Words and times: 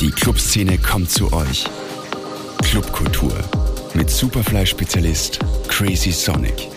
Die 0.00 0.10
Clubszene 0.10 0.76
kommt 0.76 1.10
zu 1.10 1.32
euch. 1.32 1.64
Clubkultur 2.62 3.32
mit 3.94 4.10
Superfly-Spezialist 4.10 5.40
Crazy 5.66 6.12
Sonic. 6.12 6.68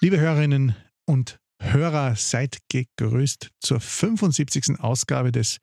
Liebe 0.00 0.18
Hörerinnen 0.18 0.74
und 1.04 1.38
Hörer, 1.60 2.16
seid 2.16 2.56
gegrüßt 2.70 3.50
zur 3.60 3.80
75. 3.80 4.80
Ausgabe 4.80 5.30
des 5.30 5.58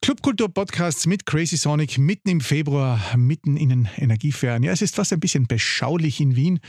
Clubkultur-Podcasts 0.00 1.06
mit 1.06 1.26
Crazy 1.26 1.56
Sonic 1.56 1.98
mitten 1.98 2.28
im 2.28 2.40
Februar, 2.40 3.00
mitten 3.16 3.56
in 3.56 3.68
den 3.68 3.88
Energieferien. 3.96 4.62
Ja, 4.62 4.70
es 4.70 4.82
ist 4.82 4.94
fast 4.94 5.12
ein 5.12 5.18
bisschen 5.18 5.48
beschaulich 5.48 6.20
in 6.20 6.36
Wien. 6.36 6.60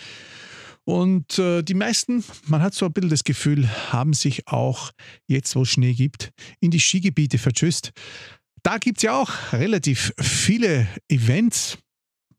Und 0.85 1.39
äh, 1.39 1.63
die 1.63 1.75
meisten, 1.75 2.23
man 2.45 2.61
hat 2.61 2.73
so 2.73 2.85
ein 2.85 2.93
bisschen 2.93 3.09
das 3.09 3.23
Gefühl, 3.23 3.69
haben 3.91 4.13
sich 4.13 4.47
auch 4.47 4.91
jetzt, 5.27 5.55
wo 5.55 5.61
es 5.61 5.69
Schnee 5.69 5.93
gibt, 5.93 6.31
in 6.59 6.71
die 6.71 6.79
Skigebiete 6.79 7.37
vertschüsst. 7.37 7.91
Da 8.63 8.77
gibt 8.77 8.97
es 8.97 9.03
ja 9.03 9.19
auch 9.19 9.53
relativ 9.53 10.13
viele 10.19 10.87
Events, 11.07 11.77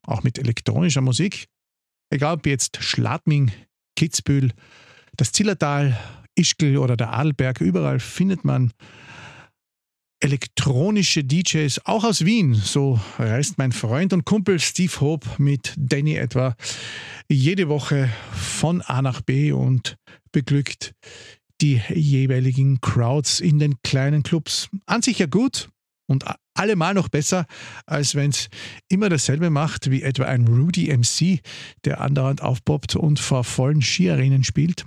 auch 0.07 0.23
mit 0.23 0.39
elektronischer 0.39 1.01
Musik. 1.01 1.47
Egal 2.11 2.35
ob 2.35 2.47
jetzt 2.47 2.83
Schladming, 2.83 3.51
Kitzbühel, 3.97 4.53
das 5.17 5.33
Zillertal, 5.33 5.99
Ischgl 6.35 6.77
oder 6.77 6.97
der 6.97 7.13
Adelberg, 7.13 7.61
überall 7.61 8.01
findet 8.01 8.45
man 8.45 8.73
elektronische 10.25 11.23
DJs, 11.23 11.85
auch 11.85 12.03
aus 12.03 12.25
Wien. 12.25 12.55
So 12.55 12.99
reist 13.19 13.59
mein 13.59 13.73
Freund 13.73 14.15
und 14.15 14.25
Kumpel 14.25 14.59
Steve 14.59 14.99
Hope 15.01 15.29
mit 15.37 15.75
Danny 15.77 16.15
etwa 16.15 16.57
jede 17.29 17.69
Woche 17.69 18.09
von 18.33 18.81
A 18.81 19.03
nach 19.03 19.21
B 19.21 19.53
und 19.53 19.99
beglückt 20.33 20.95
die 21.61 21.83
jeweiligen 21.91 22.81
Crowds 22.81 23.41
in 23.41 23.59
den 23.59 23.75
kleinen 23.83 24.23
Clubs. 24.23 24.71
An 24.87 25.03
sich 25.03 25.19
ja 25.19 25.27
gut 25.27 25.69
und 26.07 26.25
allemal 26.55 26.95
noch 26.95 27.11
besser, 27.11 27.45
als 27.85 28.15
wenn 28.15 28.31
es 28.31 28.49
immer 28.89 29.11
dasselbe 29.11 29.51
macht 29.51 29.91
wie 29.91 30.03
etwa 30.03 30.25
ein 30.25 30.49
Rudy 30.49 30.87
MC, 30.97 31.41
der 31.85 32.01
andauernd 32.01 32.41
aufpoppt 32.41 32.97
und 32.97 33.21
vor 33.21 33.45
vollen 33.45 33.83
Skiarenen 33.83 34.43
spielt. 34.43 34.87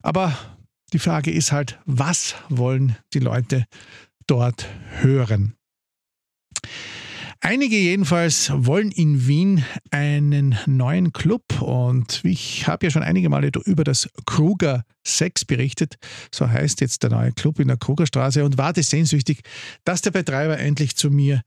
Aber 0.00 0.38
die 0.92 1.00
Frage 1.00 1.32
ist 1.32 1.50
halt, 1.50 1.80
was 1.86 2.36
wollen 2.48 2.96
die 3.12 3.18
Leute 3.18 3.66
dort 4.28 4.68
hören. 5.00 5.54
Einige 7.40 7.76
jedenfalls 7.76 8.50
wollen 8.52 8.90
in 8.90 9.28
Wien 9.28 9.64
einen 9.90 10.58
neuen 10.66 11.12
Club 11.12 11.62
und 11.62 12.24
ich 12.24 12.66
habe 12.66 12.86
ja 12.86 12.90
schon 12.90 13.04
einige 13.04 13.28
Male 13.28 13.52
über 13.64 13.84
das 13.84 14.08
Kruger 14.26 14.84
6 15.06 15.44
berichtet, 15.44 15.96
so 16.34 16.48
heißt 16.48 16.80
jetzt 16.80 17.04
der 17.04 17.10
neue 17.10 17.32
Club 17.32 17.60
in 17.60 17.68
der 17.68 17.76
Krugerstraße 17.76 18.44
und 18.44 18.58
warte 18.58 18.82
sehnsüchtig, 18.82 19.42
dass 19.84 20.02
der 20.02 20.10
Betreiber 20.10 20.58
endlich 20.58 20.96
zu 20.96 21.10
mir 21.10 21.42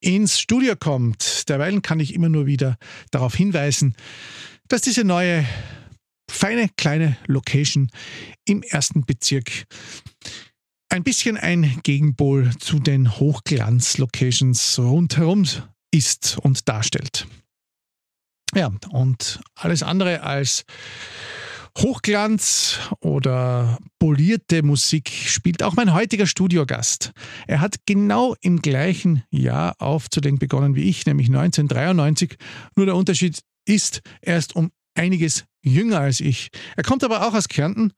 ins 0.00 0.38
Studio 0.38 0.76
kommt. 0.76 1.48
Derweil 1.48 1.80
kann 1.80 1.98
ich 1.98 2.14
immer 2.14 2.28
nur 2.28 2.44
wieder 2.46 2.76
darauf 3.10 3.34
hinweisen, 3.34 3.96
dass 4.68 4.82
diese 4.82 5.02
neue 5.02 5.46
feine 6.30 6.68
kleine 6.76 7.16
Location 7.26 7.90
im 8.44 8.62
ersten 8.62 9.06
Bezirk 9.06 9.66
ein 10.88 11.02
bisschen 11.02 11.36
ein 11.36 11.80
Gegenpol 11.82 12.50
zu 12.58 12.78
den 12.78 13.18
Hochglanz-Locations 13.18 14.78
rundherum 14.78 15.44
ist 15.90 16.38
und 16.42 16.68
darstellt. 16.68 17.26
Ja, 18.54 18.72
und 18.90 19.40
alles 19.54 19.82
andere 19.82 20.22
als 20.22 20.64
Hochglanz 21.78 22.78
oder 23.00 23.78
polierte 23.98 24.62
Musik 24.62 25.10
spielt 25.10 25.62
auch 25.62 25.74
mein 25.74 25.92
heutiger 25.92 26.26
Studiogast. 26.26 27.12
Er 27.46 27.60
hat 27.60 27.76
genau 27.84 28.34
im 28.40 28.62
gleichen 28.62 29.24
Jahr 29.30 29.74
aufzulegen 29.78 30.38
begonnen 30.38 30.74
wie 30.74 30.88
ich, 30.88 31.04
nämlich 31.04 31.28
1993. 31.28 32.36
Nur 32.76 32.86
der 32.86 32.96
Unterschied 32.96 33.40
ist, 33.66 34.00
er 34.22 34.38
ist 34.38 34.56
um 34.56 34.70
einiges 34.94 35.44
jünger 35.62 36.00
als 36.00 36.20
ich. 36.20 36.48
Er 36.76 36.82
kommt 36.82 37.04
aber 37.04 37.26
auch 37.26 37.34
aus 37.34 37.48
Kärnten 37.48 37.92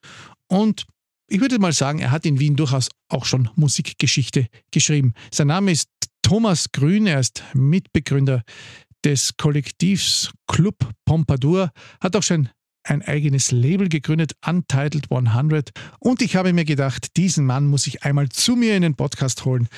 und 0.49 0.87
ich 1.29 1.41
würde 1.41 1.59
mal 1.59 1.73
sagen, 1.73 1.99
er 1.99 2.11
hat 2.11 2.27
in 2.27 2.41
Wien 2.41 2.57
durchaus 2.57 2.89
auch 3.09 3.25
schon 3.25 3.51
Musikgeschichte 3.55 4.49
geschrieben. 4.71 5.13
Sein 5.31 5.49
Name 5.49 5.71
ist 5.71 5.89
Thomas 6.23 6.73
Grün, 6.73 7.07
er 7.07 7.21
ist 7.21 7.45
Mitbegründer 7.55 8.43
des 9.05 9.37
Kollektivs 9.37 10.31
Club 10.47 10.77
Pompadour, 11.05 11.71
hat 12.01 12.17
auch 12.17 12.23
schon 12.23 12.49
ein 12.83 13.03
eigenes 13.03 13.51
Label 13.51 13.89
gegründet, 13.89 14.33
Untitled 14.47 15.11
100. 15.11 15.71
Und 16.01 16.23
ich 16.23 16.37
habe 16.37 16.53
mir 16.55 16.65
gedacht, 16.65 17.17
diesen 17.17 17.45
Mann 17.45 17.67
muss 17.67 17.87
ich 17.87 18.03
einmal 18.03 18.31
zu 18.31 18.57
mir 18.57 18.75
in 18.77 18.83
den 18.83 18.95
Podcast 18.95 19.45
holen, 19.45 19.69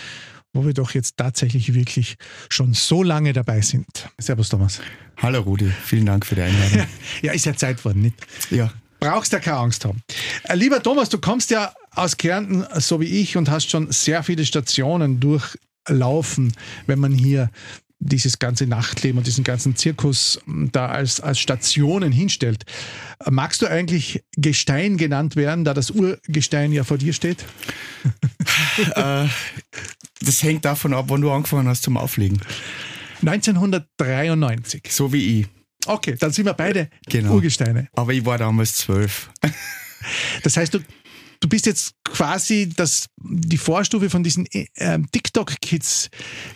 wo 0.53 0.65
wir 0.65 0.75
doch 0.75 0.93
jetzt 0.93 1.17
tatsächlich 1.17 1.75
wirklich 1.75 2.17
schon 2.49 2.75
so 2.75 3.03
lange 3.03 3.33
dabei 3.33 3.61
sind. 3.61 4.09
Servus, 4.19 4.49
Thomas. 4.49 4.81
Hallo, 5.17 5.41
Rudi. 5.41 5.71
Vielen 5.85 6.07
Dank 6.07 6.25
für 6.25 6.37
die 6.37 6.43
Einladung. 6.43 6.87
ja, 7.23 7.33
ist 7.33 7.47
ja 7.47 7.57
Zeit 7.57 7.85
worden, 7.85 8.03
nicht? 8.03 8.15
Ja, 8.51 8.73
brauchst 9.01 9.33
ja 9.33 9.41
keine 9.41 9.57
Angst 9.57 9.85
haben. 9.85 10.03
Äh, 10.45 10.55
lieber 10.57 10.83
Thomas, 10.83 11.09
du 11.09 11.19
kommst 11.19 11.51
ja 11.51 11.73
aus 11.93 12.17
Kärnten, 12.17 12.65
so 12.81 13.01
wie 13.01 13.21
ich, 13.21 13.37
und 13.37 13.51
hast 13.51 13.71
schon 13.71 13.91
sehr 13.91 14.23
viele 14.23 14.45
Stationen 14.45 15.19
durchlaufen, 15.21 16.53
wenn 16.87 17.01
man 17.01 17.13
hier 17.13 17.51
dieses 18.01 18.39
ganze 18.39 18.67
Nachtleben 18.67 19.19
und 19.19 19.27
diesen 19.27 19.45
ganzen 19.45 19.77
Zirkus 19.77 20.41
hm, 20.47 20.73
da 20.73 20.87
als, 20.87 21.21
als 21.21 21.39
Stationen 21.39 22.13
hinstellt. 22.13 22.65
Magst 23.29 23.61
du 23.61 23.67
eigentlich 23.67 24.25
Gestein 24.37 24.97
genannt 24.97 25.37
werden, 25.37 25.65
da 25.65 25.75
das 25.75 25.91
Urgestein 25.91 26.73
ja 26.73 26.85
vor 26.85 26.99
dir 26.99 27.13
steht? 27.13 27.45
äh, 28.95 29.27
das 30.23 30.43
hängt 30.43 30.65
davon 30.65 30.95
ab, 30.95 31.07
wann 31.09 31.21
du 31.21 31.31
angefangen 31.31 31.69
hast 31.69 31.83
zum 31.83 31.97
Auflegen. 31.97 32.41
1993. 33.21 34.89
So 34.91 35.13
wie 35.13 35.41
ich. 35.41 35.60
Okay, 35.87 36.17
dann 36.19 36.33
sind 36.33 36.45
wir 36.47 36.55
beide 36.55 36.91
genau. 37.07 37.35
Urgesteine. 37.35 37.89
Aber 37.95 38.13
ich 38.13 38.25
war 38.25 38.39
damals 38.39 38.75
zwölf. 38.75 39.31
Das 40.43 40.57
heißt, 40.57 40.73
du, 40.73 40.79
du 41.41 41.49
bist 41.49 41.67
jetzt 41.67 41.95
quasi 42.11 42.69
das, 42.69 43.07
die 43.19 43.59
Vorstufe 43.59 44.11
von 44.11 44.23
diesen 44.23 44.47
äh, 44.53 44.99
TikTok-Kids, 45.13 46.11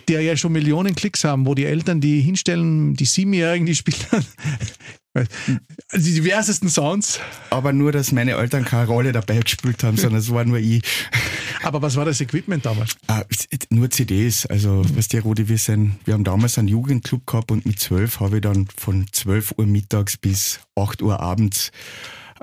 die 0.08 0.14
ja 0.14 0.36
schon 0.36 0.52
Millionen 0.52 0.94
Klicks 0.94 1.24
haben, 1.24 1.46
wo 1.46 1.54
die 1.54 1.64
Eltern 1.64 2.00
die 2.00 2.20
hinstellen, 2.20 2.94
die 2.94 3.04
Siebenjährigen, 3.04 3.66
die 3.66 3.74
spielen 3.74 3.96
also 5.14 6.04
die 6.04 6.14
diversesten 6.14 6.68
Sounds. 6.68 7.20
Aber 7.50 7.72
nur, 7.72 7.92
dass 7.92 8.12
meine 8.12 8.32
Eltern 8.32 8.64
keine 8.64 8.86
Rolle 8.86 9.12
dabei 9.12 9.38
gespielt 9.38 9.82
haben, 9.84 9.96
sondern 9.96 10.20
es 10.20 10.32
war 10.32 10.44
nur 10.44 10.58
ich. 10.58 10.82
Aber 11.62 11.80
was 11.80 11.96
war 11.96 12.04
das 12.04 12.20
Equipment 12.20 12.66
damals? 12.66 12.96
Ah, 13.06 13.22
nur 13.70 13.90
CDs. 13.90 14.44
Also, 14.46 14.82
mhm. 14.82 14.96
was 14.96 15.08
der 15.08 15.22
Rudi, 15.22 15.48
wir 15.48 15.58
sind, 15.58 15.98
wir 16.04 16.14
haben 16.14 16.24
damals 16.24 16.58
einen 16.58 16.68
Jugendclub 16.68 17.26
gehabt 17.26 17.50
und 17.52 17.64
mit 17.64 17.78
zwölf 17.78 18.20
habe 18.20 18.36
ich 18.36 18.42
dann 18.42 18.66
von 18.76 19.06
12 19.10 19.54
Uhr 19.56 19.66
mittags 19.66 20.16
bis 20.16 20.60
8 20.74 21.00
Uhr 21.00 21.20
abends 21.20 21.70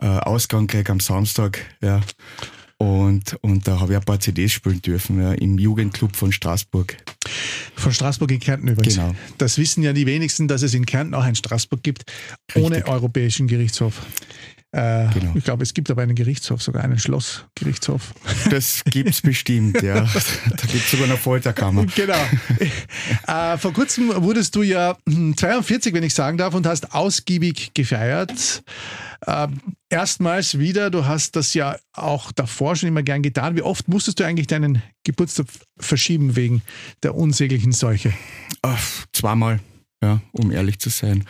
äh, 0.02 0.06
Ausgang 0.06 0.68
gekriegt 0.68 0.90
am 0.90 1.00
Samstag, 1.00 1.60
ja. 1.82 2.02
Und, 2.82 3.38
und 3.42 3.68
da 3.68 3.80
habe 3.80 3.94
ich 3.94 4.00
ein 4.00 4.04
paar 4.04 4.20
CDs 4.20 4.54
spielen 4.54 4.82
dürfen, 4.82 5.22
ja, 5.22 5.34
im 5.34 5.60
Jugendclub 5.60 6.16
von 6.16 6.32
Straßburg. 6.32 6.98
Von 7.76 7.94
Straßburg 7.94 8.32
in 8.32 8.40
Kärnten 8.40 8.68
übrigens. 8.70 8.96
Genau. 8.96 9.14
Das 9.38 9.60
wissen 9.60 9.84
ja 9.84 9.94
die 9.94 10.08
wenigsten, 10.08 10.48
dass 10.48 10.64
es 10.64 10.74
in 10.74 10.88
Kärnten 10.88 11.14
auch 11.14 11.24
ein 11.24 11.36
Straßburg 11.36 11.84
gibt, 11.84 12.12
Richtig. 12.56 12.64
ohne 12.64 12.88
Europäischen 12.88 13.46
Gerichtshof. 13.46 14.02
Äh, 14.74 15.10
genau. 15.14 15.34
Ich 15.36 15.44
glaube, 15.44 15.64
es 15.64 15.74
gibt 15.74 15.92
aber 15.92 16.02
einen 16.02 16.16
Gerichtshof, 16.16 16.62
sogar 16.62 16.84
einen 16.84 16.98
Schlossgerichtshof. 16.98 18.14
Das 18.50 18.84
gibt 18.86 19.10
es 19.10 19.22
bestimmt, 19.22 19.82
ja. 19.82 19.96
Da 20.50 20.68
gibt 20.68 20.86
es 20.86 20.92
sogar 20.92 21.06
eine 21.06 21.18
Folterkammer. 21.18 21.86
Genau. 21.96 22.16
Äh, 23.28 23.58
vor 23.58 23.74
kurzem 23.74 24.10
wurdest 24.24 24.56
du 24.56 24.64
ja 24.64 24.98
42, 25.06 25.94
wenn 25.94 26.04
ich 26.04 26.14
sagen 26.14 26.38
darf, 26.38 26.54
und 26.54 26.66
hast 26.66 26.94
ausgiebig 26.94 27.74
gefeiert. 27.74 28.64
Äh, 29.26 29.48
erstmals 29.90 30.58
wieder, 30.58 30.90
du 30.90 31.06
hast 31.06 31.36
das 31.36 31.54
ja 31.54 31.78
auch 31.94 32.32
davor 32.32 32.76
schon 32.76 32.90
immer 32.90 33.04
gern 33.04 33.22
getan. 33.22 33.56
Wie 33.56 33.62
oft 33.62 33.88
musstest 33.88 34.20
du 34.20 34.26
eigentlich 34.26 34.48
deinen 34.48 34.82
Geburtstag 35.04 35.48
verschieben 35.78 36.36
wegen 36.36 36.62
der 37.04 37.16
unsäglichen 37.16 37.72
Seuche? 37.72 38.14
Ach, 38.62 39.06
zweimal, 39.14 39.60
ja, 40.02 40.22
um 40.32 40.52
ehrlich 40.52 40.80
zu 40.80 40.90
sein. 40.90 41.26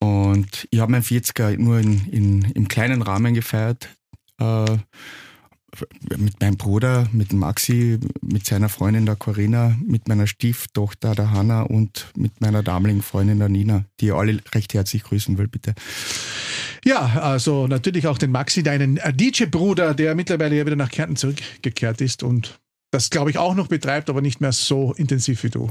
Und 0.00 0.66
ich 0.70 0.80
habe 0.80 0.92
meinen 0.92 1.02
40er 1.02 1.56
nur 1.58 1.78
in, 1.78 2.06
in, 2.10 2.42
im 2.52 2.68
kleinen 2.68 3.02
Rahmen 3.02 3.34
gefeiert. 3.34 3.88
Äh, 4.40 4.78
mit 6.16 6.40
meinem 6.40 6.56
Bruder, 6.56 7.08
mit 7.12 7.32
Maxi, 7.32 7.98
mit 8.22 8.44
seiner 8.44 8.68
Freundin 8.68 9.06
der 9.06 9.16
Corinna, 9.16 9.76
mit 9.84 10.08
meiner 10.08 10.26
Stieftochter 10.26 11.14
der 11.14 11.30
Hanna 11.30 11.62
und 11.62 12.06
mit 12.16 12.40
meiner 12.40 12.62
damaligen 12.62 13.02
Freundin 13.02 13.38
der 13.38 13.48
Nina, 13.48 13.84
die 14.00 14.06
ihr 14.06 14.16
alle 14.16 14.40
recht 14.52 14.74
herzlich 14.74 15.04
grüßen 15.04 15.38
will, 15.38 15.46
bitte. 15.46 15.74
Ja, 16.84 17.20
also 17.20 17.66
natürlich 17.66 18.06
auch 18.06 18.18
den 18.18 18.32
Maxi, 18.32 18.62
deinen 18.62 18.96
äh, 18.96 19.12
DJ-Bruder, 19.12 19.94
der 19.94 20.14
mittlerweile 20.14 20.56
ja 20.56 20.66
wieder 20.66 20.76
nach 20.76 20.90
Kärnten 20.90 21.16
zurückgekehrt 21.16 22.00
ist 22.00 22.22
und 22.22 22.58
das, 22.90 23.10
glaube 23.10 23.30
ich, 23.30 23.38
auch 23.38 23.54
noch 23.54 23.68
betreibt, 23.68 24.10
aber 24.10 24.20
nicht 24.20 24.40
mehr 24.40 24.52
so 24.52 24.92
intensiv 24.94 25.44
wie 25.44 25.50
du. 25.50 25.70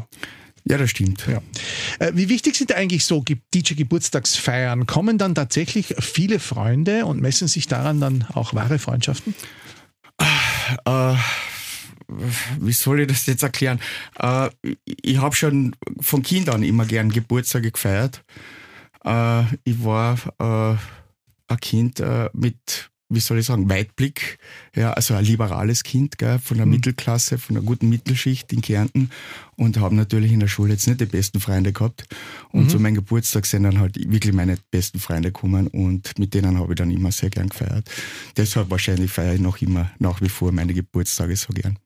Ja, 0.65 0.77
das 0.77 0.89
stimmt. 0.89 1.25
Ja. 1.27 1.41
Äh, 1.99 2.11
wie 2.15 2.29
wichtig 2.29 2.55
sind 2.55 2.73
eigentlich 2.73 3.05
so 3.05 3.23
DJ-Geburtstagsfeiern? 3.53 4.85
Kommen 4.85 5.17
dann 5.17 5.35
tatsächlich 5.35 5.95
viele 5.99 6.39
Freunde 6.39 7.05
und 7.05 7.21
messen 7.21 7.47
sich 7.47 7.67
daran 7.67 7.99
dann 7.99 8.25
auch 8.33 8.53
wahre 8.53 8.79
Freundschaften? 8.79 9.33
Äh, 10.85 11.15
wie 12.59 12.73
soll 12.73 13.01
ich 13.01 13.07
das 13.07 13.25
jetzt 13.25 13.43
erklären? 13.43 13.79
Äh, 14.19 14.49
ich 14.85 15.17
habe 15.17 15.35
schon 15.35 15.75
von 15.99 16.21
Kind 16.23 16.49
an 16.49 16.63
immer 16.63 16.85
gern 16.85 17.09
Geburtstage 17.09 17.71
gefeiert. 17.71 18.23
Äh, 19.05 19.43
ich 19.63 19.83
war 19.83 20.17
äh, 20.39 20.77
ein 21.47 21.59
Kind 21.59 21.99
äh, 21.99 22.29
mit 22.33 22.89
wie 23.09 23.19
soll 23.19 23.39
ich 23.39 23.47
sagen, 23.47 23.69
Weitblick, 23.69 24.37
ja, 24.75 24.93
also 24.93 25.13
ein 25.15 25.25
liberales 25.25 25.83
Kind, 25.83 26.17
gell, 26.17 26.39
von 26.39 26.57
der 26.57 26.65
mhm. 26.65 26.73
Mittelklasse, 26.73 27.37
von 27.37 27.55
der 27.55 27.63
guten 27.63 27.89
Mittelschicht 27.89 28.51
in 28.53 28.61
Kärnten 28.61 29.09
und 29.55 29.77
habe 29.77 29.95
natürlich 29.95 30.31
in 30.31 30.39
der 30.39 30.47
Schule 30.47 30.73
jetzt 30.73 30.87
nicht 30.87 31.01
die 31.01 31.05
besten 31.05 31.39
Freunde 31.39 31.73
gehabt. 31.73 32.05
Und 32.51 32.63
mhm. 32.63 32.69
zu 32.69 32.79
meinem 32.79 32.95
Geburtstag 32.95 33.45
sind 33.45 33.63
dann 33.63 33.79
halt 33.79 33.97
wirklich 34.11 34.33
meine 34.33 34.57
besten 34.71 34.99
Freunde 34.99 35.31
gekommen 35.31 35.67
und 35.67 36.17
mit 36.17 36.33
denen 36.33 36.57
habe 36.57 36.73
ich 36.73 36.77
dann 36.77 36.91
immer 36.91 37.11
sehr 37.11 37.29
gern 37.29 37.49
gefeiert. 37.49 37.89
Deshalb 38.37 38.69
wahrscheinlich 38.69 39.11
feiere 39.11 39.35
ich 39.35 39.41
noch 39.41 39.61
immer 39.61 39.91
nach 39.99 40.21
wie 40.21 40.29
vor 40.29 40.51
meine 40.51 40.73
Geburtstage 40.73 41.35
so 41.35 41.53
gern. 41.53 41.77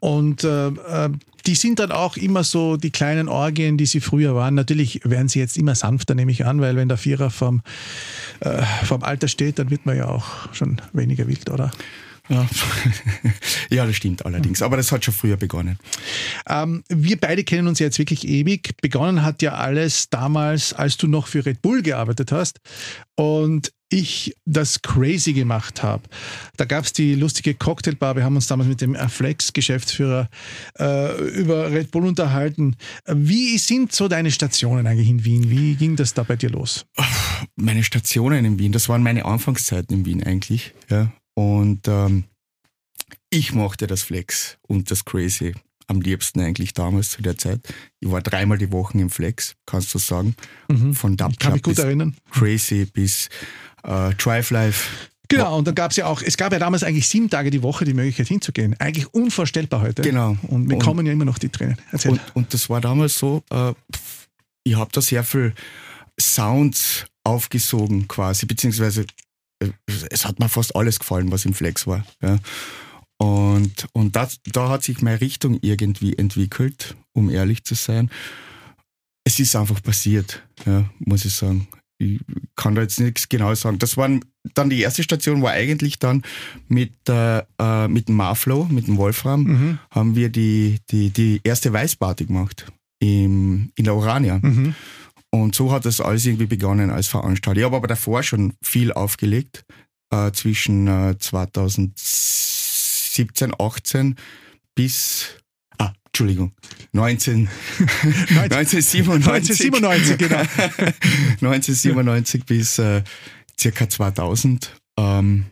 Und 0.00 0.44
äh, 0.44 0.68
äh, 0.68 1.10
die 1.46 1.54
sind 1.54 1.78
dann 1.78 1.92
auch 1.92 2.16
immer 2.16 2.44
so 2.44 2.76
die 2.76 2.90
kleinen 2.90 3.28
Orgien, 3.28 3.76
die 3.76 3.86
sie 3.86 4.00
früher 4.00 4.34
waren. 4.34 4.54
Natürlich 4.54 5.00
werden 5.04 5.28
sie 5.28 5.38
jetzt 5.38 5.56
immer 5.58 5.74
sanfter, 5.74 6.14
nehme 6.14 6.32
ich 6.32 6.44
an, 6.44 6.60
weil 6.60 6.76
wenn 6.76 6.88
der 6.88 6.96
Vierer 6.98 7.30
vom, 7.30 7.62
äh, 8.40 8.62
vom 8.84 9.02
Alter 9.02 9.28
steht, 9.28 9.58
dann 9.58 9.70
wird 9.70 9.86
man 9.86 9.96
ja 9.96 10.08
auch 10.08 10.52
schon 10.54 10.80
weniger 10.92 11.26
wild, 11.26 11.50
oder? 11.50 11.72
Ja. 12.32 12.48
ja, 13.70 13.86
das 13.86 13.96
stimmt 13.96 14.24
allerdings. 14.24 14.62
Aber 14.62 14.78
das 14.78 14.90
hat 14.90 15.04
schon 15.04 15.12
früher 15.12 15.36
begonnen. 15.36 15.78
Ähm, 16.48 16.82
wir 16.88 17.20
beide 17.20 17.44
kennen 17.44 17.68
uns 17.68 17.78
jetzt 17.78 17.98
wirklich 17.98 18.26
ewig. 18.26 18.74
Begonnen 18.80 19.22
hat 19.22 19.42
ja 19.42 19.54
alles 19.54 20.08
damals, 20.08 20.72
als 20.72 20.96
du 20.96 21.08
noch 21.08 21.26
für 21.26 21.44
Red 21.44 21.60
Bull 21.60 21.82
gearbeitet 21.82 22.32
hast 22.32 22.60
und 23.16 23.70
ich 23.90 24.34
das 24.46 24.80
Crazy 24.80 25.34
gemacht 25.34 25.82
habe. 25.82 26.04
Da 26.56 26.64
gab 26.64 26.84
es 26.84 26.94
die 26.94 27.14
lustige 27.14 27.52
Cocktailbar. 27.52 28.16
Wir 28.16 28.24
haben 28.24 28.36
uns 28.36 28.46
damals 28.46 28.70
mit 28.70 28.80
dem 28.80 28.94
Flex-Geschäftsführer 28.94 30.30
äh, 30.78 31.28
über 31.32 31.70
Red 31.70 31.90
Bull 31.90 32.06
unterhalten. 32.06 32.76
Wie 33.06 33.58
sind 33.58 33.92
so 33.92 34.08
deine 34.08 34.30
Stationen 34.30 34.86
eigentlich 34.86 35.10
in 35.10 35.26
Wien? 35.26 35.50
Wie 35.50 35.74
ging 35.74 35.96
das 35.96 36.14
da 36.14 36.22
bei 36.22 36.36
dir 36.36 36.48
los? 36.48 36.86
Meine 37.56 37.84
Stationen 37.84 38.46
in 38.46 38.58
Wien, 38.58 38.72
das 38.72 38.88
waren 38.88 39.02
meine 39.02 39.26
Anfangszeiten 39.26 39.94
in 39.98 40.06
Wien 40.06 40.22
eigentlich. 40.24 40.72
Ja. 40.88 41.12
Und 41.34 41.88
ähm, 41.88 42.24
ich 43.30 43.52
mochte 43.52 43.86
das 43.86 44.02
Flex 44.02 44.58
und 44.62 44.90
das 44.90 45.04
Crazy 45.04 45.54
am 45.86 46.00
liebsten 46.00 46.40
eigentlich 46.40 46.74
damals 46.74 47.10
zu 47.10 47.22
der 47.22 47.36
Zeit. 47.36 47.60
Ich 48.00 48.10
war 48.10 48.20
dreimal 48.20 48.58
die 48.58 48.72
Woche 48.72 48.98
im 48.98 49.10
Flex, 49.10 49.56
kannst 49.66 49.94
du 49.94 49.98
sagen. 49.98 50.34
Mhm. 50.68 50.94
Von 50.94 51.16
Dub 51.16 51.38
Kann 51.38 51.54
mich 51.54 51.62
gut 51.62 51.78
erinnern. 51.78 52.16
Crazy 52.30 52.86
bis 52.86 53.28
äh, 53.84 54.14
Drive 54.14 54.50
Life. 54.50 54.88
Genau, 55.28 55.56
und 55.56 55.66
da 55.66 55.72
gab 55.72 55.92
es 55.92 55.96
ja 55.96 56.06
auch, 56.06 56.20
es 56.20 56.36
gab 56.36 56.52
ja 56.52 56.58
damals 56.58 56.82
eigentlich 56.82 57.08
sieben 57.08 57.30
Tage 57.30 57.50
die 57.50 57.62
Woche 57.62 57.86
die 57.86 57.94
Möglichkeit 57.94 58.28
hinzugehen. 58.28 58.78
Eigentlich 58.78 59.12
unvorstellbar 59.14 59.80
heute. 59.80 60.02
Genau. 60.02 60.36
Und 60.48 60.68
wir 60.68 60.76
und, 60.76 60.82
kommen 60.82 61.06
ja 61.06 61.12
immer 61.12 61.24
noch 61.24 61.38
die 61.38 61.48
Tränen. 61.48 61.78
Und, 62.04 62.20
und, 62.34 62.52
das 62.52 62.68
war 62.68 62.82
damals 62.82 63.18
so, 63.18 63.42
äh, 63.50 63.72
ich 64.64 64.76
habe 64.76 64.90
da 64.92 65.00
sehr 65.00 65.24
viel 65.24 65.54
Sounds 66.20 67.06
aufgesogen 67.24 68.08
quasi, 68.08 68.44
beziehungsweise 68.44 69.06
es 70.10 70.24
hat 70.24 70.38
mir 70.38 70.48
fast 70.48 70.74
alles 70.76 70.98
gefallen, 70.98 71.30
was 71.30 71.44
im 71.44 71.54
Flex 71.54 71.86
war. 71.86 72.04
Ja. 72.22 72.38
Und, 73.18 73.86
und 73.92 74.16
das, 74.16 74.40
da 74.52 74.68
hat 74.68 74.82
sich 74.82 75.00
meine 75.00 75.20
Richtung 75.20 75.58
irgendwie 75.62 76.18
entwickelt, 76.18 76.96
um 77.12 77.30
ehrlich 77.30 77.64
zu 77.64 77.74
sein. 77.74 78.10
Es 79.24 79.38
ist 79.38 79.54
einfach 79.54 79.80
passiert, 79.82 80.42
ja, 80.66 80.90
muss 80.98 81.24
ich 81.24 81.34
sagen. 81.34 81.68
Ich 81.98 82.18
kann 82.56 82.74
da 82.74 82.82
jetzt 82.82 82.98
nichts 82.98 83.28
genau 83.28 83.54
sagen. 83.54 83.78
Das 83.78 83.96
waren 83.96 84.24
dann 84.54 84.70
die 84.70 84.80
erste 84.80 85.04
Station 85.04 85.40
war 85.40 85.52
eigentlich 85.52 86.00
dann 86.00 86.22
mit, 86.66 86.92
äh, 87.08 87.42
äh 87.60 87.86
mit 87.86 88.08
dem 88.08 88.16
Marflow, 88.16 88.64
mit 88.64 88.88
dem 88.88 88.96
Wolfram, 88.96 89.42
mhm. 89.44 89.78
haben 89.90 90.16
wir 90.16 90.28
die, 90.28 90.78
die, 90.90 91.10
die 91.10 91.40
erste 91.44 91.72
Weißparty 91.72 92.26
gemacht 92.26 92.66
im, 92.98 93.70
in 93.76 93.84
der 93.84 93.94
Orania. 93.94 94.40
Mhm. 94.42 94.74
Und 95.34 95.54
so 95.54 95.72
hat 95.72 95.86
das 95.86 96.00
alles 96.00 96.26
irgendwie 96.26 96.44
begonnen 96.46 96.90
als 96.90 97.06
Veranstalter. 97.08 97.60
Ich 97.60 97.64
habe 97.64 97.76
aber 97.76 97.88
davor 97.88 98.22
schon 98.22 98.52
viel 98.62 98.92
aufgelegt, 98.92 99.64
äh, 100.10 100.30
zwischen 100.32 100.86
äh, 100.86 101.16
2017, 101.18 103.54
18 103.58 104.16
bis, 104.74 105.36
ah, 105.78 105.92
Entschuldigung, 106.06 106.52
19, 106.92 107.48
1997. 108.28 109.72
1997, 109.72 110.18
genau. 110.18 110.36
1997 111.40 112.44
bis 112.44 112.78
äh, 112.78 113.02
circa 113.58 113.88
2000. 113.88 114.74
Ähm, 114.98 115.46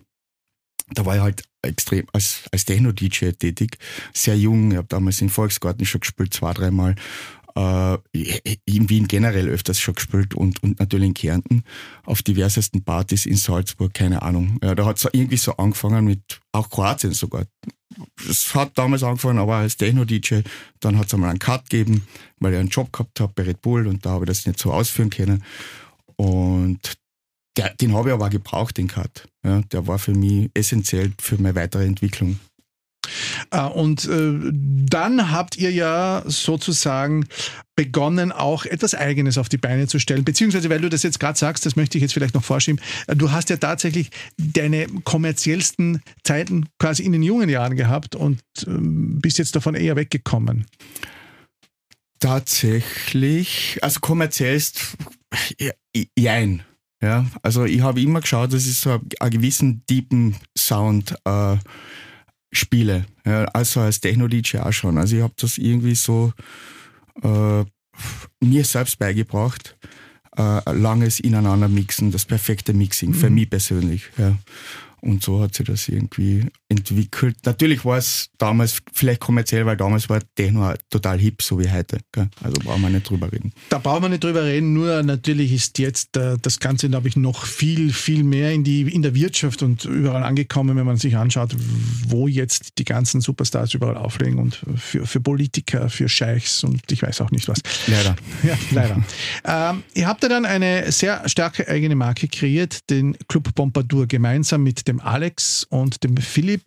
da 0.93 1.07
war 1.07 1.17
ich 1.17 1.23
halt 1.23 1.45
extrem 1.63 2.07
als, 2.13 2.43
als 2.53 2.65
Techno-DJ 2.65 3.33
tätig, 3.33 3.79
sehr 4.13 4.37
jung. 4.37 4.73
Ich 4.73 4.77
habe 4.77 4.89
damals 4.89 5.21
in 5.21 5.29
Volksgarten 5.29 5.87
schon 5.87 6.01
gespielt, 6.01 6.35
zwei, 6.35 6.53
dreimal 6.53 6.95
äh, 7.55 7.99
in 8.65 8.89
Wien 8.89 9.09
generell 9.09 9.49
öfters 9.49 9.79
schon 9.81 9.95
gespielt 9.95 10.35
und, 10.35 10.63
und 10.63 10.79
natürlich 10.81 11.09
in 11.09 11.15
Kärnten 11.15 11.65
auf 12.05 12.23
diversesten 12.23 12.83
Partys 12.83 13.27
in 13.27 13.37
Salzburg, 13.37 13.93
keine 13.95 14.23
Ahnung. 14.23 14.59
Ja, 14.63 14.75
da 14.75 14.85
hat 14.85 14.99
es 14.99 15.09
irgendwie 15.13 15.37
so 15.37 15.57
angefangen 15.57 16.05
mit, 16.05 16.41
auch 16.53 16.69
Kroatien 16.69 17.13
sogar. 17.13 17.45
Es 18.29 18.55
hat 18.55 18.79
damals 18.79 19.03
angefangen, 19.03 19.39
aber 19.39 19.57
als 19.57 19.77
Techno-DJ, 19.77 20.41
dann 20.79 20.99
hat 20.99 21.07
es 21.07 21.15
einmal 21.15 21.31
einen 21.31 21.39
Cut 21.39 21.69
gegeben, 21.69 22.07
weil 22.39 22.53
ich 22.53 22.59
einen 22.61 22.69
Job 22.69 22.93
gehabt 22.93 23.21
habe 23.21 23.33
bei 23.35 23.43
Red 23.43 23.63
Bull 23.63 23.87
und 23.87 24.07
da 24.07 24.11
habe 24.11 24.25
ich 24.25 24.29
das 24.29 24.47
nicht 24.47 24.59
so 24.59 24.73
ausführen 24.73 25.11
können. 25.11 25.43
Und 26.17 26.99
der, 27.57 27.75
den 27.75 27.95
habe 27.95 28.11
ich 28.11 28.15
aber 28.15 28.27
auch 28.27 28.31
gebraucht, 28.31 28.77
den 28.77 28.89
Cut. 28.89 29.29
Ja, 29.45 29.61
der 29.63 29.87
war 29.87 29.99
für 29.99 30.15
mich 30.15 30.51
essentiell 30.55 31.13
für 31.21 31.37
meine 31.41 31.55
weitere 31.55 31.85
Entwicklung. 31.85 32.39
Äh, 33.51 33.63
und 33.63 34.07
äh, 34.07 34.53
dann 34.53 35.31
habt 35.31 35.57
ihr 35.57 35.71
ja 35.71 36.23
sozusagen 36.27 37.27
begonnen, 37.77 38.33
auch 38.33 38.67
etwas 38.67 38.95
Eigenes 38.95 39.39
auf 39.39 39.49
die 39.49 39.57
Beine 39.57 39.87
zu 39.87 39.99
stellen. 39.99 40.25
Beziehungsweise, 40.25 40.69
weil 40.71 40.81
du 40.81 40.89
das 40.89 41.03
jetzt 41.03 41.21
gerade 41.21 41.39
sagst, 41.39 41.65
das 41.65 41.77
möchte 41.77 41.99
ich 41.99 42.03
jetzt 42.03 42.13
vielleicht 42.13 42.35
noch 42.35 42.45
vorschieben, 42.45 42.81
äh, 43.07 43.17
du 43.17 43.33
hast 43.33 43.51
ja 43.51 43.57
tatsächlich 43.57 44.11
deine 44.37 44.87
kommerziellsten 45.05 46.03
Zeiten 46.25 46.67
quasi 46.79 47.03
in 47.03 47.13
den 47.13 47.23
jungen 47.23 47.49
Jahren 47.49 47.77
gehabt 47.77 48.17
und 48.17 48.41
ähm, 48.67 49.21
bist 49.21 49.39
jetzt 49.39 49.57
davon 49.57 49.75
eher 49.75 49.97
weggekommen. 49.97 50.67
Tatsächlich, 52.19 53.79
also 53.81 54.01
kommerziellst, 54.01 54.97
jein. 56.19 56.63
Ja, 57.03 57.25
also 57.43 57.65
ich 57.65 57.81
habe 57.81 58.03
immer 58.03 58.21
geschaut, 58.21 58.53
dass 58.53 58.67
ich 58.67 58.77
so 58.77 59.01
einen 59.21 59.31
gewissen 59.31 59.83
deepen 59.89 60.37
Sound 60.57 61.15
äh, 61.25 61.57
spiele. 62.53 63.07
Ja, 63.25 63.45
also 63.47 63.81
als 63.81 64.01
Techno-DJ 64.01 64.59
auch 64.59 64.73
schon. 64.73 64.99
Also 64.99 65.17
ich 65.17 65.23
habe 65.23 65.35
das 65.37 65.59
irgendwie 65.59 65.95
so 65.95 66.33
äh, 67.23 67.65
mir 68.41 68.65
selbst 68.65 68.99
beigebracht. 68.99 69.77
Äh, 70.37 70.73
langes 70.73 71.21
Ineinander 71.21 71.69
mixen, 71.69 72.13
das 72.13 72.25
perfekte 72.25 72.73
Mixing, 72.73 73.11
mhm. 73.11 73.15
für 73.15 73.31
mich 73.31 73.51
persönlich. 73.51 74.05
Ja. 74.17 74.37
Und 75.03 75.23
so 75.23 75.41
hat 75.41 75.55
sich 75.55 75.67
das 75.67 75.89
irgendwie 75.89 76.47
entwickelt. 76.69 77.37
Natürlich 77.45 77.85
war 77.85 77.99
es 77.99 78.31
damals 78.39 78.79
vielleicht 78.93 79.21
kommerziell, 79.21 79.67
weil 79.67 79.77
damals 79.77 80.09
war 80.09 80.21
Techno 80.35 80.75
total 80.91 81.19
hip, 81.19 81.43
so 81.43 81.59
wie 81.59 81.71
heute. 81.71 81.99
Also 82.43 82.61
brauchen 82.63 82.83
wir 82.83 82.91
nicht 82.91 83.09
drüber 83.09 83.33
reden. 83.33 83.53
Da 83.71 83.79
brauchen 83.79 84.03
wir 84.03 84.09
nicht 84.11 84.23
drüber 84.23 84.45
reden, 84.45 84.73
nur 84.73 85.03
natürlich 85.03 85.53
ist 85.53 85.79
jetzt 85.79 86.17
äh, 86.17 86.37
das 86.41 86.61
Ganze, 86.61 86.89
glaube 86.89 87.09
ich, 87.09 87.17
noch 87.17 87.47
viel, 87.47 87.93
viel 87.93 88.23
mehr 88.25 88.53
in, 88.53 88.63
die, 88.63 88.83
in 88.83 89.03
der 89.03 89.15
Wirtschaft 89.15 89.63
und 89.63 89.85
überall 89.85 90.23
angekommen, 90.23 90.77
wenn 90.77 90.87
man 90.87 90.97
sich 90.97 91.17
anschaut, 91.17 91.57
wo 92.07 92.29
jetzt 92.29 92.79
die 92.79 92.85
ganzen 92.85 93.21
Superstars 93.21 93.75
überall 93.75 93.97
auflegen 93.97 94.39
und 94.39 94.61
für, 94.77 95.07
für 95.07 95.21
Politiker, 95.21 95.89
für 95.89 96.09
Scheichs 96.09 96.63
und 96.63 96.81
ich 96.93 97.03
weiß 97.03 97.21
auch 97.21 97.31
nicht 97.31 97.49
was. 97.49 97.61
Leider. 97.87 98.17
Ja, 98.43 98.57
leider. 98.71 99.05
ähm, 99.45 99.83
ihr 99.95 100.07
habt 100.07 100.23
ja 100.23 100.29
dann 100.29 100.47
eine 100.47 100.91
sehr 100.93 101.29
starke 101.29 101.69
eigene 101.69 101.95
Marke 101.95 102.27
kreiert, 102.27 102.89
den 102.89 103.17
Club 103.29 103.55
Pompadour, 103.55 104.07
gemeinsam 104.07 104.63
mit 104.63 104.89
dem 104.91 105.01
Alex 105.01 105.65
und 105.71 106.03
dem 106.05 106.17
Philipp, 106.17 106.63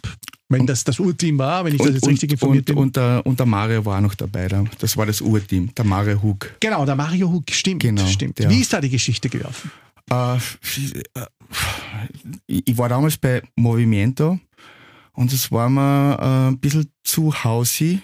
wenn 0.49 0.65
das 0.65 0.83
das 0.83 0.99
Urteam 0.99 1.37
war, 1.37 1.65
wenn 1.65 1.75
ich 1.75 1.79
und, 1.79 1.87
das 1.87 1.95
jetzt 1.95 2.07
richtig 2.07 2.31
informiert 2.31 2.69
und, 2.69 2.75
bin. 2.75 2.83
Und 2.83 2.95
der, 2.95 3.25
und 3.25 3.39
der 3.39 3.45
Mario 3.45 3.85
war 3.85 4.01
noch 4.01 4.15
dabei, 4.15 4.47
das 4.79 4.97
war 4.97 5.05
das 5.05 5.21
Urteam, 5.21 5.73
der 5.75 5.85
Mario 5.85 6.21
Hug. 6.21 6.51
Genau, 6.59 6.85
der 6.85 6.95
Mario 6.95 7.31
Hug, 7.31 7.43
stimmt. 7.51 7.81
Genau, 7.81 8.05
stimmt. 8.07 8.39
Wie 8.39 8.61
ist 8.61 8.73
da 8.73 8.81
die 8.81 8.89
Geschichte 8.89 9.29
gelaufen? 9.29 9.71
Äh, 10.09 10.37
ich 12.47 12.77
war 12.77 12.89
damals 12.89 13.17
bei 13.17 13.41
Movimento 13.55 14.39
und 15.13 15.31
es 15.31 15.51
war 15.51 15.69
mir 15.69 16.17
äh, 16.19 16.51
ein 16.51 16.59
bisschen 16.59 16.89
zu 17.03 17.43
hausy 17.43 18.01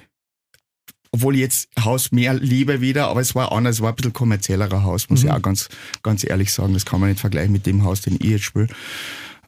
obwohl 1.12 1.36
ich 1.36 1.42
jetzt 1.42 1.70
Haus 1.84 2.12
mehr 2.12 2.34
liebe 2.36 2.82
wieder, 2.82 3.08
aber 3.08 3.22
es 3.22 3.34
war 3.34 3.52
anders, 3.52 3.78
es 3.78 3.82
war 3.82 3.90
ein 3.90 3.96
bisschen 3.96 4.14
kommerziellerer 4.14 4.84
Haus, 4.84 5.10
muss 5.10 5.24
mhm. 5.24 5.30
ich 5.30 5.34
auch 5.34 5.42
ganz, 5.42 5.70
ganz 6.04 6.24
ehrlich 6.24 6.54
sagen. 6.54 6.74
Das 6.74 6.86
kann 6.86 7.00
man 7.00 7.10
nicht 7.10 7.20
vergleichen 7.20 7.52
mit 7.52 7.66
dem 7.66 7.84
Haus, 7.84 8.02
den 8.02 8.16
ich 8.16 8.30
jetzt 8.30 8.44
spiele. 8.44 8.68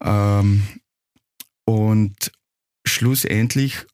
Ähm, 0.03 0.63
und 1.65 2.31
schlussendlich 2.85 3.85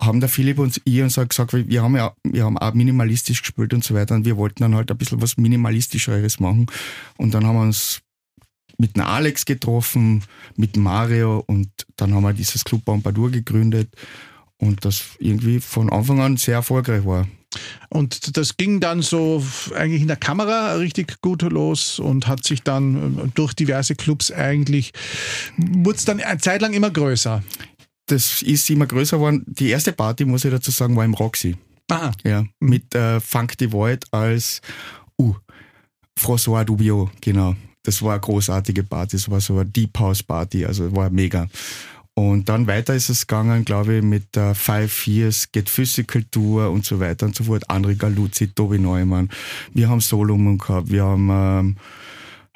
haben 0.00 0.20
der 0.20 0.28
Philipp 0.28 0.58
und 0.58 0.80
ich 0.84 1.00
uns 1.00 1.16
halt 1.16 1.30
gesagt, 1.30 1.54
wir 1.54 1.82
haben 1.82 1.96
ja, 1.96 2.14
wir 2.22 2.44
haben 2.44 2.58
auch 2.58 2.74
minimalistisch 2.74 3.42
gespielt 3.42 3.72
und 3.72 3.82
so 3.82 3.94
weiter 3.94 4.14
und 4.14 4.24
wir 4.24 4.36
wollten 4.36 4.62
dann 4.62 4.74
halt 4.74 4.90
ein 4.90 4.98
bisschen 4.98 5.22
was 5.22 5.38
Minimalistischeres 5.38 6.38
machen. 6.38 6.66
Und 7.16 7.32
dann 7.32 7.46
haben 7.46 7.56
wir 7.56 7.62
uns 7.62 8.02
mit 8.78 8.96
dem 8.96 9.04
Alex 9.04 9.46
getroffen, 9.46 10.22
mit 10.54 10.76
Mario 10.76 11.42
und 11.46 11.70
dann 11.96 12.14
haben 12.14 12.24
wir 12.24 12.34
dieses 12.34 12.62
Club 12.64 12.84
Pompadour 12.84 13.30
gegründet 13.30 13.88
und 14.58 14.84
das 14.84 15.16
irgendwie 15.18 15.60
von 15.60 15.90
Anfang 15.90 16.20
an 16.20 16.36
sehr 16.36 16.56
erfolgreich 16.56 17.04
war. 17.06 17.26
Und 17.88 18.36
das 18.36 18.56
ging 18.56 18.80
dann 18.80 19.02
so 19.02 19.44
eigentlich 19.74 20.02
in 20.02 20.08
der 20.08 20.16
Kamera 20.16 20.74
richtig 20.74 21.20
gut 21.22 21.42
los 21.42 21.98
und 21.98 22.26
hat 22.26 22.44
sich 22.44 22.62
dann 22.62 23.18
äh, 23.18 23.28
durch 23.34 23.54
diverse 23.54 23.94
Clubs 23.94 24.30
eigentlich, 24.30 24.92
wurde 25.56 25.98
es 25.98 26.04
dann 26.04 26.20
eine 26.20 26.40
Zeit 26.40 26.60
lang 26.60 26.72
immer 26.72 26.90
größer. 26.90 27.42
Das 28.06 28.42
ist 28.42 28.70
immer 28.70 28.86
größer 28.86 29.16
geworden. 29.16 29.44
Die 29.46 29.70
erste 29.70 29.92
Party, 29.92 30.24
muss 30.24 30.44
ich 30.44 30.50
dazu 30.50 30.70
sagen, 30.70 30.96
war 30.96 31.04
im 31.04 31.14
Roxy. 31.14 31.56
Aha. 31.88 32.12
Ja, 32.24 32.44
mit 32.60 32.94
äh, 32.94 33.20
Funk 33.20 33.54
the 33.58 33.70
Void 33.70 34.04
als 34.12 34.60
uh, 35.20 35.34
François 36.18 36.64
Dubio, 36.64 37.10
genau. 37.20 37.54
Das 37.82 38.02
war 38.02 38.12
eine 38.12 38.20
großartige 38.20 38.82
Party, 38.82 39.16
das 39.16 39.30
war 39.30 39.40
so 39.40 39.54
eine 39.54 39.66
Deep 39.66 39.96
House 39.98 40.22
Party, 40.22 40.64
also 40.64 40.94
war 40.94 41.08
mega. 41.10 41.46
Und 42.18 42.48
dann 42.48 42.66
weiter 42.66 42.94
ist 42.94 43.10
es 43.10 43.26
gegangen, 43.26 43.66
glaube 43.66 43.96
ich, 43.96 44.02
mit 44.02 44.34
der 44.36 44.54
Five 44.54 45.06
Years 45.06 45.52
Get 45.52 45.68
Physical 45.68 46.24
Tour 46.30 46.70
und 46.70 46.82
so 46.84 46.98
weiter 46.98 47.26
und 47.26 47.36
so 47.36 47.44
fort. 47.44 47.68
André 47.68 47.94
Galuzzi, 47.94 48.48
Tobi 48.48 48.78
Neumann. 48.78 49.28
Wir 49.74 49.90
haben 49.90 50.00
Solomon 50.00 50.56
gehabt, 50.56 50.90
wir 50.90 51.04
haben 51.04 51.28
ähm, 51.30 51.76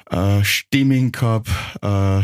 äh, 0.09 0.43
Stimming 0.43 1.11
gehabt. 1.11 1.49
Äh, 1.83 2.23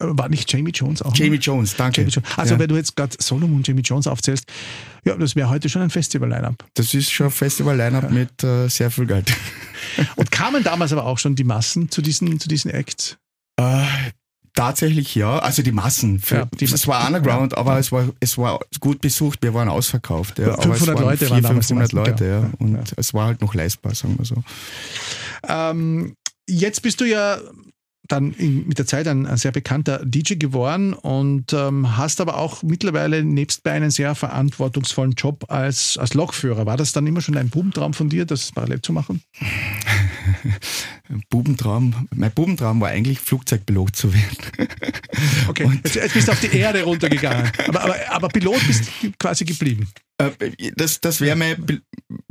war 0.00 0.28
nicht 0.28 0.52
Jamie 0.52 0.72
Jones 0.72 1.00
auch? 1.00 1.14
Jamie 1.16 1.38
Jones, 1.38 1.76
danke. 1.76 2.02
Jamie 2.02 2.12
Jones. 2.12 2.28
Also, 2.36 2.54
ja. 2.54 2.60
wenn 2.60 2.68
du 2.68 2.76
jetzt 2.76 2.94
gerade 2.94 3.16
Solomon 3.18 3.56
und 3.56 3.66
Jamie 3.66 3.80
Jones 3.80 4.06
aufzählst, 4.06 4.44
ja, 5.06 5.16
das 5.16 5.34
wäre 5.34 5.48
heute 5.48 5.70
schon 5.70 5.80
ein 5.80 5.90
Festival-Line-Up. 5.90 6.62
Das 6.74 6.92
ist 6.92 7.10
schon 7.10 7.28
ein 7.28 7.32
Festival-Line-Up 7.32 8.04
ja. 8.04 8.10
mit 8.10 8.44
äh, 8.44 8.68
sehr 8.68 8.90
viel 8.90 9.06
Geld. 9.06 9.34
Und 10.16 10.30
kamen 10.30 10.62
damals 10.62 10.92
aber 10.92 11.06
auch 11.06 11.18
schon 11.18 11.36
die 11.36 11.44
Massen 11.44 11.90
zu 11.90 12.02
diesen, 12.02 12.38
zu 12.38 12.48
diesen 12.48 12.70
Acts? 12.70 13.16
Tatsächlich 14.58 15.14
ja, 15.14 15.38
also 15.38 15.62
die 15.62 15.70
Massen. 15.70 16.18
Für, 16.18 16.34
ja, 16.34 16.48
die, 16.58 16.64
es 16.64 16.86
war 16.88 17.06
Underground, 17.06 17.52
ja. 17.52 17.58
aber 17.58 17.78
es 17.78 17.92
war, 17.92 18.08
es 18.18 18.36
war 18.36 18.58
gut 18.80 19.00
besucht, 19.00 19.40
wir 19.42 19.54
waren 19.54 19.68
ausverkauft. 19.68 20.38
Ja. 20.40 20.60
500 20.60 20.96
waren 20.96 21.04
Leute 21.04 21.26
400, 21.26 21.44
waren 21.44 21.62
500 21.62 21.92
Leute, 21.92 22.26
ja. 22.26 22.50
Und 22.58 22.78
es 22.96 23.14
war 23.14 23.26
halt 23.26 23.40
noch 23.40 23.54
leistbar, 23.54 23.94
sagen 23.94 24.18
wir 24.18 24.24
so. 24.24 24.42
Ähm, 25.46 26.14
jetzt 26.48 26.82
bist 26.82 27.00
du 27.00 27.04
ja 27.04 27.38
dann 28.08 28.32
in, 28.32 28.66
mit 28.66 28.78
der 28.78 28.86
Zeit 28.86 29.06
ein, 29.06 29.26
ein, 29.26 29.36
sehr 29.36 29.52
bekannter 29.52 30.04
DJ 30.04 30.34
geworden 30.34 30.94
und 30.94 31.52
ähm, 31.52 31.96
hast 31.96 32.20
aber 32.20 32.38
auch 32.38 32.62
mittlerweile 32.62 33.22
nebst 33.22 33.62
bei 33.62 33.72
einen 33.72 33.90
sehr 33.90 34.14
verantwortungsvollen 34.14 35.12
Job 35.12 35.44
als, 35.48 35.98
als 35.98 36.14
Lokführer. 36.14 36.66
War 36.66 36.76
das 36.76 36.92
dann 36.92 37.06
immer 37.06 37.20
schon 37.20 37.36
ein 37.36 37.50
Bubentraum 37.50 37.94
von 37.94 38.08
dir, 38.08 38.24
das 38.24 38.50
parallel 38.52 38.82
zu 38.82 38.92
machen? 38.92 39.22
Bubentraum, 41.30 42.08
mein 42.14 42.30
Bubentraum 42.32 42.80
war 42.80 42.88
eigentlich 42.88 43.20
Flugzeugpilot 43.20 43.96
zu 43.96 44.12
werden. 44.12 44.36
Okay, 45.48 45.68
jetzt, 45.82 45.96
jetzt, 45.96 46.14
bist 46.14 46.28
du 46.28 46.32
auf 46.32 46.40
die 46.40 46.56
Erde 46.56 46.84
runtergegangen, 46.84 47.50
aber, 47.66 47.82
aber, 47.82 47.96
aber 48.10 48.28
Pilot 48.28 48.64
bist 48.66 48.88
quasi 49.18 49.44
geblieben. 49.44 49.88
Äh, 50.18 50.30
das, 50.76 51.00
das 51.00 51.20
wäre 51.20 51.34
mein 51.34 51.82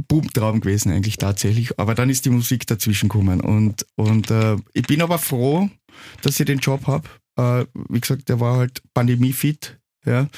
Bubentraum 0.07 0.61
gewesen 0.61 0.91
eigentlich 0.91 1.17
tatsächlich, 1.17 1.77
aber 1.77 1.95
dann 1.95 2.09
ist 2.09 2.23
die 2.25 2.29
Musik 2.29 2.65
dazwischen 2.65 3.09
gekommen 3.09 3.41
und, 3.41 3.85
und 3.95 4.31
äh, 4.31 4.55
ich 4.73 4.87
bin 4.87 5.01
aber 5.01 5.17
froh, 5.17 5.69
dass 6.21 6.39
ich 6.39 6.45
den 6.45 6.59
Job 6.59 6.87
habe. 6.87 7.09
Äh, 7.37 7.65
wie 7.89 7.99
gesagt, 7.99 8.29
der 8.29 8.39
war 8.39 8.57
halt 8.57 8.81
pandemiefit, 8.93 9.77
ja, 10.05 10.29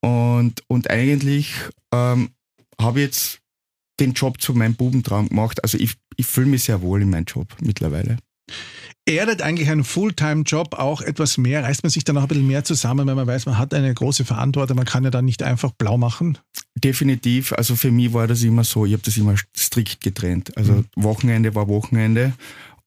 und, 0.00 0.62
und 0.68 0.90
eigentlich 0.90 1.52
ähm, 1.92 2.30
habe 2.80 3.00
ich 3.00 3.06
jetzt 3.06 3.40
den 3.98 4.12
Job 4.12 4.40
zu 4.40 4.54
meinem 4.54 4.74
Bubentraum 4.74 5.28
gemacht. 5.28 5.62
Also 5.62 5.78
ich, 5.78 5.94
ich 6.16 6.26
fühle 6.26 6.46
mich 6.46 6.64
sehr 6.64 6.82
wohl 6.82 7.02
in 7.02 7.10
meinem 7.10 7.24
Job 7.24 7.48
mittlerweile 7.60 8.18
erdet 9.06 9.40
eigentlich 9.40 9.70
ein 9.70 9.84
Fulltime-Job 9.84 10.74
auch 10.74 11.00
etwas 11.00 11.38
mehr? 11.38 11.62
Reißt 11.62 11.82
man 11.84 11.90
sich 11.90 12.04
dann 12.04 12.18
auch 12.18 12.22
ein 12.22 12.28
bisschen 12.28 12.46
mehr 12.46 12.64
zusammen, 12.64 13.06
weil 13.06 13.14
man 13.14 13.26
weiß, 13.26 13.46
man 13.46 13.56
hat 13.56 13.72
eine 13.72 13.94
große 13.94 14.24
Verantwortung, 14.24 14.76
man 14.76 14.84
kann 14.84 15.04
ja 15.04 15.10
dann 15.10 15.24
nicht 15.24 15.42
einfach 15.42 15.70
blau 15.70 15.96
machen? 15.96 16.38
Definitiv. 16.74 17.52
Also 17.52 17.76
für 17.76 17.90
mich 17.90 18.12
war 18.12 18.26
das 18.26 18.42
immer 18.42 18.64
so, 18.64 18.84
ich 18.84 18.92
habe 18.92 19.02
das 19.04 19.16
immer 19.16 19.36
strikt 19.56 20.00
getrennt. 20.00 20.56
Also 20.56 20.72
mhm. 20.72 20.86
Wochenende 20.96 21.54
war 21.54 21.68
Wochenende 21.68 22.32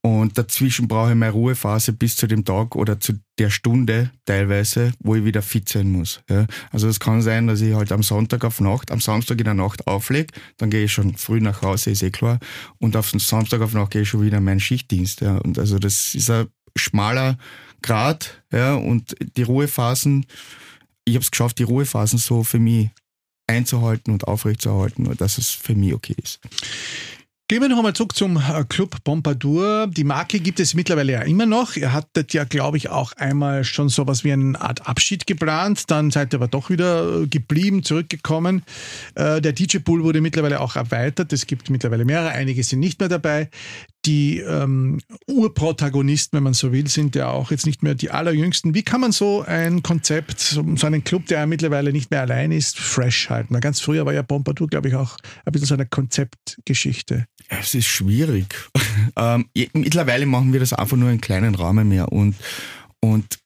und 0.01 0.37
dazwischen 0.37 0.87
brauche 0.87 1.09
ich 1.09 1.15
meine 1.15 1.33
Ruhephase 1.33 1.91
bis 1.91 2.15
zu 2.15 2.25
dem 2.25 2.45
Tag 2.45 2.75
oder 2.75 3.01
zu 3.01 3.19
der 3.37 3.49
Stunde 3.49 4.11
teilweise, 4.23 4.93
wo 4.99 5.15
ich 5.15 5.25
wieder 5.25 5.41
fit 5.41 5.67
sein 5.67 5.91
muss. 5.91 6.21
Ja. 6.29 6.47
Also 6.71 6.87
es 6.87 7.01
kann 7.01 7.21
sein, 7.21 7.47
dass 7.47 7.59
ich 7.59 7.73
halt 7.73 7.91
am 7.91 8.01
Sonntag 8.01 8.45
auf 8.45 8.61
Nacht, 8.61 8.91
am 8.91 9.01
Samstag 9.01 9.39
in 9.39 9.45
der 9.45 9.53
Nacht 9.55 9.87
auflege, 9.87 10.33
dann 10.57 10.69
gehe 10.69 10.85
ich 10.85 10.93
schon 10.93 11.17
früh 11.17 11.41
nach 11.41 11.61
Hause, 11.61 11.91
ist 11.91 12.03
eh 12.03 12.11
klar. 12.11 12.39
Und 12.77 12.95
auf 12.95 13.11
den 13.11 13.19
Samstag 13.19 13.61
auf 13.61 13.73
Nacht 13.73 13.91
gehe 13.91 14.03
ich 14.03 14.09
schon 14.09 14.21
wieder 14.21 14.37
in 14.37 14.45
meinen 14.45 14.61
Schichtdienst. 14.61 15.19
Ja. 15.19 15.37
Und 15.37 15.59
also 15.59 15.79
das 15.79 16.15
ist 16.15 16.29
ein 16.29 16.47
schmaler 16.77 17.37
Grad, 17.81 18.43
ja, 18.51 18.75
und 18.75 19.15
die 19.37 19.43
Ruhephasen, 19.43 20.25
ich 21.05 21.15
habe 21.15 21.23
es 21.23 21.31
geschafft, 21.31 21.59
die 21.59 21.63
Ruhephasen 21.63 22.19
so 22.19 22.43
für 22.43 22.59
mich 22.59 22.89
einzuhalten 23.47 24.13
und 24.13 24.27
aufrechtzuerhalten, 24.27 25.15
dass 25.17 25.37
es 25.37 25.49
für 25.49 25.75
mich 25.75 25.93
okay 25.93 26.15
ist. 26.21 26.39
Gehen 27.49 27.63
wir 27.63 27.69
noch 27.69 27.77
einmal 27.77 27.93
zurück 27.93 28.15
zum 28.15 28.37
äh, 28.37 28.63
Club 28.69 29.03
Pompadour. 29.03 29.87
Die 29.87 30.03
Marke 30.03 30.39
gibt 30.39 30.59
es 30.59 30.75
mittlerweile 30.75 31.13
ja 31.13 31.21
immer 31.23 31.47
noch. 31.47 31.75
Ihr 31.77 31.93
hattet 31.93 32.31
ja, 32.31 32.43
glaube 32.43 32.77
ich, 32.77 32.89
auch 32.89 33.13
einmal 33.13 33.63
schon 33.63 33.89
sowas 33.89 34.23
wie 34.23 34.31
eine 34.31 34.61
Art 34.61 34.87
Abschied 34.87 35.25
geplant. 35.25 35.89
Dann 35.89 36.11
seid 36.11 36.31
ihr 36.31 36.37
aber 36.37 36.47
doch 36.47 36.69
wieder 36.69 37.23
äh, 37.23 37.27
geblieben, 37.27 37.81
zurückgekommen. 37.81 38.61
Äh, 39.15 39.41
der 39.41 39.53
DJ-Pool 39.53 40.03
wurde 40.03 40.21
mittlerweile 40.21 40.59
auch 40.61 40.75
erweitert. 40.75 41.33
Es 41.33 41.47
gibt 41.47 41.71
mittlerweile 41.71 42.05
mehrere. 42.05 42.29
Einige 42.29 42.63
sind 42.63 42.81
nicht 42.81 42.99
mehr 42.99 43.09
dabei 43.09 43.49
die 44.09 44.39
ähm, 44.39 44.99
Urprotagonisten, 45.27 46.37
wenn 46.37 46.43
man 46.43 46.55
so 46.55 46.71
will, 46.71 46.87
sind 46.87 47.15
ja 47.15 47.29
auch 47.29 47.51
jetzt 47.51 47.67
nicht 47.67 47.83
mehr 47.83 47.93
die 47.93 48.09
allerjüngsten. 48.09 48.73
Wie 48.73 48.81
kann 48.81 49.01
man 49.01 49.11
so 49.11 49.43
ein 49.43 49.83
Konzept, 49.83 50.39
so, 50.39 50.61
einen 50.61 51.03
Club, 51.03 51.27
der 51.27 51.41
ja 51.41 51.45
mittlerweile 51.45 51.91
nicht 51.91 52.09
mehr 52.09 52.21
allein 52.21 52.51
ist, 52.51 52.79
fresh 52.79 53.29
halten? 53.29 53.53
Weil 53.53 53.61
ganz 53.61 53.81
früher 53.81 54.07
war 54.07 54.13
ja 54.13 54.23
Pompadour, 54.23 54.67
glaube 54.67 54.87
ich, 54.87 54.95
auch 54.95 55.15
ein 55.45 55.51
bisschen 55.51 55.67
so 55.67 55.75
eine 55.75 55.85
Konzeptgeschichte. 55.85 57.27
Es 57.49 57.75
ist 57.75 57.85
schwierig. 57.85 58.55
ähm, 59.15 59.45
mittlerweile 59.73 60.25
machen 60.25 60.53
wir 60.53 60.59
das 60.59 60.73
einfach 60.73 60.97
nur 60.97 61.11
in 61.11 61.21
kleinen 61.21 61.53
Rahmen 61.53 61.87
mehr 61.87 62.11
und, 62.11 62.35
und 63.01 63.37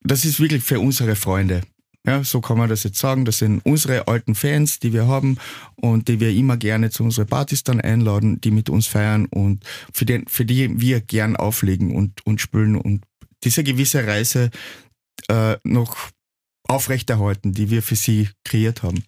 das 0.00 0.24
ist 0.24 0.40
wirklich 0.40 0.62
für 0.64 0.80
unsere 0.80 1.14
Freunde. 1.14 1.60
Ja, 2.06 2.22
so 2.22 2.40
kann 2.40 2.56
man 2.56 2.68
das 2.68 2.84
jetzt 2.84 2.98
sagen. 2.98 3.24
Das 3.24 3.38
sind 3.38 3.60
unsere 3.64 4.06
alten 4.06 4.36
Fans, 4.36 4.78
die 4.78 4.92
wir 4.92 5.08
haben 5.08 5.38
und 5.74 6.06
die 6.06 6.20
wir 6.20 6.30
immer 6.30 6.56
gerne 6.56 6.90
zu 6.90 7.02
unseren 7.02 7.26
Partys 7.26 7.64
dann 7.64 7.80
einladen, 7.80 8.40
die 8.40 8.52
mit 8.52 8.70
uns 8.70 8.86
feiern 8.86 9.26
und 9.26 9.64
für, 9.92 10.04
den, 10.04 10.26
für 10.28 10.44
die 10.44 10.80
wir 10.80 11.00
gern 11.00 11.36
auflegen 11.36 11.94
und, 11.94 12.24
und 12.24 12.40
spülen 12.40 12.76
und 12.76 13.04
diese 13.42 13.64
gewisse 13.64 14.06
Reise 14.06 14.50
äh, 15.28 15.56
noch 15.64 15.96
aufrechterhalten, 16.68 17.52
die 17.52 17.70
wir 17.70 17.82
für 17.82 17.96
sie 17.96 18.28
kreiert 18.44 18.82
haben. 18.82 19.04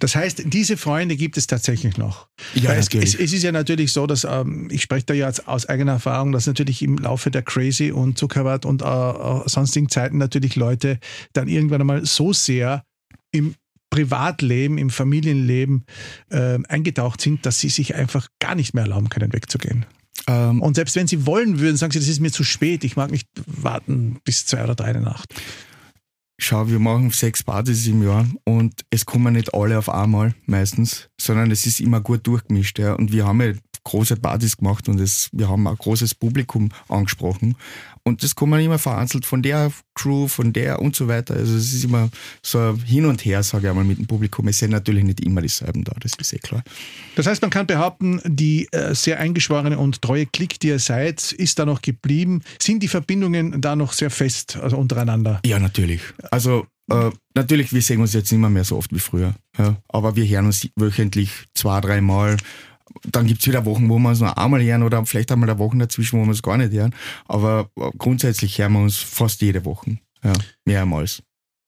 Das 0.00 0.14
heißt, 0.14 0.42
diese 0.46 0.76
Freunde 0.76 1.16
gibt 1.16 1.36
es 1.36 1.46
tatsächlich 1.46 1.96
noch. 1.96 2.28
Ja, 2.54 2.72
es, 2.74 2.88
es, 2.88 3.14
es, 3.14 3.32
ist 3.32 3.42
ja 3.42 3.52
natürlich 3.52 3.92
so, 3.92 4.06
dass 4.06 4.24
ähm, 4.24 4.68
ich 4.70 4.82
spreche 4.82 5.06
da 5.06 5.14
ja 5.14 5.30
aus 5.46 5.66
eigener 5.66 5.92
Erfahrung, 5.92 6.32
dass 6.32 6.46
natürlich 6.46 6.82
im 6.82 6.98
Laufe 6.98 7.30
der 7.30 7.42
Crazy 7.42 7.92
und 7.92 8.18
Zuckerwatt 8.18 8.64
und 8.64 8.82
äh, 8.82 8.86
äh, 8.86 9.42
sonstigen 9.46 9.88
Zeiten 9.88 10.18
natürlich 10.18 10.56
Leute 10.56 10.98
dann 11.32 11.48
irgendwann 11.48 11.80
einmal 11.80 12.06
so 12.06 12.32
sehr 12.32 12.84
im 13.30 13.54
Privatleben, 13.90 14.78
im 14.78 14.88
Familienleben 14.88 15.84
äh, 16.30 16.58
eingetaucht 16.68 17.20
sind, 17.20 17.44
dass 17.44 17.60
sie 17.60 17.68
sich 17.68 17.94
einfach 17.94 18.28
gar 18.40 18.54
nicht 18.54 18.72
mehr 18.72 18.84
erlauben 18.84 19.10
können, 19.10 19.32
wegzugehen. 19.32 19.84
Ähm, 20.26 20.62
und 20.62 20.76
selbst 20.76 20.96
wenn 20.96 21.06
sie 21.06 21.26
wollen 21.26 21.60
würden, 21.60 21.76
sagen 21.76 21.92
sie, 21.92 21.98
das 21.98 22.08
ist 22.08 22.20
mir 22.20 22.32
zu 22.32 22.44
spät, 22.44 22.84
ich 22.84 22.96
mag 22.96 23.10
nicht 23.10 23.28
warten 23.46 24.20
bis 24.24 24.46
zwei 24.46 24.64
oder 24.64 24.74
drei 24.74 24.88
in 24.88 24.94
der 24.94 25.02
Nacht 25.02 25.34
schau, 26.38 26.68
wir 26.68 26.78
machen 26.78 27.10
sechs 27.10 27.42
Partys 27.42 27.86
im 27.86 28.02
Jahr 28.02 28.26
und 28.44 28.82
es 28.90 29.06
kommen 29.06 29.34
nicht 29.34 29.54
alle 29.54 29.78
auf 29.78 29.88
einmal 29.88 30.34
meistens, 30.46 31.08
sondern 31.20 31.50
es 31.50 31.66
ist 31.66 31.80
immer 31.80 32.00
gut 32.00 32.26
durchgemischt. 32.26 32.78
Ja. 32.78 32.94
Und 32.94 33.12
wir 33.12 33.26
haben 33.26 33.40
ja 33.40 33.52
große 33.84 34.16
Partys 34.16 34.56
gemacht 34.56 34.88
und 34.88 35.00
es, 35.00 35.28
wir 35.32 35.48
haben 35.48 35.66
ein 35.66 35.76
großes 35.76 36.14
Publikum 36.14 36.70
angesprochen. 36.88 37.56
Und 38.04 38.24
das 38.24 38.34
kommen 38.34 38.60
immer 38.60 38.78
vereinzelt 38.78 39.24
von 39.24 39.42
der 39.42 39.70
Crew, 39.94 40.26
von 40.26 40.52
der 40.52 40.82
und 40.82 40.96
so 40.96 41.06
weiter. 41.06 41.34
Also 41.34 41.54
es 41.56 41.72
ist 41.72 41.84
immer 41.84 42.10
so 42.42 42.76
hin 42.84 43.04
und 43.04 43.24
her, 43.24 43.42
sage 43.42 43.66
ich 43.66 43.70
einmal, 43.70 43.84
mit 43.84 43.98
dem 43.98 44.06
Publikum. 44.06 44.48
Es 44.48 44.58
sind 44.58 44.70
natürlich 44.70 45.04
nicht 45.04 45.20
immer 45.20 45.40
dieselben 45.40 45.84
da, 45.84 45.92
das 46.00 46.12
ist 46.18 46.32
eh 46.32 46.38
klar. 46.38 46.64
Das 47.14 47.26
heißt, 47.26 47.42
man 47.42 47.50
kann 47.50 47.66
behaupten, 47.66 48.20
die 48.24 48.66
äh, 48.72 48.94
sehr 48.94 49.20
eingeschworene 49.20 49.78
und 49.78 50.02
treue 50.02 50.26
Klick, 50.26 50.58
die 50.58 50.68
ihr 50.68 50.78
seid, 50.80 51.32
ist 51.32 51.58
da 51.58 51.64
noch 51.64 51.80
geblieben. 51.80 52.42
Sind 52.60 52.82
die 52.82 52.88
Verbindungen 52.88 53.60
da 53.60 53.76
noch 53.76 53.92
sehr 53.92 54.10
fest, 54.10 54.56
also 54.56 54.78
untereinander? 54.78 55.40
Ja, 55.46 55.60
natürlich. 55.60 56.00
Also 56.30 56.66
äh, 56.90 57.10
natürlich, 57.34 57.72
wir 57.72 57.82
sehen 57.82 58.00
uns 58.00 58.12
jetzt 58.12 58.32
nicht 58.32 58.40
mehr, 58.40 58.50
mehr 58.50 58.64
so 58.64 58.76
oft 58.76 58.92
wie 58.92 58.98
früher. 58.98 59.34
Ja. 59.58 59.76
Aber 59.88 60.16
wir 60.16 60.26
hören 60.26 60.46
uns 60.46 60.68
wöchentlich 60.76 61.30
zwei, 61.54 61.80
dreimal. 61.80 62.36
Dann 63.10 63.26
gibt 63.26 63.40
es 63.40 63.46
wieder 63.46 63.64
Wochen, 63.64 63.88
wo 63.88 63.98
wir 63.98 64.08
uns 64.10 64.20
noch 64.20 64.36
einmal 64.36 64.62
hören 64.62 64.82
oder 64.82 65.04
vielleicht 65.06 65.32
einmal 65.32 65.50
eine 65.50 65.58
Woche 65.58 65.76
dazwischen, 65.78 66.20
wo 66.20 66.24
wir 66.24 66.32
es 66.32 66.42
gar 66.42 66.56
nicht 66.56 66.72
hören. 66.72 66.94
Aber 67.26 67.70
grundsätzlich 67.98 68.58
hören 68.58 68.72
wir 68.72 68.80
uns 68.80 68.96
fast 68.96 69.40
jede 69.42 69.64
Woche. 69.64 69.98
Ja, 70.24 70.32
mehrmals. 70.64 71.22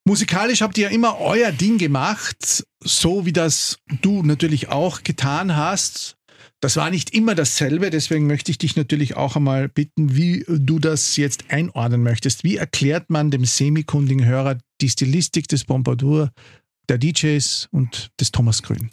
Musikalisch 0.07 0.61
habt 0.61 0.77
ihr 0.77 0.89
ja 0.89 0.95
immer 0.95 1.19
euer 1.19 1.51
Ding 1.51 1.79
gemacht, 1.79 2.65
so 2.83 3.25
wie 3.25 3.33
das 3.33 3.79
du 4.03 4.23
natürlich 4.23 4.69
auch 4.69 5.03
getan 5.03 5.57
hast. 5.57 6.17
Das 6.61 6.77
war 6.77 6.91
nicht 6.91 7.15
immer 7.15 7.35
dasselbe, 7.35 7.91
deswegen 7.91 8.27
möchte 8.27 8.51
ich 8.51 8.59
dich 8.59 8.77
natürlich 8.77 9.17
auch 9.17 9.37
einmal 9.37 9.69
bitten, 9.69 10.17
wie 10.17 10.45
du 10.49 10.79
das 10.79 11.17
jetzt 11.17 11.51
einordnen 11.51 12.03
möchtest. 12.03 12.45
Wie 12.45 12.57
erklärt 12.57 13.11
man 13.11 13.31
dem 13.31 13.45
semikundigen 13.45 14.25
Hörer 14.25 14.59
die 14.81 14.89
Stilistik 14.89 15.49
des 15.49 15.65
Pompadour, 15.65 16.31
der 16.89 16.99
DJs 16.99 17.69
und 17.71 18.11
des 18.21 18.31
Thomas 18.31 18.63
Grün? 18.63 18.91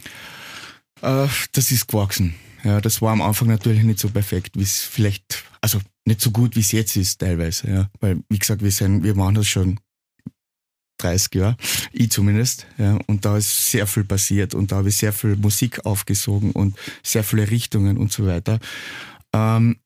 Äh, 1.02 1.28
das 1.52 1.72
ist 1.72 1.88
gewachsen. 1.88 2.36
Ja, 2.64 2.80
das 2.80 3.02
war 3.02 3.12
am 3.12 3.22
Anfang 3.22 3.48
natürlich 3.48 3.84
nicht 3.84 4.00
so 4.00 4.10
perfekt, 4.10 4.58
wie 4.58 4.64
es 4.64 4.82
vielleicht, 4.82 5.44
also 5.62 5.80
nicht 6.06 6.22
so 6.22 6.32
gut, 6.32 6.56
wie 6.56 6.60
es 6.60 6.72
jetzt 6.72 6.96
ist 6.96 7.20
teilweise. 7.20 7.70
Ja. 7.70 7.90
Weil, 8.00 8.22
wie 8.30 8.40
gesagt, 8.40 8.62
wir, 8.62 8.72
sind, 8.72 9.04
wir 9.04 9.16
machen 9.16 9.36
das 9.36 9.48
schon 9.48 9.80
30 10.98 11.36
Jahre, 11.36 11.58
ich 11.92 12.12
zumindest. 12.12 12.68
Ja, 12.78 13.00
und 13.08 13.26
da 13.26 13.38
ist 13.38 13.72
sehr 13.72 13.88
viel 13.88 14.04
passiert 14.04 14.54
und 14.54 14.72
da 14.72 14.78
habe 14.78 14.90
ich 14.90 14.98
sehr 14.98 15.14
viel 15.14 15.36
Musik 15.36 15.86
aufgesogen 15.86 16.52
und 16.52 16.78
sehr 17.04 17.24
viele 17.24 17.50
Richtungen 17.50 17.98
und 17.98 18.12
so 18.12 18.26
weiter. 18.28 18.60
Ähm, 19.34 19.78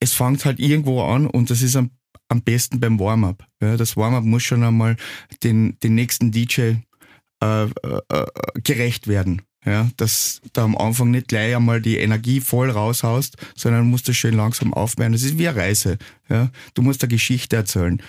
es 0.00 0.12
fängt 0.12 0.44
halt 0.44 0.60
irgendwo 0.60 1.02
an 1.02 1.26
und 1.26 1.50
das 1.50 1.62
ist 1.62 1.76
am, 1.76 1.90
am 2.28 2.42
besten 2.42 2.78
beim 2.78 3.00
Warm-up. 3.00 3.46
Ja, 3.60 3.76
das 3.76 3.96
Warm-up 3.96 4.24
muss 4.24 4.42
schon 4.42 4.62
einmal 4.62 4.96
den, 5.42 5.78
den 5.80 5.94
nächsten 5.94 6.30
DJ 6.30 6.74
äh, 7.40 7.64
äh, 7.64 7.68
äh, 8.08 8.26
gerecht 8.62 9.08
werden. 9.08 9.42
Ja, 9.68 9.90
dass 9.96 10.40
du 10.52 10.60
am 10.62 10.76
Anfang 10.76 11.10
nicht 11.10 11.28
gleich 11.28 11.54
einmal 11.54 11.80
die 11.82 11.98
Energie 11.98 12.40
voll 12.40 12.70
raushaust, 12.70 13.36
sondern 13.54 13.86
musst 13.86 14.08
du 14.08 14.14
schön 14.14 14.34
langsam 14.34 14.72
aufwärmen. 14.72 15.12
Das 15.12 15.22
ist 15.22 15.36
wie 15.36 15.48
eine 15.48 15.58
Reise. 15.58 15.98
Ja, 16.28 16.50
du 16.74 16.82
musst 16.82 17.02
eine 17.02 17.08
Geschichte 17.08 17.56
erzählen. 17.56 18.00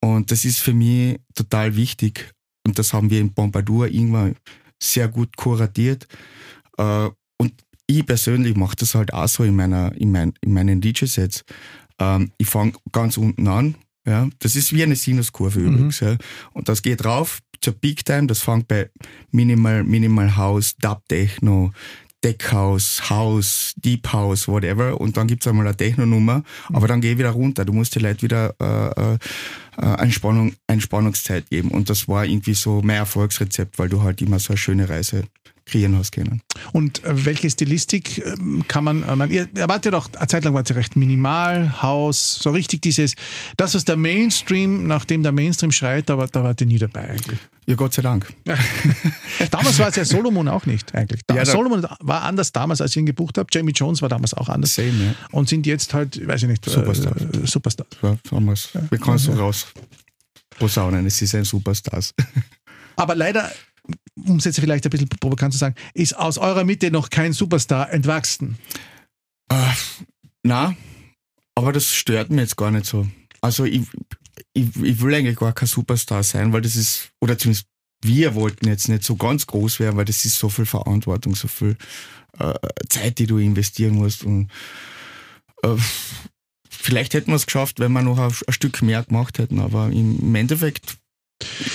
Und 0.00 0.30
das 0.30 0.44
ist 0.44 0.60
für 0.60 0.74
mich 0.74 1.18
total 1.34 1.76
wichtig. 1.76 2.34
Und 2.66 2.78
das 2.78 2.92
haben 2.92 3.10
wir 3.10 3.20
in 3.20 3.32
Pompadour 3.32 3.88
irgendwann 3.88 4.36
sehr 4.82 5.08
gut 5.08 5.36
kuratiert. 5.36 6.06
Äh, 6.76 7.08
und 7.38 7.52
ich 7.86 8.04
persönlich 8.04 8.56
mache 8.56 8.76
das 8.76 8.94
halt 8.94 9.12
auch 9.12 9.28
so 9.28 9.44
in, 9.44 9.56
meiner, 9.56 9.94
in, 9.96 10.12
mein, 10.12 10.34
in 10.42 10.52
meinen 10.52 10.80
DJ-Sets. 10.80 11.44
Ähm, 11.98 12.32
ich 12.38 12.48
fange 12.48 12.72
ganz 12.92 13.16
unten 13.16 13.48
an. 13.48 13.74
Ja. 14.06 14.28
Das 14.38 14.56
ist 14.56 14.72
wie 14.72 14.82
eine 14.82 14.96
Sinuskurve 14.96 15.60
mhm. 15.60 15.66
übrigens. 15.66 16.00
Ja. 16.00 16.16
Und 16.52 16.68
das 16.68 16.82
geht 16.82 17.04
rauf 17.04 17.40
zur 17.60 17.74
Peak 17.74 18.04
Time. 18.04 18.26
Das 18.26 18.40
fängt 18.40 18.68
bei 18.68 18.90
Minimal, 19.30 19.84
Minimal 19.84 20.36
House, 20.36 20.76
Dub 20.76 21.02
Techno, 21.08 21.72
Deckhaus, 22.22 23.08
House, 23.08 23.74
Deep 23.76 24.12
House, 24.12 24.46
whatever. 24.46 25.00
Und 25.00 25.16
dann 25.16 25.26
gibt's 25.26 25.46
einmal 25.46 25.66
eine 25.66 25.76
Techno-Nummer, 25.76 26.42
aber 26.72 26.88
dann 26.88 27.00
geh 27.00 27.16
wieder 27.16 27.30
runter. 27.30 27.64
Du 27.64 27.72
musst 27.72 27.94
die 27.94 27.98
Leute 28.00 28.22
wieder 28.22 28.54
äh, 28.60 29.14
äh, 29.14 30.02
Entspannung, 30.02 30.54
Entspannungszeit 30.66 31.48
geben. 31.48 31.70
Und 31.70 31.88
das 31.88 32.08
war 32.08 32.26
irgendwie 32.26 32.54
so 32.54 32.82
mein 32.82 32.96
Erfolgsrezept, 32.96 33.78
weil 33.78 33.88
du 33.88 34.02
halt 34.02 34.20
immer 34.20 34.38
so 34.38 34.52
eine 34.52 34.58
schöne 34.58 34.88
Reise 34.88 35.24
kreieren 35.70 35.96
hast 35.96 36.12
können. 36.12 36.42
Und 36.72 37.04
äh, 37.04 37.24
welche 37.24 37.48
Stilistik 37.50 38.24
ähm, 38.24 38.64
kann 38.68 38.84
man, 38.84 39.02
äh, 39.02 39.16
man 39.16 39.30
ihr 39.30 39.48
erwartet 39.54 39.94
auch, 39.94 40.08
eine 40.16 40.26
Zeit 40.26 40.44
lang 40.44 40.54
war 40.54 40.62
es 40.62 40.68
ja 40.68 40.76
recht 40.76 40.96
minimal, 40.96 41.82
Haus, 41.82 42.38
so 42.40 42.50
richtig 42.50 42.82
dieses, 42.82 43.14
das 43.56 43.74
was 43.74 43.84
der 43.84 43.96
Mainstream, 43.96 44.86
nachdem 44.86 45.22
der 45.22 45.32
Mainstream 45.32 45.72
schreit, 45.72 46.08
da, 46.08 46.18
war, 46.18 46.28
da 46.28 46.42
wart 46.42 46.60
ihr 46.60 46.66
nie 46.66 46.78
dabei 46.78 47.10
eigentlich. 47.10 47.38
Ja, 47.66 47.76
Gott 47.76 47.94
sei 47.94 48.02
Dank. 48.02 48.26
damals 49.50 49.78
war 49.78 49.88
es 49.88 49.96
ja 49.96 50.04
Solomon 50.04 50.48
auch 50.48 50.66
nicht 50.66 50.92
eigentlich. 50.94 51.20
Ja, 51.32 51.44
Solomon 51.44 51.86
war 52.00 52.22
anders 52.22 52.50
damals, 52.50 52.80
als 52.80 52.90
ich 52.92 52.96
ihn 52.96 53.06
gebucht 53.06 53.38
habe. 53.38 53.46
Jamie 53.52 53.72
Jones 53.72 54.02
war 54.02 54.08
damals 54.08 54.34
auch 54.34 54.48
anders. 54.48 54.74
Same, 54.74 54.88
ja. 54.88 55.14
Und 55.30 55.48
sind 55.48 55.66
jetzt 55.66 55.94
halt, 55.94 56.26
weiß 56.26 56.42
ich 56.42 56.48
nicht, 56.48 56.64
Superstar. 56.64 57.14
Äh, 57.16 57.46
Superstars. 57.46 57.88
Ja, 58.02 58.16
damals. 58.28 58.70
Ja. 58.74 58.82
Wir 58.90 58.98
können 58.98 59.18
so 59.18 59.32
raus 59.32 59.68
posaunen, 60.58 61.06
es 61.06 61.22
ist 61.22 61.34
ein 61.34 61.44
Superstars. 61.44 62.14
Aber 62.96 63.14
leider 63.14 63.50
um 64.16 64.36
es 64.36 64.44
jetzt 64.44 64.60
vielleicht 64.60 64.84
ein 64.84 64.90
bisschen 64.90 65.08
provokant 65.08 65.52
zu 65.52 65.58
sagen, 65.58 65.74
ist 65.94 66.16
aus 66.16 66.38
eurer 66.38 66.64
Mitte 66.64 66.90
noch 66.90 67.10
kein 67.10 67.32
Superstar 67.32 67.92
entwachsen? 67.92 68.58
Äh, 69.48 69.72
na, 70.42 70.74
aber 71.54 71.72
das 71.72 71.92
stört 71.92 72.30
mich 72.30 72.40
jetzt 72.40 72.56
gar 72.56 72.70
nicht 72.70 72.86
so. 72.86 73.06
Also 73.40 73.64
ich, 73.64 73.82
ich, 74.52 74.76
ich 74.76 75.00
will 75.00 75.14
eigentlich 75.14 75.36
gar 75.36 75.52
kein 75.52 75.68
Superstar 75.68 76.22
sein, 76.22 76.52
weil 76.52 76.62
das 76.62 76.76
ist, 76.76 77.10
oder 77.20 77.38
zumindest 77.38 77.66
wir 78.02 78.34
wollten 78.34 78.66
jetzt 78.66 78.88
nicht 78.88 79.04
so 79.04 79.16
ganz 79.16 79.46
groß 79.46 79.80
werden, 79.80 79.96
weil 79.96 80.04
das 80.04 80.24
ist 80.24 80.38
so 80.38 80.48
viel 80.48 80.66
Verantwortung, 80.66 81.34
so 81.34 81.48
viel 81.48 81.76
äh, 82.38 82.54
Zeit, 82.88 83.18
die 83.18 83.26
du 83.26 83.38
investieren 83.38 83.94
musst. 83.94 84.24
Und 84.24 84.50
äh, 85.62 85.76
vielleicht 86.68 87.14
hätten 87.14 87.30
wir 87.30 87.36
es 87.36 87.46
geschafft, 87.46 87.78
wenn 87.78 87.92
wir 87.92 88.02
noch 88.02 88.18
ein, 88.18 88.32
ein, 88.46 88.52
Stück 88.52 88.80
mehr 88.82 89.02
gemacht 89.02 89.38
hätten, 89.38 89.60
aber 89.60 89.88
im 89.90 90.34
Endeffekt 90.34 90.96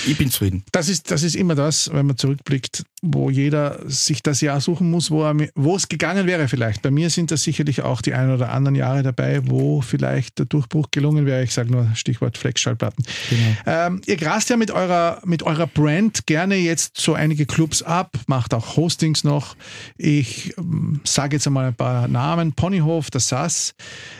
ich 0.06 0.16
bin 0.16 0.30
zufrieden. 0.30 0.64
Das 0.72 0.88
ist, 0.88 1.10
das 1.10 1.22
ist 1.22 1.34
immer 1.34 1.54
das, 1.54 1.90
wenn 1.92 2.06
man 2.06 2.16
zurückblickt, 2.16 2.84
wo 3.02 3.30
jeder 3.30 3.80
sich 3.86 4.22
das 4.22 4.40
Jahr 4.40 4.60
suchen 4.60 4.90
muss, 4.90 5.10
wo, 5.10 5.24
er, 5.24 5.34
wo 5.54 5.76
es 5.76 5.88
gegangen 5.88 6.26
wäre 6.26 6.48
vielleicht. 6.48 6.82
Bei 6.82 6.90
mir 6.90 7.10
sind 7.10 7.30
das 7.30 7.42
sicherlich 7.42 7.82
auch 7.82 8.00
die 8.00 8.14
ein 8.14 8.30
oder 8.30 8.50
anderen 8.50 8.74
Jahre 8.74 9.02
dabei, 9.02 9.40
wo 9.44 9.80
vielleicht 9.80 10.38
der 10.38 10.46
Durchbruch 10.46 10.90
gelungen 10.90 11.26
wäre. 11.26 11.42
Ich 11.42 11.52
sage 11.52 11.70
nur 11.70 11.90
Stichwort 11.94 12.38
Flexschallplatten. 12.38 13.04
Genau. 13.30 13.56
Ähm, 13.66 14.00
ihr 14.06 14.16
grast 14.16 14.50
ja 14.50 14.56
mit 14.56 14.70
eurer, 14.70 15.20
mit 15.24 15.42
eurer 15.42 15.66
Brand 15.66 16.26
gerne 16.26 16.56
jetzt 16.56 17.00
so 17.00 17.14
einige 17.14 17.46
Clubs 17.46 17.82
ab, 17.82 18.16
macht 18.26 18.54
auch 18.54 18.76
Hostings 18.76 19.24
noch. 19.24 19.56
Ich 19.96 20.56
ähm, 20.58 21.00
sage 21.04 21.36
jetzt 21.36 21.46
einmal 21.46 21.66
ein 21.66 21.74
paar 21.74 22.08
Namen. 22.08 22.52
Ponyhof, 22.52 23.10
der 23.10 23.20
SAS. 23.20 23.74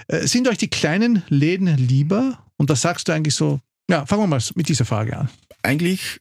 Äh, 0.09 0.27
sind 0.27 0.49
euch 0.49 0.59
die 0.59 0.69
kleinen 0.69 1.23
Läden 1.29 1.77
lieber? 1.77 2.39
Und 2.57 2.71
das 2.71 2.83
sagst 2.83 3.09
du 3.09 3.13
eigentlich 3.13 3.35
so 3.35 3.61
ja, 3.91 4.07
fangen 4.07 4.23
wir 4.23 4.27
mal 4.27 4.43
mit 4.55 4.69
dieser 4.69 4.85
Frage 4.85 5.17
an. 5.17 5.29
Eigentlich, 5.63 6.21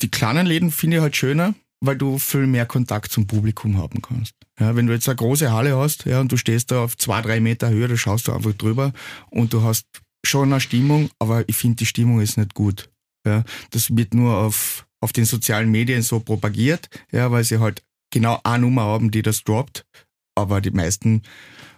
die 0.00 0.10
kleinen 0.10 0.46
Läden 0.46 0.70
finde 0.70 0.96
ich 0.96 1.02
halt 1.02 1.16
schöner, 1.16 1.54
weil 1.80 1.96
du 1.96 2.18
viel 2.18 2.46
mehr 2.46 2.66
Kontakt 2.66 3.12
zum 3.12 3.26
Publikum 3.26 3.78
haben 3.78 4.00
kannst. 4.02 4.34
Ja, 4.58 4.76
wenn 4.76 4.86
du 4.86 4.92
jetzt 4.92 5.08
eine 5.08 5.16
große 5.16 5.52
Halle 5.52 5.76
hast 5.76 6.06
ja, 6.06 6.20
und 6.20 6.30
du 6.32 6.36
stehst 6.36 6.70
da 6.70 6.84
auf 6.84 6.96
zwei, 6.96 7.20
drei 7.20 7.40
Meter 7.40 7.70
Höhe, 7.70 7.88
da 7.88 7.96
schaust 7.96 8.28
du 8.28 8.32
einfach 8.32 8.54
drüber 8.54 8.92
und 9.30 9.52
du 9.52 9.62
hast 9.62 9.86
schon 10.24 10.52
eine 10.52 10.60
Stimmung, 10.60 11.10
aber 11.18 11.48
ich 11.48 11.56
finde, 11.56 11.76
die 11.76 11.86
Stimmung 11.86 12.20
ist 12.20 12.38
nicht 12.38 12.54
gut. 12.54 12.90
Ja, 13.26 13.44
das 13.70 13.96
wird 13.96 14.14
nur 14.14 14.36
auf, 14.36 14.86
auf 15.00 15.12
den 15.12 15.24
sozialen 15.24 15.70
Medien 15.70 16.02
so 16.02 16.20
propagiert, 16.20 16.88
ja, 17.10 17.30
weil 17.30 17.44
sie 17.44 17.58
halt 17.58 17.82
genau 18.10 18.40
eine 18.44 18.62
Nummer 18.62 18.82
haben, 18.82 19.10
die 19.10 19.22
das 19.22 19.44
droppt. 19.44 19.84
Aber 20.36 20.60
die 20.60 20.70
meisten 20.70 21.22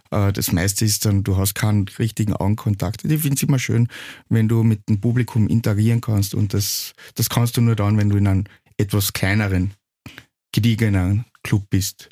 das 0.09 0.51
meiste 0.51 0.85
ist 0.85 1.05
dann, 1.05 1.23
du 1.23 1.37
hast 1.37 1.55
keinen 1.55 1.87
richtigen 1.99 2.33
Augenkontakt. 2.33 3.03
Ich 3.05 3.21
finde 3.21 3.35
es 3.35 3.43
immer 3.43 3.59
schön, 3.59 3.87
wenn 4.29 4.47
du 4.47 4.63
mit 4.63 4.87
dem 4.89 4.99
Publikum 5.01 5.47
interagieren 5.47 6.01
kannst 6.01 6.35
und 6.35 6.53
das, 6.53 6.93
das 7.15 7.29
kannst 7.29 7.57
du 7.57 7.61
nur 7.61 7.75
dann, 7.75 7.97
wenn 7.97 8.09
du 8.09 8.17
in 8.17 8.27
einem 8.27 8.43
etwas 8.77 9.13
kleineren, 9.13 9.71
gediegenen 10.51 11.25
Club 11.43 11.69
bist. 11.69 12.09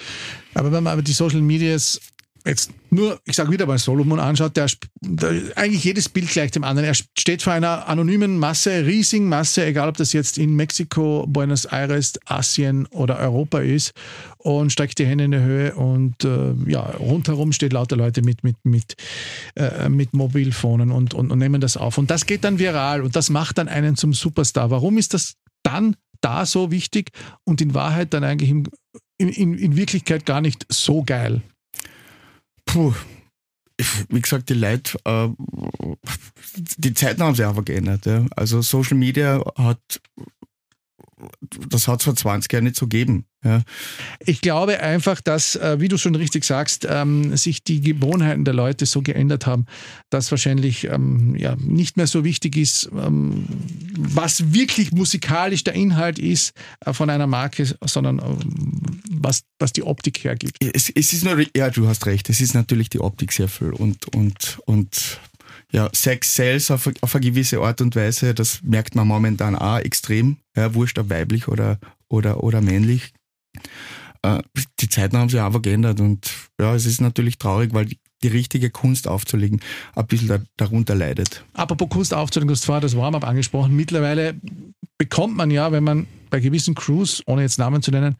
Aber 0.54 0.72
wenn 0.72 0.84
man 0.84 0.94
aber 0.94 1.02
die 1.02 1.14
Social 1.14 1.42
Medias 1.42 2.00
jetzt 2.46 2.72
nur, 2.92 3.20
ich 3.26 3.36
sage 3.36 3.52
wieder 3.52 3.66
mal, 3.66 3.78
Solomon 3.78 4.20
anschaut, 4.20 4.56
der, 4.56 4.68
der, 5.02 5.58
eigentlich 5.58 5.84
jedes 5.84 6.08
Bild 6.08 6.30
gleich 6.30 6.52
dem 6.52 6.64
anderen. 6.64 6.88
Er 6.88 6.94
steht 6.94 7.42
vor 7.42 7.54
einer 7.54 7.88
anonymen 7.88 8.38
Masse, 8.38 8.86
riesigen 8.86 9.28
Masse, 9.28 9.66
egal 9.66 9.90
ob 9.90 9.98
das 9.98 10.14
jetzt 10.14 10.38
in 10.38 10.56
Mexiko, 10.56 11.26
Buenos 11.28 11.66
Aires, 11.66 12.14
Asien 12.26 12.86
oder 12.88 13.18
Europa 13.20 13.60
ist, 13.60 13.94
und 14.38 14.72
streckt 14.72 15.00
die 15.00 15.08
Hände 15.08 15.24
in 15.24 15.32
die 15.32 15.40
Höhe 15.40 15.76
und 15.76 16.24
äh, 16.24 16.54
ja, 16.68 16.82
rundherum 16.82 17.52
steht 17.52 17.74
lauter 17.74 17.96
Leute 17.96 18.22
mit, 18.22 18.44
mit, 18.44 18.58
mit, 18.64 18.96
äh, 19.56 19.90
mit 19.90 20.14
Mobilfonen 20.14 20.92
und, 20.92 21.16
und, 21.16 21.32
und 21.32 21.40
nehmen 21.40 21.62
das 21.62 21.78
auf. 21.78 21.98
Und 21.98 22.12
das 22.12 22.28
geht 22.28 22.44
dann 22.44 22.60
viral 22.60 23.02
und 23.02 23.16
das 23.16 23.30
macht 23.32 23.58
dann 23.58 23.68
einen 23.68 23.96
zum 23.96 24.14
Superstar. 24.14 24.70
Warum 24.70 25.00
ist 25.00 25.16
das 25.16 25.36
dann 25.64 25.96
da 26.22 26.46
so 26.46 26.70
wichtig 26.70 27.10
und 27.44 27.60
in 27.60 27.74
Wahrheit 27.74 28.14
dann 28.14 28.24
eigentlich 28.24 28.52
im, 28.52 28.64
in, 29.18 29.30
in, 29.30 29.58
in 29.58 29.76
Wirklichkeit 29.76 30.26
gar 30.26 30.42
nicht 30.42 30.66
so 30.70 31.04
geil? 31.04 31.42
Puh. 32.66 32.94
Wie 34.08 34.22
gesagt, 34.22 34.50
die 34.50 34.54
Leute, 34.54 34.98
äh, 35.04 35.28
die 36.78 36.94
Zeiten 36.94 37.22
haben 37.22 37.36
sich 37.36 37.46
einfach 37.46 37.66
geändert. 37.66 38.06
Ja. 38.06 38.26
Also 38.36 38.62
Social 38.62 38.98
Media 38.98 39.44
hat, 39.58 40.02
das 41.70 41.88
hat 41.88 42.00
es 42.00 42.06
vor 42.06 42.16
20 42.16 42.52
Jahren 42.52 42.64
nicht 42.64 42.76
so 42.76 42.88
gegeben. 42.88 43.26
Ja. 43.44 43.62
Ich 44.20 44.42
glaube 44.42 44.80
einfach, 44.80 45.22
dass, 45.22 45.56
äh, 45.56 45.80
wie 45.80 45.88
du 45.88 45.98
schon 45.98 46.16
richtig 46.16 46.46
sagst, 46.46 46.88
ähm, 46.90 47.38
sich 47.38 47.64
die 47.64 47.80
Gewohnheiten 47.80 48.44
der 48.44 48.56
Leute 48.56 48.88
so 48.88 49.04
geändert 49.04 49.46
haben, 49.46 49.66
dass 50.10 50.32
wahrscheinlich 50.32 50.86
ähm, 50.86 51.36
ja, 51.36 51.56
nicht 51.60 51.96
mehr 51.96 52.08
so 52.08 52.24
wichtig 52.24 52.58
ist, 52.58 52.90
ähm, 52.98 53.46
was 53.98 54.54
wirklich 54.54 54.92
musikalisch 54.92 55.64
der 55.64 55.76
Inhalt 55.76 56.18
ist 56.18 56.54
äh, 56.84 56.92
von 56.92 57.12
einer 57.12 57.28
Marke, 57.28 57.76
sondern 57.86 58.20
was, 59.12 59.44
was 59.60 59.74
die 59.74 59.84
Optik 59.84 60.24
hergibt. 60.24 60.58
Es, 60.74 60.90
es 60.90 61.14
ist 61.14 61.24
nur, 61.24 61.46
ja, 61.56 61.70
du 61.70 61.88
hast 61.88 62.08
recht, 62.08 62.30
es 62.30 62.42
ist 62.42 62.56
natürlich 62.56 62.90
die 62.90 63.00
Optik 63.00 63.32
sehr 63.32 63.48
viel 63.48 63.70
und, 63.70 64.08
und, 64.16 64.60
und 64.66 65.20
ja, 65.76 65.90
Sex 65.94 66.36
Sales 66.36 66.72
auf, 66.72 66.90
auf 67.02 67.16
eine 67.16 67.26
gewisse 67.26 67.60
Art 67.60 67.82
und 67.82 67.96
Weise, 67.96 68.34
das 68.34 68.62
merkt 68.64 68.96
man 68.96 69.08
momentan 69.08 69.56
auch 69.56 69.80
extrem, 69.80 70.38
ja, 70.56 70.74
wurscht 70.74 70.98
ob 70.98 71.10
weiblich 71.10 71.48
oder, 71.48 71.80
oder, 72.08 72.44
oder 72.44 72.62
männlich 72.62 73.14
äh, 74.26 74.42
die 74.80 74.90
Zeiten 74.90 75.18
haben 75.18 75.30
sich 75.30 75.40
einfach 75.40 75.62
geändert 75.62 76.00
und 76.00 76.32
ja, 76.60 76.74
es 76.76 76.86
ist 76.86 77.02
natürlich 77.02 77.38
traurig, 77.38 77.74
weil 77.74 77.86
die, 77.86 78.00
die 78.24 78.28
richtige 78.30 78.70
Kunst 78.70 79.08
aufzulegen 79.08 79.62
ein 79.96 80.08
bisschen 80.08 80.28
da, 80.28 80.40
darunter 80.58 80.96
leidet. 80.96 81.44
Apropos 81.54 81.90
Kunst 81.90 82.14
aufzulegen, 82.14 82.48
du 82.48 82.54
hast 82.54 82.66
vorher 82.66 82.82
das 82.82 82.96
Warm-up 82.96 83.26
angesprochen. 83.26 83.76
Mittlerweile 83.76 84.36
bekommt 84.98 85.36
man 85.36 85.52
ja, 85.52 85.72
wenn 85.72 85.84
man 85.84 86.08
bei 86.30 86.40
gewissen 86.40 86.76
Crews, 86.76 87.22
ohne 87.28 87.44
jetzt 87.44 87.60
Namen 87.60 87.82
zu 87.82 87.92
nennen, 87.92 88.16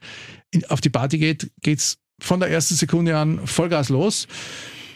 auf 0.68 0.80
die 0.80 0.90
Party 0.90 1.18
geht, 1.18 1.50
geht 1.62 1.78
es 1.78 1.98
von 2.20 2.40
der 2.40 2.50
ersten 2.50 2.74
Sekunde 2.74 3.16
an 3.16 3.46
Vollgas 3.46 3.88
los. 3.88 4.26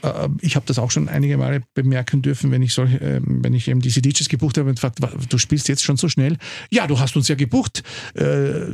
Äh, 0.02 0.28
ich 0.40 0.56
habe 0.56 0.66
das 0.66 0.78
auch 0.78 0.90
schon 0.90 1.08
einige 1.08 1.36
Male 1.36 1.62
bemerken 1.74 2.22
dürfen, 2.22 2.50
wenn 2.50 2.62
ich 2.62 2.74
solche, 2.74 2.98
ähm, 2.98 3.42
wenn 3.42 3.54
ich 3.54 3.68
eben 3.68 3.80
diese 3.80 4.02
DJs 4.02 4.28
gebucht 4.28 4.58
habe 4.58 4.68
und 4.68 4.76
gefragt, 4.76 4.98
du 5.28 5.38
spielst 5.38 5.68
jetzt 5.68 5.82
schon 5.82 5.96
so 5.96 6.08
schnell. 6.08 6.36
Ja, 6.70 6.86
du 6.86 6.98
hast 6.98 7.16
uns 7.16 7.28
ja 7.28 7.34
gebucht. 7.34 7.82
Äh, 8.14 8.66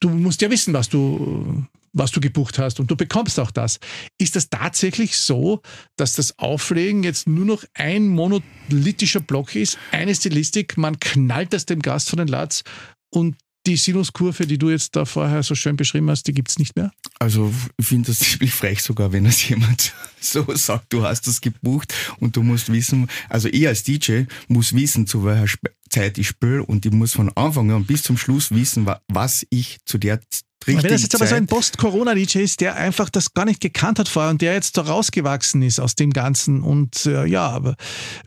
du 0.00 0.08
musst 0.08 0.42
ja 0.42 0.50
wissen, 0.50 0.74
was 0.74 0.88
du, 0.88 1.64
was 1.92 2.12
du 2.12 2.20
gebucht 2.20 2.58
hast 2.58 2.80
und 2.80 2.90
du 2.90 2.96
bekommst 2.96 3.40
auch 3.40 3.50
das. 3.50 3.80
Ist 4.18 4.36
das 4.36 4.50
tatsächlich 4.50 5.16
so, 5.16 5.62
dass 5.96 6.14
das 6.14 6.38
Auflegen 6.38 7.02
jetzt 7.02 7.26
nur 7.26 7.44
noch 7.44 7.64
ein 7.74 8.08
monolithischer 8.08 9.20
Block 9.20 9.54
ist, 9.54 9.78
eine 9.92 10.14
Stilistik, 10.14 10.76
man 10.76 10.98
knallt 11.00 11.52
das 11.52 11.66
dem 11.66 11.80
Gast 11.80 12.10
von 12.10 12.18
den 12.18 12.28
Latz 12.28 12.62
und 13.10 13.36
die 13.68 13.76
Sinuskurve, 13.76 14.46
die 14.46 14.58
du 14.58 14.70
jetzt 14.70 14.96
da 14.96 15.04
vorher 15.04 15.42
so 15.42 15.54
schön 15.54 15.76
beschrieben 15.76 16.08
hast, 16.10 16.26
die 16.26 16.32
gibt 16.32 16.50
es 16.50 16.58
nicht 16.58 16.74
mehr? 16.74 16.90
Also 17.18 17.52
ich 17.76 17.86
finde 17.86 18.08
das 18.08 18.18
ziemlich 18.18 18.52
frech 18.52 18.82
sogar, 18.82 19.12
wenn 19.12 19.26
es 19.26 19.46
jemand 19.48 19.92
so 20.20 20.46
sagt, 20.54 20.92
du 20.92 21.04
hast 21.04 21.26
das 21.26 21.40
gebucht 21.40 21.94
und 22.18 22.36
du 22.36 22.42
musst 22.42 22.72
wissen, 22.72 23.08
also 23.28 23.48
ich 23.48 23.66
als 23.66 23.82
DJ 23.82 24.22
muss 24.48 24.74
wissen, 24.74 25.06
zu 25.06 25.24
welcher 25.24 25.58
Zeit 25.90 26.18
ich 26.18 26.28
spiele 26.28 26.62
und 26.62 26.86
ich 26.86 26.92
muss 26.92 27.12
von 27.12 27.30
Anfang 27.36 27.70
an 27.70 27.84
bis 27.84 28.02
zum 28.02 28.16
Schluss 28.16 28.50
wissen, 28.50 28.86
was 29.08 29.46
ich 29.50 29.78
zu 29.84 29.98
der 29.98 30.20
Richtig 30.66 30.82
Wenn 30.82 30.90
das 30.90 31.02
jetzt 31.02 31.14
aber 31.14 31.26
so 31.26 31.36
ein 31.36 31.46
Post-Corona-DJ 31.46 32.40
ist, 32.40 32.60
der 32.60 32.74
einfach 32.74 33.08
das 33.10 33.32
gar 33.32 33.44
nicht 33.44 33.60
gekannt 33.60 34.00
hat 34.00 34.08
vorher 34.08 34.30
und 34.30 34.42
der 34.42 34.54
jetzt 34.54 34.76
da 34.76 34.82
rausgewachsen 34.82 35.62
ist 35.62 35.78
aus 35.78 35.94
dem 35.94 36.12
Ganzen 36.12 36.62
und 36.62 37.06
äh, 37.06 37.26
ja, 37.26 37.48
aber 37.48 37.76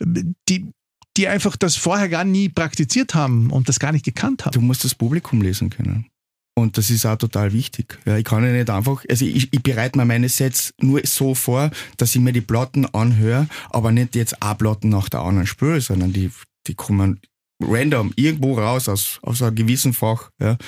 die, 0.00 0.72
die 1.16 1.28
einfach 1.28 1.56
das 1.56 1.76
vorher 1.76 2.08
gar 2.08 2.24
nie 2.24 2.48
praktiziert 2.48 3.14
haben 3.14 3.50
und 3.50 3.68
das 3.68 3.78
gar 3.78 3.92
nicht 3.92 4.04
gekannt 4.04 4.44
haben. 4.44 4.52
Du 4.52 4.60
musst 4.60 4.84
das 4.84 4.94
Publikum 4.94 5.42
lesen 5.42 5.70
können. 5.70 6.06
Und 6.54 6.76
das 6.76 6.90
ist 6.90 7.06
auch 7.06 7.16
total 7.16 7.52
wichtig. 7.52 7.98
Ja, 8.04 8.18
ich 8.18 8.24
kann 8.24 8.44
ja 8.44 8.52
nicht 8.52 8.68
einfach, 8.68 9.04
also 9.08 9.24
ich, 9.24 9.52
ich 9.52 9.62
bereite 9.62 9.98
mir 9.98 10.04
meine 10.04 10.28
Sets 10.28 10.74
nur 10.80 11.00
so 11.04 11.34
vor, 11.34 11.70
dass 11.96 12.14
ich 12.14 12.20
mir 12.20 12.32
die 12.32 12.42
Platten 12.42 12.84
anhöre, 12.86 13.48
aber 13.70 13.90
nicht 13.90 14.14
jetzt 14.14 14.42
eine 14.42 14.54
Platten 14.54 14.90
nach 14.90 15.08
der 15.08 15.20
anderen 15.20 15.46
spüre, 15.46 15.80
sondern 15.80 16.12
die, 16.12 16.30
die 16.66 16.74
kommen 16.74 17.20
random 17.62 18.12
irgendwo 18.16 18.58
raus 18.58 18.88
aus, 18.88 19.18
aus 19.22 19.40
einem 19.40 19.56
gewissen 19.56 19.94
Fach. 19.94 20.30
Ja. 20.40 20.58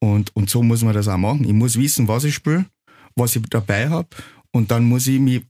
Und, 0.00 0.34
und 0.34 0.50
so 0.50 0.62
muss 0.62 0.82
man 0.82 0.94
das 0.94 1.06
auch 1.06 1.18
machen. 1.18 1.44
Ich 1.44 1.52
muss 1.52 1.78
wissen, 1.78 2.08
was 2.08 2.24
ich 2.24 2.34
spüre, 2.34 2.66
was 3.14 3.36
ich 3.36 3.42
dabei 3.48 3.90
habe 3.90 4.08
und 4.52 4.70
dann 4.72 4.84
muss 4.84 5.06
ich 5.06 5.20
mich 5.20 5.42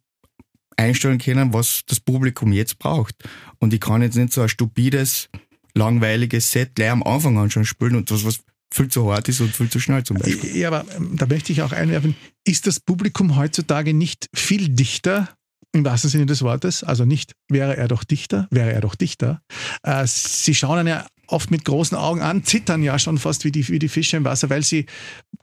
einstellen 0.79 1.19
können, 1.19 1.53
was 1.53 1.83
das 1.87 2.01
Publikum 2.01 2.53
jetzt 2.53 2.79
braucht. 2.79 3.15
Und 3.59 3.75
ich 3.75 3.81
kann 3.81 4.03
jetzt 4.03 4.17
nicht 4.17 4.33
so 4.33 4.41
ein 4.41 4.49
stupides, 4.49 5.29
langweiliges 5.75 6.51
Set 6.51 6.75
gleich 6.75 6.91
am 6.91 7.03
Anfang 7.03 7.37
an 7.39 7.51
schon 7.51 7.65
spielen 7.65 7.97
und 7.97 8.11
das, 8.11 8.25
was 8.25 8.41
viel 8.73 8.89
zu 8.89 9.11
hart 9.11 9.29
ist 9.29 9.41
und 9.41 9.55
viel 9.55 9.69
zu 9.69 9.81
schnell 9.81 10.05
zum 10.05 10.19
Beispiel. 10.19 10.57
Ja, 10.57 10.69
aber 10.69 10.85
ähm, 10.95 11.17
da 11.17 11.27
möchte 11.27 11.53
ich 11.53 11.63
auch 11.63 11.73
einwerfen, 11.73 12.17
ist 12.45 12.67
das 12.67 12.81
Publikum 12.81 13.37
heutzutage 13.37 13.95
nicht 13.95 14.29
viel 14.35 14.69
dichter 14.69 15.29
im 15.73 15.85
wahrsten 15.85 16.11
Sinne 16.11 16.27
des 16.27 16.43
Wortes, 16.43 16.83
also 16.83 17.05
nicht 17.05 17.33
wäre 17.49 17.77
er 17.77 17.89
doch 17.89 18.05
Dichter, 18.05 18.49
wäre 18.51 18.73
er 18.73 18.81
doch 18.81 18.95
Dichter. 18.95 19.43
Äh, 19.83 20.07
sie 20.07 20.55
schauen 20.55 20.87
ja 20.87 21.07
oft 21.29 21.51
mit 21.51 21.65
großen 21.65 21.97
Augen 21.97 22.21
an, 22.21 22.45
zittern 22.45 22.83
ja 22.83 22.99
schon 22.99 23.19
fast 23.19 23.45
wie 23.45 23.53
die, 23.53 23.67
wie 23.69 23.79
die 23.79 23.89
Fische 23.89 24.17
im 24.17 24.25
Wasser, 24.25 24.51
weil 24.51 24.63
sie 24.63 24.87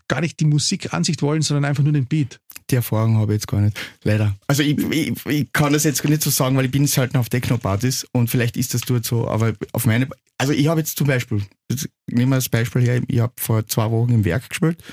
gar 0.08 0.21
nicht 0.21 0.39
die 0.39 0.45
Musik 0.45 0.93
an 0.93 1.04
sich 1.04 1.21
wollen, 1.21 1.41
sondern 1.41 1.65
einfach 1.65 1.84
nur 1.84 1.93
den 1.93 2.06
Beat. 2.06 2.39
Die 2.69 2.76
Erfahrung 2.76 3.17
habe 3.17 3.34
ich 3.34 3.38
jetzt 3.38 3.48
gar 3.48 3.62
nicht, 3.62 3.80
leider. 4.04 4.36
Also 4.48 4.63
ich, 4.63 4.78
ich, 4.91 5.26
ich 5.26 5.54
kann 5.54 5.74
das 5.74 5.84
jetzt 5.84 6.02
gar 6.02 6.10
nicht 6.10 6.24
so 6.24 6.32
sagen, 6.32 6.58
weil 6.58 6.65
ich 6.65 6.71
bin 6.71 6.88
selten 6.88 7.17
auf 7.17 7.30
Techno-Partys 7.30 8.08
und 8.12 8.30
vielleicht 8.30 8.58
ist 8.58 8.74
das 8.74 8.82
dort 8.82 9.06
so, 9.06 9.28
aber 9.28 9.54
auf 9.71 9.86
meine, 9.86 10.10
also 10.38 10.52
ich 10.52 10.67
habe 10.67 10.80
jetzt 10.80 10.98
zum 10.98 11.08
Beispiel, 11.08 11.43
jetzt 11.69 11.88
nehmen 12.08 12.32
wir 12.32 12.38
das 12.38 12.50
Beispiel 12.50 12.82
her, 12.82 13.02
ich 13.08 13.19
habe 13.19 13.34
vor 13.38 13.65
zwei 13.67 13.89
Wochen 13.91 14.12
im 14.12 14.26
Werk 14.26 14.50
gespielt 14.50 14.84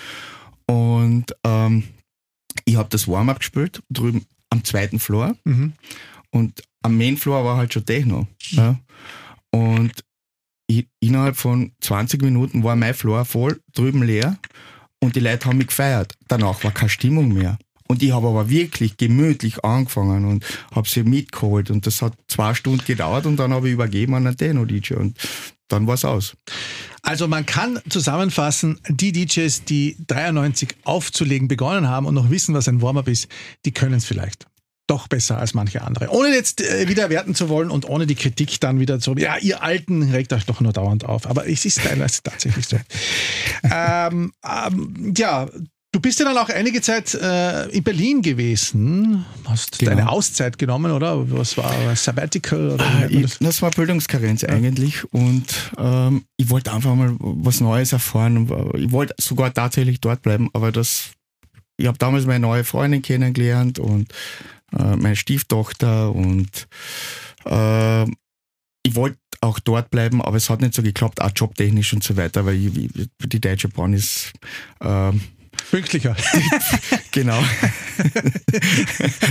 und 0.67 1.35
ähm, 1.45 1.85
ich 2.67 2.77
habe 2.77 2.91
das 2.91 3.09
Warm-up 3.09 3.39
gespielt, 3.39 3.83
drüben 3.89 4.27
am 4.51 4.63
zweiten 4.65 4.99
Floor 4.99 5.35
mhm. 5.45 5.73
und 6.31 6.63
am 6.83 6.99
Main 6.99 7.17
Floor 7.17 7.45
war 7.45 7.57
halt 7.57 7.73
schon 7.73 7.87
Techno. 7.87 8.27
Ja. 8.51 8.79
Und 9.51 9.93
innerhalb 11.01 11.37
von 11.37 11.73
20 11.81 12.23
Minuten 12.23 12.65
war 12.65 12.77
mein 12.77 12.95
Floor 12.95 13.25
voll, 13.25 13.61
drüben 13.75 14.03
leer 14.03 14.37
und 15.01 15.17
die 15.17 15.21
Leute 15.21 15.47
haben 15.47 15.59
mich 15.59 15.69
gefeiert. 15.69 16.15
Danach 16.29 16.63
war 16.65 16.71
keine 16.73 16.89
Stimmung 16.89 17.33
mehr. 17.33 17.59
Und 17.89 18.03
ich 18.03 18.13
habe 18.13 18.29
aber 18.29 18.49
wirklich 18.49 18.97
gemütlich 18.97 19.65
angefangen 19.65 20.25
und 20.25 20.45
habe 20.75 20.89
sie 20.89 21.03
mitgeholt. 21.03 21.71
Und 21.71 21.87
das 21.87 22.01
hat 22.01 22.15
zwei 22.29 22.55
Stunden 22.55 22.85
gedauert 22.87 23.27
und 23.27 23.37
dann 23.37 23.53
habe 23.53 23.69
ich 23.69 23.75
übergeben 23.75 24.15
an 24.15 24.27
einen 24.27 24.37
Deno-DJ 24.37 24.95
und 24.95 25.19
dann 25.69 25.87
war 25.87 25.95
es 25.95 26.05
aus. 26.05 26.35
Also 27.03 27.27
man 27.29 27.45
kann 27.45 27.81
zusammenfassen, 27.89 28.81
die 28.89 29.13
DJs, 29.13 29.65
die 29.65 29.97
93 30.07 30.77
aufzulegen 30.85 31.49
begonnen 31.49 31.89
haben 31.89 32.07
und 32.07 32.15
noch 32.15 32.31
wissen, 32.31 32.55
was 32.55 32.69
ein 32.69 32.81
Warm-up 32.81 33.09
ist, 33.09 33.29
die 33.65 33.73
können 33.73 33.95
es 33.95 34.05
vielleicht 34.05 34.47
doch 34.87 35.09
besser 35.09 35.39
als 35.39 35.55
manche 35.55 35.83
andere. 35.83 36.09
Ohne 36.11 36.35
jetzt 36.35 36.61
äh, 36.61 36.89
wieder 36.89 37.09
werten 37.11 37.35
zu 37.35 37.49
wollen 37.49 37.71
und 37.71 37.89
ohne 37.89 38.07
die 38.07 38.15
Kritik 38.15 38.61
dann 38.61 38.81
wieder 38.81 39.01
zu, 39.01 39.15
ja, 39.15 39.37
ihr 39.39 39.63
Alten 39.63 40.03
regt 40.11 40.33
euch 40.33 40.45
doch 40.45 40.61
nur 40.61 40.73
dauernd 40.73 41.05
auf. 41.05 41.29
Aber 41.29 41.49
es 41.49 41.65
ist 41.65 41.83
teilweise 41.83 42.23
tatsächlich 42.23 42.67
so. 42.67 42.79
ähm, 43.71 44.33
ähm, 44.45 45.15
ja, 45.17 45.49
Du 45.95 46.01
bist 46.01 46.19
ja 46.19 46.25
dann 46.25 46.39
auch 46.39 46.49
einige 46.49 46.81
Zeit 46.81 47.13
äh, 47.13 47.67
in 47.69 47.83
Berlin 47.83 48.23
gewesen, 48.23 49.27
hast 49.45 49.79
genau. 49.79 49.91
deine 49.91 50.09
Auszeit 50.09 50.57
genommen, 50.57 50.91
oder? 50.91 51.31
Was 51.31 51.59
war 51.59 51.95
Sabbatical? 51.95 52.71
Oder 52.71 52.85
ah, 52.85 53.07
ich, 53.11 53.21
das? 53.21 53.39
das? 53.41 53.61
war 53.61 53.71
Bildungskarenz 53.73 54.41
ja. 54.41 54.49
eigentlich 54.49 55.05
und 55.13 55.45
ähm, 55.77 56.25
ich 56.39 56.49
wollte 56.49 56.73
einfach 56.73 56.95
mal 56.95 57.15
was 57.19 57.61
Neues 57.61 57.93
erfahren. 57.93 58.51
Ich 58.75 58.91
wollte 58.91 59.15
sogar 59.21 59.53
tatsächlich 59.53 60.01
dort 60.01 60.23
bleiben, 60.23 60.49
aber 60.55 60.73
das, 60.73 61.11
ich 61.77 61.87
habe 61.87 61.99
damals 61.99 62.25
meine 62.25 62.41
neue 62.41 62.65
Freundin 62.65 63.03
kennengelernt 63.03 63.79
und 63.79 64.09
äh, 64.79 64.97
meine 64.97 65.17
Stieftochter 65.17 66.15
und 66.15 66.69
äh, 67.45 68.05
ich 68.85 68.95
wollte 68.95 69.19
auch 69.41 69.59
dort 69.59 69.91
bleiben, 69.91 70.23
aber 70.23 70.37
es 70.37 70.51
hat 70.51 70.61
nicht 70.61 70.75
so 70.75 70.83
geklappt, 70.83 71.21
auch 71.21 71.33
jobtechnisch 71.35 71.93
und 71.93 72.03
so 72.03 72.17
weiter, 72.17 72.47
weil 72.47 72.57
ich, 72.57 72.91
die 73.19 73.41
Deutsche 73.41 73.69
Bahn 73.69 73.93
ist 73.93 74.33
äh, 74.81 75.13
Pünktlicher. 75.71 76.17
genau. 77.11 77.43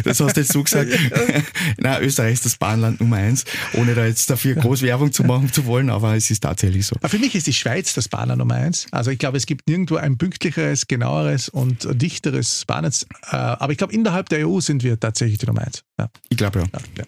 das 0.04 0.20
hast 0.20 0.38
du 0.38 0.41
jetzt 0.41 0.54
so 0.54 0.63
gesagt. 0.63 0.89
Nein, 1.78 2.04
Österreich 2.04 2.34
ist 2.34 2.46
das 2.46 2.58
Bahnland 2.58 3.00
Nummer 3.00 3.17
eins, 3.17 3.46
ohne 3.74 3.96
da 3.96 4.06
jetzt 4.06 4.30
dafür 4.30 4.56
groß 4.56 4.82
Werbung 4.82 5.12
zu 5.12 5.24
machen 5.24 5.52
zu 5.52 5.65
wollen, 5.65 5.89
aber 5.89 6.15
es 6.15 6.30
ist 6.32 6.41
tatsächlich 6.41 6.86
so. 6.86 6.96
für 7.04 7.20
mich 7.20 7.36
ist 7.36 7.48
die 7.48 7.54
Schweiz 7.54 7.94
das 7.94 8.10
Bahnland 8.10 8.39
Nummer 8.39 8.56
eins. 8.56 8.88
Also 8.91 9.12
ich 9.12 9.20
glaube, 9.20 9.38
es 9.38 9.46
gibt 9.46 9.67
nirgendwo 9.67 9.96
ein 9.96 10.17
pünktlicheres, 10.17 10.88
genaueres 10.88 11.50
und 11.50 11.88
dichteres 11.91 12.65
Bahnnetz. 12.65 13.06
Äh, 13.32 13.36
aber 13.36 13.72
ich 13.72 13.78
glaube, 13.78 13.94
innerhalb 13.94 14.30
der 14.30 14.48
EU 14.48 14.60
sind 14.60 14.84
wir 14.84 15.00
tatsächlich 15.00 15.39
die 15.39 15.46
Nummer 15.46 15.62
eins. 15.62 15.84
Ja. 16.00 16.10
Ich 16.30 16.38
glaube 16.38 16.60
ja. 16.60 16.65
ja. 16.98 17.04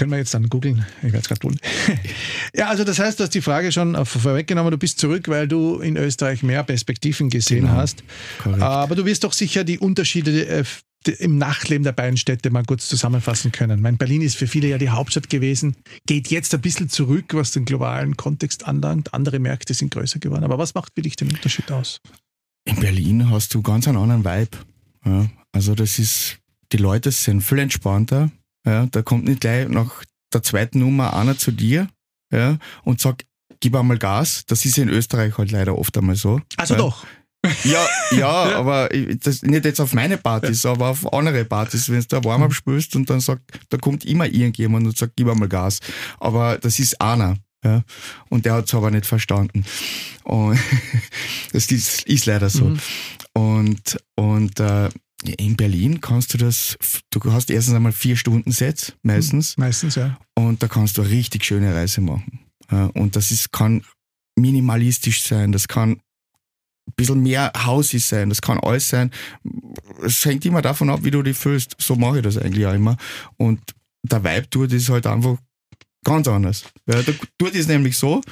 Können 0.00 0.12
wir 0.12 0.18
jetzt 0.18 0.32
dann 0.32 0.48
googeln? 0.48 0.86
Ich 1.02 1.12
werde 1.12 1.18
es 1.18 1.28
gerade 1.28 1.40
tun. 1.40 1.60
ja, 2.54 2.70
also 2.70 2.84
das 2.84 2.98
heißt, 2.98 3.20
du 3.20 3.24
hast 3.24 3.34
die 3.34 3.42
Frage 3.42 3.70
schon 3.70 4.06
vorweggenommen, 4.06 4.70
du 4.70 4.78
bist 4.78 4.98
zurück, 4.98 5.28
weil 5.28 5.46
du 5.46 5.78
in 5.80 5.98
Österreich 5.98 6.42
mehr 6.42 6.62
Perspektiven 6.62 7.28
gesehen 7.28 7.66
genau. 7.66 7.74
hast. 7.74 8.02
Korrekt. 8.42 8.62
Aber 8.62 8.94
du 8.94 9.04
wirst 9.04 9.24
doch 9.24 9.34
sicher 9.34 9.62
die 9.62 9.78
Unterschiede 9.78 10.46
äh, 10.46 10.64
im 11.18 11.36
Nachtleben 11.36 11.84
der 11.84 11.92
beiden 11.92 12.16
Städte 12.16 12.48
mal 12.48 12.64
kurz 12.64 12.88
zusammenfassen 12.88 13.52
können. 13.52 13.82
Mein 13.82 13.98
Berlin 13.98 14.22
ist 14.22 14.36
für 14.36 14.46
viele 14.46 14.68
ja 14.68 14.78
die 14.78 14.88
Hauptstadt 14.88 15.28
gewesen, 15.28 15.76
geht 16.06 16.28
jetzt 16.28 16.54
ein 16.54 16.62
bisschen 16.62 16.88
zurück, 16.88 17.34
was 17.34 17.50
den 17.50 17.66
globalen 17.66 18.16
Kontext 18.16 18.66
anlangt. 18.66 19.12
Andere 19.12 19.38
Märkte 19.38 19.74
sind 19.74 19.90
größer 19.90 20.18
geworden. 20.18 20.44
Aber 20.44 20.56
was 20.56 20.72
macht 20.72 20.94
für 20.94 21.02
dich 21.02 21.16
den 21.16 21.28
Unterschied 21.28 21.70
aus? 21.70 22.00
In 22.64 22.76
Berlin 22.76 23.28
hast 23.28 23.52
du 23.52 23.60
ganz 23.60 23.86
einen 23.86 23.98
anderen 23.98 24.24
Vibe. 24.24 24.56
Ja, 25.04 25.28
also 25.52 25.74
das 25.74 25.98
ist, 25.98 26.38
die 26.72 26.78
Leute 26.78 27.10
sind 27.10 27.42
viel 27.42 27.58
entspannter. 27.58 28.30
Ja, 28.66 28.86
da 28.86 29.02
kommt 29.02 29.24
nicht 29.24 29.40
gleich 29.40 29.68
nach 29.68 30.04
der 30.32 30.42
zweiten 30.42 30.80
Nummer 30.80 31.14
einer 31.14 31.36
zu 31.36 31.50
dir 31.50 31.88
ja, 32.32 32.58
und 32.84 33.00
sagt, 33.00 33.26
gib 33.60 33.74
einmal 33.74 33.98
Gas. 33.98 34.44
Das 34.46 34.64
ist 34.64 34.78
in 34.78 34.88
Österreich 34.88 35.36
halt 35.38 35.50
leider 35.50 35.78
oft 35.78 35.96
einmal 35.96 36.16
so. 36.16 36.40
Also 36.56 36.74
ja. 36.74 36.80
doch. 36.80 37.06
Ja, 37.64 37.86
ja, 38.12 38.30
aber 38.56 38.88
das, 39.22 39.42
nicht 39.42 39.64
jetzt 39.64 39.80
auf 39.80 39.94
meine 39.94 40.18
Partys, 40.18 40.66
aber 40.66 40.88
auf 40.88 41.12
andere 41.12 41.44
Partys, 41.44 41.88
wenn 41.88 42.00
du 42.00 42.06
da 42.06 42.24
Warm-up 42.24 42.54
spielst 42.54 42.94
und 42.96 43.08
dann 43.08 43.20
sagt, 43.20 43.42
da 43.68 43.78
kommt 43.78 44.04
immer 44.04 44.26
irgendjemand 44.26 44.86
und 44.86 44.96
sagt, 44.96 45.14
gib 45.16 45.28
einmal 45.28 45.48
Gas. 45.48 45.80
Aber 46.18 46.58
das 46.58 46.78
ist 46.78 47.00
einer. 47.00 47.36
Ja, 47.62 47.82
und 48.30 48.46
der 48.46 48.54
hat 48.54 48.68
es 48.68 48.74
aber 48.74 48.90
nicht 48.90 49.04
verstanden. 49.04 49.66
Und 50.24 50.58
das 51.52 51.70
ist, 51.70 52.04
ist 52.04 52.24
leider 52.24 52.48
so. 52.48 52.64
Mhm. 52.64 52.80
Und, 53.34 53.98
und 54.16 54.60
äh, 54.60 54.88
in 55.24 55.56
Berlin 55.56 56.00
kannst 56.00 56.34
du 56.34 56.38
das, 56.38 56.76
du 57.10 57.20
hast 57.32 57.50
erstens 57.50 57.74
einmal 57.74 57.92
vier 57.92 58.16
Stunden 58.16 58.52
Sets, 58.52 58.94
meistens. 59.02 59.56
Mhm, 59.56 59.64
meistens, 59.64 59.94
ja. 59.94 60.18
Und 60.34 60.62
da 60.62 60.68
kannst 60.68 60.96
du 60.96 61.02
eine 61.02 61.10
richtig 61.10 61.44
schöne 61.44 61.74
Reise 61.74 62.00
machen. 62.00 62.40
Ja, 62.70 62.86
und 62.94 63.16
das 63.16 63.30
ist, 63.30 63.52
kann 63.52 63.82
minimalistisch 64.36 65.22
sein, 65.22 65.52
das 65.52 65.68
kann 65.68 66.00
ein 66.90 66.94
bisschen 66.96 67.22
mehr 67.22 67.52
hausig 67.56 68.04
sein, 68.04 68.28
das 68.28 68.40
kann 68.40 68.58
alles 68.60 68.88
sein. 68.88 69.10
Es 70.02 70.24
hängt 70.24 70.44
immer 70.44 70.62
davon 70.62 70.90
ab, 70.90 71.00
wie 71.02 71.10
du 71.10 71.22
dich 71.22 71.36
fühlst. 71.36 71.76
So 71.78 71.94
mache 71.96 72.18
ich 72.18 72.22
das 72.22 72.38
eigentlich 72.38 72.66
auch 72.66 72.74
immer. 72.74 72.96
Und 73.36 73.60
der 74.02 74.24
Vibe 74.24 74.46
dort 74.50 74.72
ist 74.72 74.88
halt 74.88 75.06
einfach 75.06 75.36
ganz 76.04 76.26
anders. 76.26 76.64
Ja, 76.86 77.02
der, 77.02 77.14
dort 77.38 77.54
ist 77.54 77.68
nämlich 77.68 77.96
so, 77.96 78.22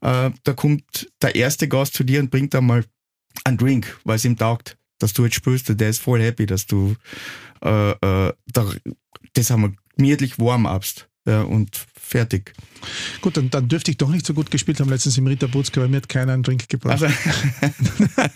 äh, 0.00 0.30
da 0.42 0.52
kommt 0.54 1.10
der 1.20 1.34
erste 1.34 1.68
Gast 1.68 1.94
zu 1.94 2.04
dir 2.04 2.20
und 2.20 2.30
bringt 2.30 2.54
dann 2.54 2.66
mal 2.66 2.84
einen 3.44 3.58
Drink, 3.58 3.98
weil 4.04 4.16
es 4.16 4.24
ihm 4.24 4.36
taugt, 4.36 4.77
dass 4.98 5.12
du 5.12 5.24
jetzt 5.24 5.34
spielst. 5.34 5.68
Der 5.68 5.88
ist 5.88 6.00
voll 6.00 6.20
happy, 6.20 6.46
dass 6.46 6.66
du 6.66 6.96
äh, 7.62 7.90
äh, 7.90 8.32
da, 8.46 8.66
das 9.34 9.50
haben 9.50 9.62
wir 9.62 9.72
gemütlich 9.96 10.38
warm 10.38 10.66
abst. 10.66 11.08
Ja, 11.26 11.42
und 11.42 11.76
fertig. 11.94 12.54
Gut, 13.20 13.36
dann, 13.36 13.50
dann 13.50 13.68
dürfte 13.68 13.90
ich 13.90 13.98
doch 13.98 14.08
nicht 14.08 14.24
so 14.24 14.32
gut 14.32 14.50
gespielt 14.50 14.80
haben 14.80 14.88
letztens 14.88 15.18
im 15.18 15.26
Ritter 15.26 15.46
Butzke, 15.46 15.80
weil 15.80 15.88
mir 15.88 15.98
hat 15.98 16.08
keiner 16.08 16.32
einen 16.32 16.42
Drink 16.42 16.70
gebracht. 16.70 17.02
Also. 17.02 17.14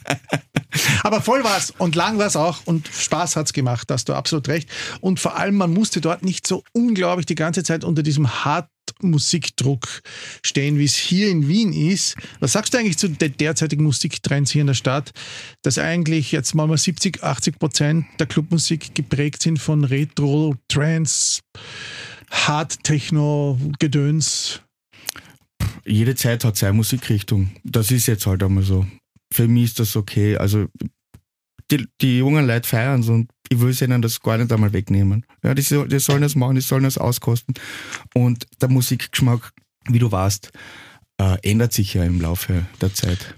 Aber 1.03 1.23
voll 1.23 1.43
war 1.43 1.57
es 1.57 1.71
und 1.71 1.95
lang 1.95 2.19
war 2.19 2.27
es 2.27 2.37
auch 2.37 2.67
und 2.67 2.89
Spaß 2.89 3.37
hat 3.37 3.47
es 3.47 3.53
gemacht, 3.55 3.91
hast 3.91 4.11
du 4.11 4.15
absolut 4.15 4.47
recht. 4.49 4.69
Und 5.01 5.21
vor 5.21 5.37
allem, 5.37 5.55
man 5.55 5.73
musste 5.73 6.03
dort 6.03 6.23
nicht 6.23 6.47
so 6.47 6.65
unglaublich 6.73 7.25
die 7.25 7.35
ganze 7.35 7.63
Zeit 7.63 7.83
unter 7.83 8.03
diesem 8.03 8.45
hart 8.45 8.69
Musikdruck 9.01 10.03
stehen, 10.45 10.79
wie 10.79 10.85
es 10.85 10.97
hier 10.97 11.29
in 11.29 11.49
Wien 11.49 11.73
ist. 11.73 12.17
Was 12.41 12.53
sagst 12.53 12.73
du 12.73 12.79
eigentlich 12.79 12.99
zu 12.99 13.09
den 13.09 13.37
derzeitigen 13.37 13.85
Musiktrends 13.85 14.51
hier 14.51 14.61
in 14.61 14.69
der 14.69 14.75
Stadt, 14.75 15.13
dass 15.63 15.79
eigentlich 15.79 16.33
jetzt 16.33 16.55
mal 16.55 16.77
70, 16.77 17.23
80 17.23 17.59
Prozent 17.59 18.07
der 18.19 18.27
Clubmusik 18.27 18.95
geprägt 18.95 19.43
sind 19.43 19.59
von 19.59 19.85
Retro, 19.85 20.55
Trance, 20.69 21.41
Hard 22.31 22.83
Techno, 22.85 23.59
Gedöns. 23.79 24.63
Jede 25.85 26.15
Zeit 26.15 26.45
hat 26.45 26.57
seine 26.57 26.75
Musikrichtung. 26.75 27.51
Das 27.65 27.91
ist 27.91 28.07
jetzt 28.07 28.27
halt 28.27 28.43
einmal 28.43 28.63
so. 28.63 28.87
Für 29.33 29.49
mich 29.49 29.65
ist 29.65 29.81
das 29.81 29.97
okay. 29.97 30.37
Also 30.37 30.67
die, 31.71 31.87
die 32.01 32.19
jungen 32.19 32.47
Leute 32.47 32.69
feiern 32.69 33.01
es 33.01 33.09
und 33.09 33.31
ich 33.53 33.61
will 33.61 33.75
ihnen 33.83 34.03
das 34.03 34.21
gar 34.21 34.39
nicht 34.39 34.53
einmal 34.53 34.73
wegnehmen. 34.73 35.25
Ja, 35.43 35.55
die, 35.55 35.63
die 35.63 35.99
sollen 35.99 36.23
das 36.23 36.35
machen, 36.35 36.55
die 36.55 36.61
sollen 36.61 36.85
das 36.85 36.99
auskosten. 36.99 37.55
Und 38.15 38.47
der 38.61 38.69
Musikgeschmack, 38.69 39.53
wie 39.89 39.99
du 39.99 40.11
weißt, 40.11 40.51
äh, 41.19 41.37
ändert 41.43 41.73
sich 41.73 41.95
ja 41.95 42.05
im 42.05 42.21
Laufe 42.21 42.67
der 42.81 42.95
Zeit. 42.95 43.35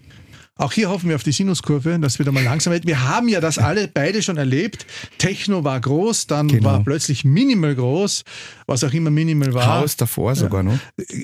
Auch 0.56 0.72
hier 0.72 0.88
hoffen 0.88 1.08
wir 1.08 1.16
auf 1.16 1.24
die 1.24 1.32
Sinuskurve, 1.32 1.98
dass 1.98 2.20
wieder 2.20 2.30
mal 2.30 2.44
langsam 2.44 2.72
wird. 2.72 2.86
Wir 2.86 3.08
haben 3.08 3.28
ja 3.28 3.40
das 3.40 3.58
alle 3.58 3.88
beide 3.88 4.22
schon 4.22 4.36
erlebt. 4.36 4.86
Techno 5.18 5.64
war 5.64 5.80
groß, 5.80 6.28
dann 6.28 6.46
genau. 6.46 6.64
war 6.64 6.84
plötzlich 6.84 7.24
Minimal 7.24 7.74
groß, 7.74 8.22
was 8.66 8.84
auch 8.84 8.92
immer 8.92 9.10
Minimal 9.10 9.54
war. 9.54 9.80
Haus 9.80 9.96
davor 9.96 10.34
sogar 10.34 10.62
noch. 10.62 10.78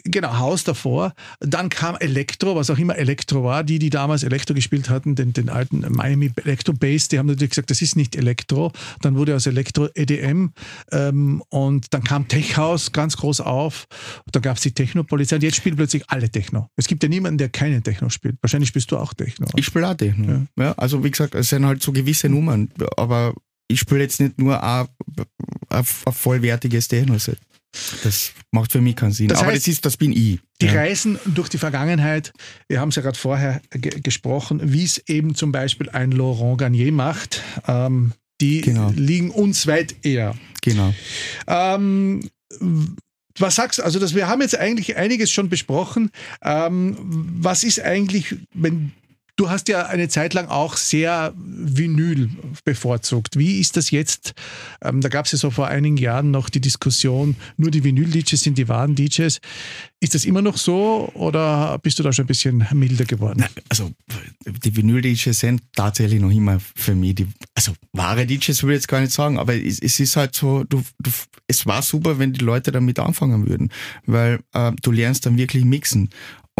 Genau, 0.04 0.38
Haus 0.38 0.64
davor. 0.64 1.12
Dann 1.40 1.68
kam 1.68 1.96
Elektro, 1.96 2.56
was 2.56 2.70
auch 2.70 2.78
immer 2.78 2.96
Elektro 2.96 3.44
war. 3.44 3.64
Die, 3.64 3.78
die 3.78 3.90
damals 3.90 4.22
Elektro 4.22 4.54
gespielt 4.54 4.90
hatten, 4.90 5.14
den, 5.14 5.32
den 5.32 5.48
alten 5.48 5.80
Miami 5.88 6.32
Electro 6.36 6.72
Bass, 6.72 7.08
die 7.08 7.18
haben 7.18 7.26
natürlich 7.26 7.50
gesagt, 7.50 7.70
das 7.70 7.82
ist 7.82 7.96
nicht 7.96 8.16
Elektro. 8.16 8.72
Dann 9.00 9.16
wurde 9.16 9.34
aus 9.36 9.46
Elektro 9.46 9.88
EDM 9.94 10.52
ähm, 10.92 11.42
und 11.48 11.92
dann 11.92 12.04
kam 12.04 12.28
Tech 12.28 12.56
House 12.56 12.92
ganz 12.92 13.16
groß 13.16 13.40
auf. 13.40 13.86
Da 14.32 14.40
gab 14.40 14.56
es 14.56 14.62
die 14.62 14.72
Techno-Polizei 14.72 15.36
und 15.36 15.42
jetzt 15.42 15.56
spielen 15.56 15.76
plötzlich 15.76 16.04
alle 16.08 16.30
Techno. 16.30 16.68
Es 16.76 16.86
gibt 16.86 17.02
ja 17.02 17.08
niemanden, 17.08 17.38
der 17.38 17.48
keine 17.48 17.82
Techno 17.82 18.08
spielt. 18.08 18.36
Wahrscheinlich 18.42 18.72
bist 18.72 18.90
du 18.90 18.98
auch 18.98 19.14
Techno. 19.14 19.46
Ich 19.56 19.66
spiele 19.66 19.88
auch 19.88 19.94
Techno. 19.94 20.46
Ja. 20.56 20.64
ja. 20.64 20.72
also 20.72 21.02
wie 21.04 21.10
gesagt, 21.10 21.34
es 21.34 21.48
sind 21.48 21.66
halt 21.66 21.82
so 21.82 21.92
gewisse 21.92 22.28
Nummern, 22.28 22.70
aber 22.96 23.34
ich 23.68 23.80
spiele 23.80 24.00
jetzt 24.00 24.20
nicht 24.20 24.38
nur 24.38 24.62
ein, 24.62 24.88
ein, 25.70 25.84
vollwertiges 25.84 26.88
Techno-Set. 26.88 27.38
Das 28.02 28.32
macht 28.50 28.72
für 28.72 28.80
mich 28.80 28.96
keinen 28.96 29.12
Sinn. 29.12 29.28
Das 29.28 29.38
heißt, 29.38 29.44
Aber 29.44 29.54
das 29.54 29.68
ist, 29.68 29.84
das 29.84 29.96
bin 29.96 30.12
ich. 30.12 30.40
Die 30.60 30.66
ja. 30.66 30.72
Reisen 30.72 31.18
durch 31.24 31.48
die 31.48 31.58
Vergangenheit, 31.58 32.32
wir 32.68 32.80
haben 32.80 32.88
es 32.88 32.96
ja 32.96 33.02
gerade 33.02 33.18
vorher 33.18 33.62
gesprochen, 33.70 34.72
wie 34.72 34.84
es 34.84 34.98
eben 35.06 35.34
zum 35.34 35.52
Beispiel 35.52 35.88
ein 35.88 36.10
Laurent 36.10 36.58
Garnier 36.58 36.92
macht, 36.92 37.42
ähm, 37.68 38.12
die 38.40 38.62
genau. 38.62 38.90
liegen 38.96 39.30
uns 39.30 39.66
weit 39.66 39.94
eher. 40.02 40.34
Genau. 40.62 40.92
Ähm, 41.46 42.28
was 43.38 43.54
sagst 43.54 43.78
du? 43.78 43.84
Also, 43.84 43.98
dass 43.98 44.14
wir 44.14 44.28
haben 44.28 44.42
jetzt 44.42 44.58
eigentlich 44.58 44.96
einiges 44.96 45.30
schon 45.30 45.48
besprochen. 45.48 46.10
Ähm, 46.42 46.96
was 47.40 47.62
ist 47.64 47.80
eigentlich, 47.80 48.36
wenn 48.52 48.92
Du 49.40 49.48
hast 49.48 49.68
ja 49.68 49.86
eine 49.86 50.10
Zeit 50.10 50.34
lang 50.34 50.48
auch 50.48 50.76
sehr 50.76 51.32
Vinyl 51.34 52.28
bevorzugt. 52.66 53.38
Wie 53.38 53.58
ist 53.58 53.78
das 53.78 53.90
jetzt? 53.90 54.34
Ähm, 54.82 55.00
da 55.00 55.08
gab 55.08 55.24
es 55.24 55.32
ja 55.32 55.38
so 55.38 55.50
vor 55.50 55.66
einigen 55.66 55.96
Jahren 55.96 56.30
noch 56.30 56.50
die 56.50 56.60
Diskussion, 56.60 57.36
nur 57.56 57.70
die 57.70 57.82
Vinyl-DJs 57.82 58.38
sind 58.38 58.58
die 58.58 58.68
wahren 58.68 58.94
DJs. 58.94 59.40
Ist 60.00 60.14
das 60.14 60.26
immer 60.26 60.42
noch 60.42 60.58
so 60.58 61.10
oder 61.14 61.78
bist 61.78 61.98
du 61.98 62.02
da 62.02 62.12
schon 62.12 62.24
ein 62.24 62.28
bisschen 62.28 62.66
milder 62.72 63.06
geworden? 63.06 63.46
Also 63.70 63.90
die 64.44 64.76
Vinyl-DJs 64.76 65.38
sind 65.38 65.62
tatsächlich 65.74 66.20
noch 66.20 66.30
immer 66.30 66.60
für 66.60 66.94
mich 66.94 67.14
die, 67.14 67.26
also 67.54 67.72
wahre 67.92 68.26
DJs 68.26 68.62
würde 68.62 68.74
ich 68.74 68.80
jetzt 68.80 68.88
gar 68.88 69.00
nicht 69.00 69.12
sagen, 69.12 69.38
aber 69.38 69.54
es, 69.54 69.78
es 69.78 70.00
ist 70.00 70.16
halt 70.16 70.34
so, 70.34 70.64
du, 70.64 70.82
du, 70.98 71.10
es 71.46 71.64
war 71.64 71.80
super, 71.80 72.18
wenn 72.18 72.34
die 72.34 72.44
Leute 72.44 72.72
damit 72.72 72.98
anfangen 72.98 73.48
würden, 73.48 73.70
weil 74.04 74.40
äh, 74.52 74.72
du 74.82 74.92
lernst 74.92 75.24
dann 75.24 75.38
wirklich 75.38 75.64
mixen. 75.64 76.10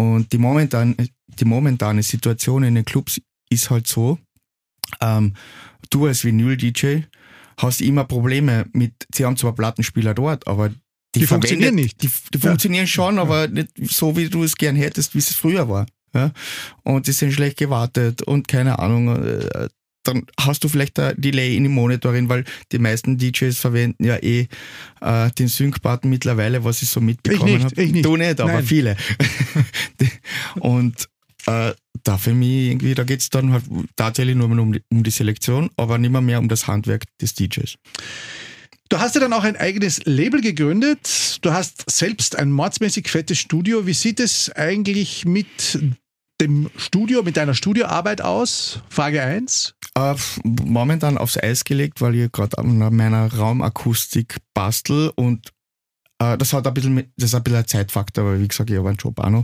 Und 0.01 0.33
die 0.33 0.39
momentan, 0.39 0.95
die 1.27 1.45
momentane 1.45 2.01
Situation 2.01 2.63
in 2.63 2.73
den 2.73 2.85
Clubs 2.85 3.21
ist 3.49 3.69
halt 3.69 3.85
so, 3.85 4.17
ähm, 4.99 5.33
du 5.91 6.07
als 6.07 6.23
Vinyl-DJ 6.23 7.01
hast 7.57 7.81
immer 7.81 8.05
Probleme 8.05 8.65
mit, 8.73 8.93
sie 9.13 9.25
haben 9.25 9.37
zwar 9.37 9.53
Plattenspieler 9.53 10.15
dort, 10.15 10.47
aber 10.47 10.69
die, 10.69 11.19
die 11.19 11.27
funktionieren 11.27 11.75
nicht. 11.75 12.01
Die, 12.01 12.09
die 12.33 12.39
ja. 12.39 12.49
funktionieren 12.49 12.87
schon, 12.87 13.19
aber 13.19 13.47
nicht 13.47 13.77
so, 13.91 14.17
wie 14.17 14.29
du 14.29 14.43
es 14.43 14.55
gern 14.55 14.75
hättest, 14.75 15.13
wie 15.13 15.19
es 15.19 15.35
früher 15.35 15.69
war. 15.69 15.85
Ja? 16.15 16.31
Und 16.83 17.05
die 17.05 17.11
sind 17.11 17.31
schlecht 17.33 17.57
gewartet 17.57 18.23
und 18.23 18.47
keine 18.47 18.79
Ahnung. 18.79 19.09
Dann 20.03 20.25
hast 20.39 20.63
du 20.63 20.69
vielleicht 20.69 20.99
ein 20.99 21.13
Delay 21.19 21.55
in 21.55 21.63
dem 21.63 21.73
Monitoring, 21.73 22.27
weil 22.29 22.43
die 22.71 22.79
meisten 22.79 23.17
DJs 23.17 23.57
verwenden 23.57 24.03
ja 24.03 24.17
eh 24.17 24.47
äh, 25.01 25.31
den 25.31 25.47
Sync-Button 25.47 26.09
mittlerweile, 26.09 26.63
was 26.63 26.81
ich 26.81 26.89
so 26.89 27.01
mitbekommen 27.01 27.63
habe. 27.63 27.81
Ich 27.81 27.91
nicht. 27.91 28.05
Du 28.05 28.17
nicht, 28.17 28.39
aber 28.39 28.53
Nein. 28.53 28.65
viele. 28.65 28.97
und 30.59 31.07
äh, 31.45 31.71
da 32.03 32.17
für 32.17 32.33
mich 32.33 32.69
irgendwie, 32.69 32.95
da 32.95 33.03
geht 33.03 33.19
es 33.19 33.29
dann 33.29 33.51
halt 33.51 33.63
tatsächlich 33.95 34.35
nur 34.35 34.49
um 34.49 34.73
die, 34.73 34.81
um 34.89 35.03
die 35.03 35.11
Selektion, 35.11 35.69
aber 35.77 35.97
nicht 35.97 36.11
mehr, 36.11 36.21
mehr 36.21 36.39
um 36.39 36.49
das 36.49 36.67
Handwerk 36.67 37.03
des 37.19 37.33
DJs. 37.35 37.75
Du 38.89 38.99
hast 38.99 39.15
ja 39.15 39.21
dann 39.21 39.31
auch 39.31 39.45
ein 39.45 39.55
eigenes 39.55 40.03
Label 40.03 40.41
gegründet. 40.41 41.37
Du 41.41 41.53
hast 41.53 41.89
selbst 41.89 42.35
ein 42.35 42.51
mordsmäßig 42.51 43.07
fettes 43.07 43.39
Studio. 43.39 43.87
Wie 43.87 43.93
sieht 43.93 44.19
es 44.19 44.51
eigentlich 44.51 45.25
mit 45.25 45.79
dem 46.41 46.69
Studio, 46.75 47.23
mit 47.23 47.37
deiner 47.37 47.53
Studioarbeit 47.53 48.21
aus? 48.21 48.81
Frage 48.89 49.21
1. 49.21 49.75
Äh, 49.97 50.15
momentan 50.43 51.17
aufs 51.17 51.37
Eis 51.37 51.63
gelegt, 51.63 52.01
weil 52.01 52.15
ich 52.15 52.31
gerade 52.31 52.57
an 52.57 52.95
meiner 52.95 53.33
Raumakustik 53.33 54.37
bastel 54.53 55.11
und 55.15 55.51
äh, 56.19 56.37
das 56.37 56.53
hat 56.53 56.65
ein 56.65 56.73
bisschen, 56.73 57.11
das 57.17 57.29
ist 57.29 57.35
ein 57.35 57.43
bisschen 57.43 57.59
ein 57.59 57.67
Zeitfaktor, 57.67 58.25
weil 58.25 58.39
wie 58.39 58.47
gesagt, 58.47 58.69
ich 58.69 58.77
habe 58.77 58.87
einen 58.87 58.97
Job 58.97 59.19
auch 59.19 59.29
noch 59.29 59.43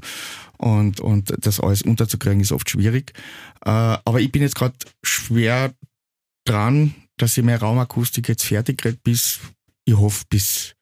und, 0.57 1.01
und 1.01 1.33
das 1.45 1.59
alles 1.59 1.81
unterzukriegen 1.81 2.39
ist 2.39 2.53
oft 2.53 2.69
schwierig. 2.69 3.11
Äh, 3.65 3.69
aber 3.69 4.21
ich 4.21 4.31
bin 4.31 4.41
jetzt 4.41 4.55
gerade 4.55 4.75
schwer 5.03 5.73
dran, 6.45 6.95
dass 7.17 7.37
ich 7.37 7.43
meine 7.43 7.59
Raumakustik 7.59 8.29
jetzt 8.29 8.45
fertig 8.45 8.77
kriege 8.77 8.99
bis, 9.03 9.39
ich 9.85 9.97
hoffe, 9.97 10.23
bis 10.29 10.75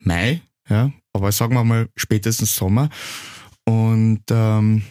Mai, 0.00 0.42
ja, 0.68 0.92
aber 1.12 1.32
sagen 1.32 1.54
wir 1.54 1.64
mal 1.64 1.88
spätestens 1.96 2.54
Sommer. 2.54 2.90
Und 3.64 4.22
ähm, 4.30 4.82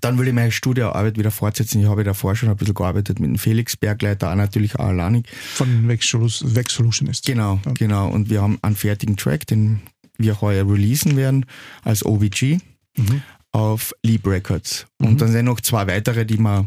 dann 0.00 0.18
will 0.18 0.28
ich 0.28 0.34
meine 0.34 0.52
Studioarbeit 0.52 1.18
wieder 1.18 1.30
fortsetzen. 1.30 1.80
Ich 1.80 1.88
habe 1.88 2.04
davor 2.04 2.34
schon 2.36 2.48
ein 2.48 2.56
bisschen 2.56 2.74
gearbeitet 2.74 3.20
mit 3.20 3.28
dem 3.28 3.38
Felix 3.38 3.76
Bergleiter, 3.76 4.30
auch 4.30 4.36
natürlich 4.36 4.76
auch 4.76 4.86
alleinig. 4.86 5.26
Von 5.54 5.88
Vex 5.88 6.08
Solution 6.08 7.08
ist. 7.08 7.26
Genau, 7.26 7.60
ja. 7.64 7.72
genau. 7.72 8.08
Und 8.08 8.30
wir 8.30 8.42
haben 8.42 8.58
einen 8.62 8.76
fertigen 8.76 9.16
Track, 9.16 9.46
den 9.46 9.80
wir 10.18 10.40
heuer 10.40 10.68
releasen 10.68 11.16
werden 11.16 11.46
als 11.82 12.04
OBG 12.04 12.58
mhm. 12.96 13.22
auf 13.52 13.92
Leap 14.02 14.26
Records. 14.26 14.86
Mhm. 14.98 15.06
Und 15.08 15.20
dann 15.20 15.32
sind 15.32 15.46
noch 15.46 15.60
zwei 15.60 15.86
weitere, 15.86 16.24
die 16.24 16.38
wir 16.38 16.66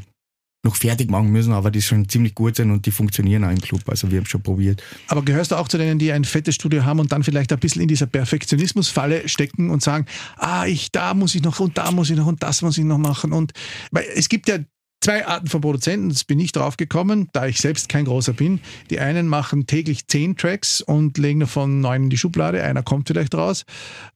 noch 0.63 0.75
fertig 0.77 1.11
machen 1.11 1.29
müssen, 1.29 1.51
aber 1.51 1.71
die 1.71 1.81
schon 1.81 2.07
ziemlich 2.07 2.35
gut 2.35 2.55
sind 2.55 2.71
und 2.71 2.85
die 2.85 2.91
funktionieren 2.91 3.43
auch 3.43 3.51
im 3.51 3.59
Club. 3.59 3.81
Also 3.87 4.09
wir 4.09 4.19
haben 4.19 4.25
schon 4.25 4.41
probiert. 4.41 4.81
Aber 5.09 5.21
gehörst 5.21 5.51
du 5.51 5.55
auch 5.55 5.67
zu 5.67 5.77
denen, 5.77 5.99
die 5.99 6.11
ein 6.11 6.23
fettes 6.23 6.55
Studio 6.55 6.85
haben 6.85 6.99
und 6.99 7.11
dann 7.11 7.23
vielleicht 7.23 7.51
ein 7.51 7.59
bisschen 7.59 7.81
in 7.81 7.89
dieser 7.89 8.05
Perfektionismusfalle 8.05 9.27
stecken 9.27 9.69
und 9.69 9.83
sagen, 9.83 10.05
ah, 10.37 10.65
ich, 10.65 10.91
da 10.91 11.13
muss 11.13 11.35
ich 11.35 11.43
noch 11.43 11.59
und 11.59 11.77
da 11.77 11.91
muss 11.91 12.09
ich 12.09 12.15
noch 12.15 12.27
und 12.27 12.41
das 12.41 12.61
muss 12.61 12.77
ich 12.77 12.85
noch 12.85 12.97
machen. 12.97 13.33
Und 13.33 13.51
weil 13.91 14.05
es 14.15 14.29
gibt 14.29 14.47
ja 14.47 14.59
zwei 15.03 15.27
Arten 15.27 15.47
von 15.47 15.61
Produzenten, 15.61 16.09
das 16.09 16.23
bin 16.23 16.39
ich 16.39 16.51
drauf 16.51 16.77
gekommen, 16.77 17.29
da 17.33 17.45
ich 17.45 17.59
selbst 17.59 17.89
kein 17.89 18.05
großer 18.05 18.33
bin. 18.33 18.61
Die 18.89 18.99
einen 18.99 19.27
machen 19.27 19.67
täglich 19.67 20.07
zehn 20.07 20.37
Tracks 20.37 20.81
und 20.81 21.17
legen 21.17 21.41
davon 21.41 21.81
neun 21.81 22.03
in 22.03 22.09
die 22.09 22.17
Schublade, 22.17 22.63
einer 22.63 22.83
kommt 22.83 23.09
vielleicht 23.09 23.35
raus 23.35 23.65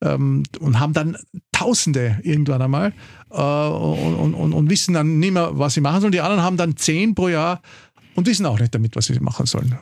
ähm, 0.02 0.44
und 0.60 0.80
haben 0.80 0.94
dann 0.94 1.18
Tausende 1.52 2.20
irgendwann 2.24 2.62
einmal 2.62 2.94
äh, 3.32 3.36
und, 3.42 4.34
und, 4.34 4.54
und, 4.54 4.70
wissen 4.70 4.94
dann 4.94 5.20
nicht 5.20 5.34
mehr, 5.34 5.58
was 5.58 5.74
sie 5.74 5.82
machen 5.82 6.02
sollen. 6.02 6.12
Die 6.12 6.22
anderen 6.22 6.44
haben 6.44 6.56
dann 6.56 6.78
zehn 6.78 7.16
pro 7.16 7.30
Jahr 7.30 7.62
und 8.16 8.28
wissen 8.28 8.46
auch 8.46 8.60
nicht 8.60 8.74
damit, 8.74 8.96
was 8.96 9.06
sie 9.06 9.20
machen 9.20 9.48
sollen. 9.48 9.78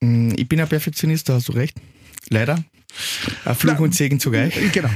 Mm, 0.00 0.32
ich 0.36 0.48
bin 0.48 0.60
ein 0.60 0.68
Perfektionist, 0.68 1.28
da 1.28 1.34
hast 1.34 1.48
du 1.48 1.52
recht. 1.52 1.76
Leider. 2.30 2.64
Fluch 3.54 3.78
und 3.78 3.94
Segen 3.94 4.18
zugleich. 4.18 4.54
Genau. 4.72 4.88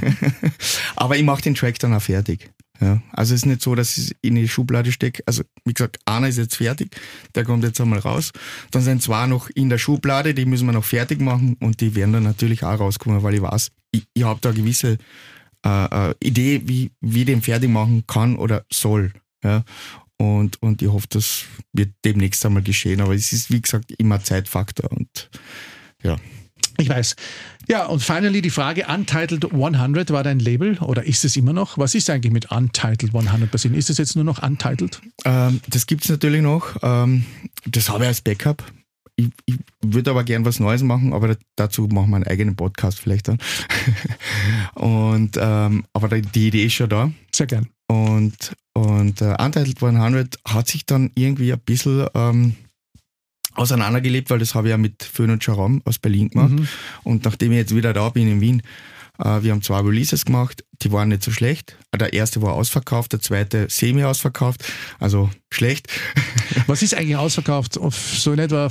Aber 0.97 1.17
ich 1.17 1.23
mache 1.23 1.43
den 1.43 1.55
Track 1.55 1.79
dann 1.79 1.95
auch 1.95 2.03
fertig. 2.03 2.51
Ja, 2.81 3.01
also 3.13 3.35
es 3.35 3.43
ist 3.43 3.47
nicht 3.47 3.63
so, 3.63 3.75
dass 3.75 3.97
ich 3.97 4.17
in 4.21 4.35
die 4.35 4.49
Schublade 4.49 4.91
stecke. 4.91 5.23
Also 5.27 5.45
wie 5.65 5.73
gesagt, 5.73 5.99
einer 6.05 6.29
ist 6.29 6.39
jetzt 6.39 6.57
fertig, 6.57 6.97
der 7.35 7.45
kommt 7.45 7.63
jetzt 7.63 7.81
einmal 7.81 8.01
raus. 8.01 8.33
Dann 8.73 8.83
sind 8.83 9.03
zwei 9.03 9.27
noch 9.27 9.49
in 9.51 9.69
der 9.69 9.79
Schublade, 9.79 10.35
die 10.35 10.45
müssen 10.45 10.67
wir 10.67 10.73
noch 10.73 10.85
fertig 10.85 11.21
machen 11.21 11.57
und 11.61 11.81
die 11.81 11.95
werden 11.95 12.13
dann 12.13 12.25
natürlich 12.25 12.65
auch 12.65 12.81
rauskommen, 12.81 13.23
weil 13.23 13.35
ich 13.35 13.43
weiß, 13.43 13.71
ich, 13.93 14.07
ich 14.13 14.25
habe 14.25 14.41
da 14.41 14.51
gewisse 14.51 14.99
äh, 15.65 16.11
äh, 16.11 16.15
Idee, 16.21 16.63
wie, 16.65 16.91
wie 17.01 17.21
ich 17.21 17.27
den 17.27 17.43
fertig 17.43 17.71
machen 17.71 18.05
kann 18.07 18.37
oder 18.37 18.65
soll. 18.73 19.13
Ja. 19.45 19.65
Und, 20.17 20.61
und 20.63 20.83
ich 20.83 20.89
hoffe, 20.89 21.07
das 21.11 21.45
wird 21.73 21.95
demnächst 22.05 22.45
einmal 22.45 22.63
geschehen. 22.63 23.01
Aber 23.01 23.15
es 23.15 23.33
ist, 23.33 23.53
wie 23.53 23.61
gesagt, 23.61 23.93
immer 23.99 24.23
Zeitfaktor 24.23 24.91
und 24.91 25.31
ja. 26.03 26.17
Ich 26.79 26.89
weiß. 26.89 27.15
Ja, 27.69 27.87
und 27.87 28.03
finally 28.03 28.43
die 28.43 28.51
Frage, 28.51 28.87
Untitled 28.87 29.53
100 29.53 30.11
war 30.11 30.23
dein 30.23 30.39
Label 30.39 30.79
oder 30.79 31.05
ist 31.05 31.25
es 31.25 31.37
immer 31.37 31.53
noch? 31.53 31.79
Was 31.79 31.95
ist 31.95 32.11
eigentlich 32.11 32.33
mit 32.33 32.51
Untitled 32.51 33.15
100 33.15 33.51
passiert? 33.51 33.75
Ist 33.75 33.91
es 33.91 33.99
jetzt 33.99 34.17
nur 34.17 34.25
noch 34.25 34.43
Untitled? 34.43 35.01
Ähm, 35.25 35.61
das 35.69 35.87
gibt 35.87 36.05
es 36.05 36.11
natürlich 36.11 36.43
noch. 36.43 36.77
Ähm, 36.83 37.25
das 37.67 37.89
habe 37.89 38.05
ich 38.05 38.09
als 38.09 38.21
Backup. 38.21 38.65
Ich, 39.17 39.29
ich 39.47 39.57
würde 39.81 40.11
aber 40.11 40.25
gern 40.25 40.45
was 40.45 40.59
Neues 40.59 40.83
machen, 40.83 41.13
aber 41.13 41.37
dazu 41.57 41.87
machen 41.87 42.11
wir 42.11 42.17
einen 42.17 42.27
eigenen 42.27 42.57
Podcast 42.57 42.99
vielleicht 42.99 43.29
dann. 43.29 43.39
und, 44.75 45.39
ähm, 45.41 45.85
aber 45.93 46.21
die 46.21 46.49
Idee 46.49 46.65
ist 46.67 46.75
schon 46.75 46.89
da. 46.89 47.13
Sehr 47.33 47.47
gern. 47.47 47.69
Und, 47.87 48.55
und 48.73 49.21
äh, 49.21 49.37
Untitled 49.41 49.83
100 49.83 50.39
hat 50.47 50.69
sich 50.69 50.85
dann 50.85 51.11
irgendwie 51.15 51.53
ein 51.53 51.61
bisschen 51.61 52.07
ähm, 52.15 52.57
auseinandergelebt, 53.55 54.31
weil 54.31 54.39
das 54.39 54.55
habe 54.55 54.69
ich 54.69 54.71
ja 54.71 54.79
mit 54.79 55.03
Föhn 55.03 55.31
und 55.31 55.43
Charam 55.43 55.83
aus 55.85 55.99
Berlin 55.99 56.29
gemacht. 56.31 56.53
Mhm. 56.53 56.69
Und 57.03 57.25
nachdem 57.25 57.53
ich 57.53 57.59
jetzt 57.59 57.75
wieder 57.75 57.93
da 57.93 58.09
bin 58.09 58.29
in 58.29 58.41
Wien, 58.41 58.63
äh, 59.19 59.43
wir 59.43 59.53
haben 59.53 59.63
zwei 59.63 59.81
Releases 59.81 60.25
gemacht, 60.25 60.65
die 60.83 60.91
waren 60.93 61.09
nicht 61.09 61.23
so 61.23 61.31
schlecht. 61.31 61.77
Der 61.95 62.13
erste 62.13 62.43
war 62.43 62.55
ausverkauft, 62.55 63.13
der 63.13 63.21
zweite 63.21 63.69
semi-ausverkauft, 63.71 64.65
also 64.99 65.31
schlecht. 65.53 65.89
Was 66.67 66.83
ist 66.83 66.95
eigentlich 66.95 67.17
ausverkauft? 67.17 67.79
Auf 67.79 67.97
so 67.97 68.33
in 68.33 68.39
etwa 68.39 68.69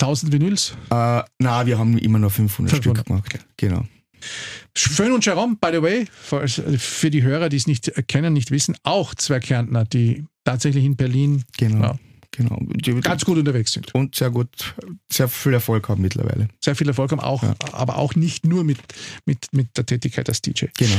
1000 0.00 0.32
Vinyls? 0.32 0.74
Äh, 0.90 1.22
na, 1.38 1.66
wir 1.66 1.78
haben 1.78 1.98
immer 1.98 2.18
noch 2.18 2.32
500, 2.32 2.76
500. 2.76 2.82
Stück 2.82 3.06
gemacht. 3.06 3.24
Okay. 3.26 3.44
Genau. 3.56 3.84
Föhn 4.74 5.12
und 5.12 5.24
Jerome, 5.24 5.56
by 5.60 5.68
the 5.72 5.82
way, 5.82 6.06
für 6.78 7.10
die 7.10 7.22
Hörer, 7.22 7.48
die 7.48 7.56
es 7.56 7.66
nicht 7.66 7.92
kennen, 8.08 8.32
nicht 8.32 8.50
wissen, 8.50 8.76
auch 8.82 9.14
zwei 9.14 9.40
Kärntner, 9.40 9.84
die 9.84 10.24
tatsächlich 10.44 10.84
in 10.84 10.96
Berlin 10.96 11.44
genau. 11.56 11.98
Genau. 12.36 12.58
Die, 12.60 13.00
ganz 13.00 13.24
gut 13.24 13.38
unterwegs 13.38 13.72
sind. 13.72 13.94
Und 13.94 14.14
sehr 14.14 14.30
gut, 14.30 14.74
sehr 15.10 15.28
viel 15.28 15.54
Erfolg 15.54 15.88
haben 15.88 16.02
mittlerweile. 16.02 16.48
Sehr 16.62 16.76
viel 16.76 16.86
Erfolg 16.88 17.10
haben, 17.12 17.20
auch, 17.20 17.42
ja. 17.42 17.54
aber 17.72 17.96
auch 17.96 18.14
nicht 18.14 18.44
nur 18.44 18.62
mit, 18.62 18.78
mit, 19.24 19.46
mit 19.52 19.76
der 19.76 19.86
Tätigkeit 19.86 20.28
als 20.28 20.42
DJ. 20.42 20.66
Genau. 20.76 20.96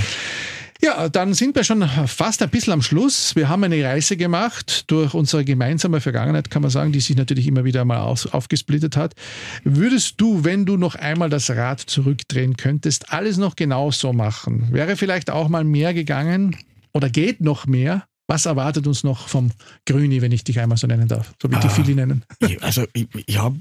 Ja, 0.81 1.09
dann 1.09 1.33
sind 1.33 1.55
wir 1.55 1.63
schon 1.63 1.87
fast 2.07 2.41
ein 2.43 2.49
bisschen 2.49 2.73
am 2.73 2.81
Schluss. 2.81 3.35
Wir 3.35 3.49
haben 3.49 3.63
eine 3.63 3.83
Reise 3.83 4.15
gemacht 4.15 4.83
durch 4.87 5.13
unsere 5.15 5.43
gemeinsame 5.43 6.01
Vergangenheit, 6.01 6.51
kann 6.51 6.61
man 6.61 6.69
sagen, 6.69 6.91
die 6.91 6.99
sich 6.99 7.15
natürlich 7.15 7.47
immer 7.47 7.63
wieder 7.63 7.83
mal 7.83 7.99
auf, 7.99 8.31
aufgesplittet 8.33 8.95
hat. 8.95 9.15
Würdest 9.63 10.21
du, 10.21 10.43
wenn 10.43 10.65
du 10.65 10.77
noch 10.77 10.93
einmal 10.95 11.29
das 11.29 11.49
Rad 11.49 11.79
zurückdrehen 11.79 12.57
könntest, 12.57 13.11
alles 13.11 13.37
noch 13.37 13.55
genauso 13.55 14.13
machen? 14.13 14.67
Wäre 14.71 14.95
vielleicht 14.97 15.31
auch 15.31 15.49
mal 15.49 15.63
mehr 15.63 15.95
gegangen 15.95 16.55
oder 16.93 17.09
geht 17.09 17.41
noch 17.41 17.65
mehr? 17.65 18.05
Was 18.27 18.45
erwartet 18.45 18.85
uns 18.87 19.03
noch 19.03 19.29
vom 19.29 19.51
Grüni, 19.85 20.21
wenn 20.21 20.33
ich 20.33 20.43
dich 20.43 20.59
einmal 20.59 20.77
so 20.77 20.85
nennen 20.85 21.07
darf? 21.07 21.33
So 21.41 21.49
wie 21.49 21.55
ah, 21.55 21.59
die 21.59 21.69
viele 21.69 21.95
nennen. 21.95 22.25
Also, 22.61 22.85
ich, 22.93 23.07
ich 23.25 23.37
habe 23.37 23.57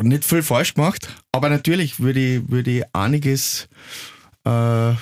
nicht 0.00 0.24
viel 0.24 0.42
falsch 0.42 0.74
gemacht, 0.74 1.08
aber 1.32 1.50
natürlich 1.50 2.00
würde 2.00 2.20
ich, 2.20 2.48
würde 2.48 2.78
ich 2.78 2.84
einiges 2.94 3.68
äh, 4.44 4.50
ein 4.50 4.96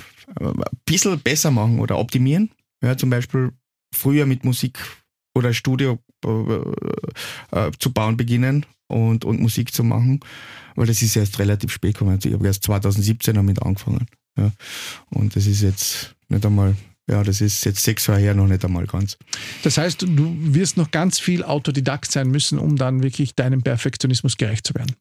bisschen 0.84 1.20
besser 1.20 1.50
machen 1.50 1.78
oder 1.78 1.98
optimieren. 1.98 2.50
Ja, 2.82 2.96
zum 2.96 3.10
Beispiel 3.10 3.52
früher 3.94 4.26
mit 4.26 4.44
Musik 4.44 4.78
oder 5.34 5.52
Studio 5.54 5.98
äh, 6.24 7.56
äh, 7.56 7.70
zu 7.78 7.92
bauen 7.92 8.16
beginnen 8.16 8.66
und, 8.88 9.24
und 9.24 9.40
Musik 9.40 9.72
zu 9.72 9.84
machen, 9.84 10.20
weil 10.74 10.86
das 10.86 11.02
ist 11.02 11.16
erst 11.16 11.38
relativ 11.38 11.72
spät 11.72 11.94
gekommen. 11.94 12.12
Also 12.12 12.28
ich 12.28 12.34
habe 12.34 12.46
erst 12.46 12.64
2017 12.64 13.34
damit 13.34 13.62
angefangen. 13.62 14.06
Ja. 14.36 14.50
Und 15.10 15.36
das 15.36 15.46
ist 15.46 15.62
jetzt 15.62 16.14
nicht 16.28 16.44
einmal, 16.44 16.76
ja, 17.12 17.22
das 17.22 17.42
ist 17.42 17.64
jetzt 17.64 17.84
sechs 17.84 18.06
Jahre 18.06 18.20
her 18.20 18.34
noch 18.34 18.46
nicht 18.46 18.64
einmal 18.64 18.86
ganz. 18.86 19.18
Das 19.62 19.76
heißt, 19.76 20.02
du 20.02 20.34
wirst 20.54 20.78
noch 20.78 20.90
ganz 20.90 21.18
viel 21.18 21.44
Autodidakt 21.44 22.10
sein 22.10 22.28
müssen, 22.28 22.58
um 22.58 22.76
dann 22.76 23.02
wirklich 23.02 23.34
deinem 23.34 23.62
Perfektionismus 23.62 24.38
gerecht 24.38 24.66
zu 24.66 24.74
werden. 24.74 24.96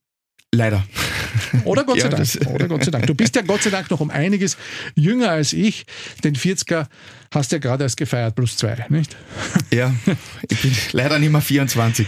Leider. 0.54 0.86
Oder 1.64 1.86
Gott 1.86 2.00
sei 2.02 2.10
ja, 2.10 2.16
Dank. 2.18 2.48
Oder 2.54 2.68
Gott 2.68 2.84
sei 2.84 2.92
Dank. 2.92 3.08
Du 3.08 3.16
bist 3.16 3.36
ja 3.38 3.42
Gott 3.44 3.64
sei 3.64 3.70
Dank 3.70 3.90
noch 3.90 4.02
um 4.02 4.10
einiges 4.10 4.58
jünger 4.96 5.30
als 5.30 5.54
ich. 5.54 5.86
Den 6.26 6.36
40er 6.36 6.88
hast 7.34 7.52
du 7.52 7.56
ja 7.56 7.60
gerade 7.62 7.86
erst 7.86 7.96
gefeiert, 7.96 8.36
plus 8.36 8.58
zwei, 8.58 8.86
nicht? 8.90 9.16
Ja, 9.72 9.96
ich 10.50 10.62
bin 10.62 10.76
leider 10.92 11.18
nicht 11.18 11.32
mehr 11.32 11.40
24. 11.40 12.06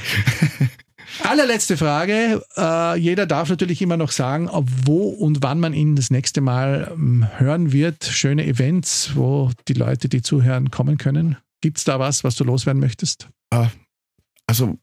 Allerletzte 1.23 1.77
Frage. 1.77 2.43
Äh, 2.57 2.97
jeder 2.99 3.25
darf 3.25 3.49
natürlich 3.49 3.81
immer 3.81 3.97
noch 3.97 4.11
sagen, 4.11 4.49
wo 4.85 5.09
und 5.09 5.41
wann 5.41 5.59
man 5.59 5.73
ihn 5.73 5.95
das 5.95 6.09
nächste 6.11 6.41
Mal 6.41 6.91
ähm, 6.93 7.27
hören 7.37 7.71
wird. 7.71 8.05
Schöne 8.05 8.45
Events, 8.45 9.11
wo 9.15 9.51
die 9.67 9.73
Leute, 9.73 10.09
die 10.09 10.21
zuhören, 10.21 10.71
kommen 10.71 10.97
können. 10.97 11.37
Gibt 11.61 11.77
es 11.77 11.83
da 11.83 11.99
was, 11.99 12.23
was 12.23 12.35
du 12.35 12.43
loswerden 12.43 12.79
möchtest? 12.79 13.29
Ah, 13.49 13.69
also, 14.45 14.77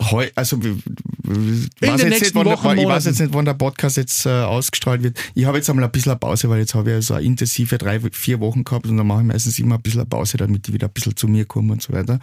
heu, 0.00 0.26
also 0.34 0.58
ich 0.58 1.80
weiß, 1.80 2.02
jetzt 2.02 2.20
nicht, 2.20 2.34
wann 2.34 2.44
der, 2.44 2.82
ich 2.82 2.88
weiß 2.88 3.04
jetzt 3.06 3.20
nicht, 3.20 3.32
wann 3.32 3.44
der 3.44 3.54
Podcast 3.54 3.96
jetzt 3.96 4.26
äh, 4.26 4.30
ausgestrahlt 4.30 5.02
wird. 5.02 5.18
Ich 5.34 5.44
habe 5.44 5.58
jetzt 5.58 5.70
einmal 5.70 5.84
ein 5.84 5.92
bisschen 5.92 6.18
Pause, 6.18 6.48
weil 6.48 6.60
jetzt 6.60 6.74
habe 6.74 6.98
ich 6.98 7.06
so 7.06 7.14
eine 7.14 7.24
intensive 7.24 7.78
drei, 7.78 8.00
vier 8.00 8.40
Wochen 8.40 8.64
gehabt 8.64 8.86
und 8.86 8.96
dann 8.96 9.06
mache 9.06 9.20
ich 9.20 9.26
meistens 9.26 9.58
immer 9.58 9.76
ein 9.76 9.82
bisschen 9.82 10.08
Pause, 10.08 10.36
damit 10.38 10.66
die 10.66 10.72
wieder 10.72 10.88
ein 10.88 10.92
bisschen 10.92 11.16
zu 11.16 11.28
mir 11.28 11.44
kommen 11.44 11.70
und 11.70 11.82
so 11.82 11.92
weiter. 11.92 12.18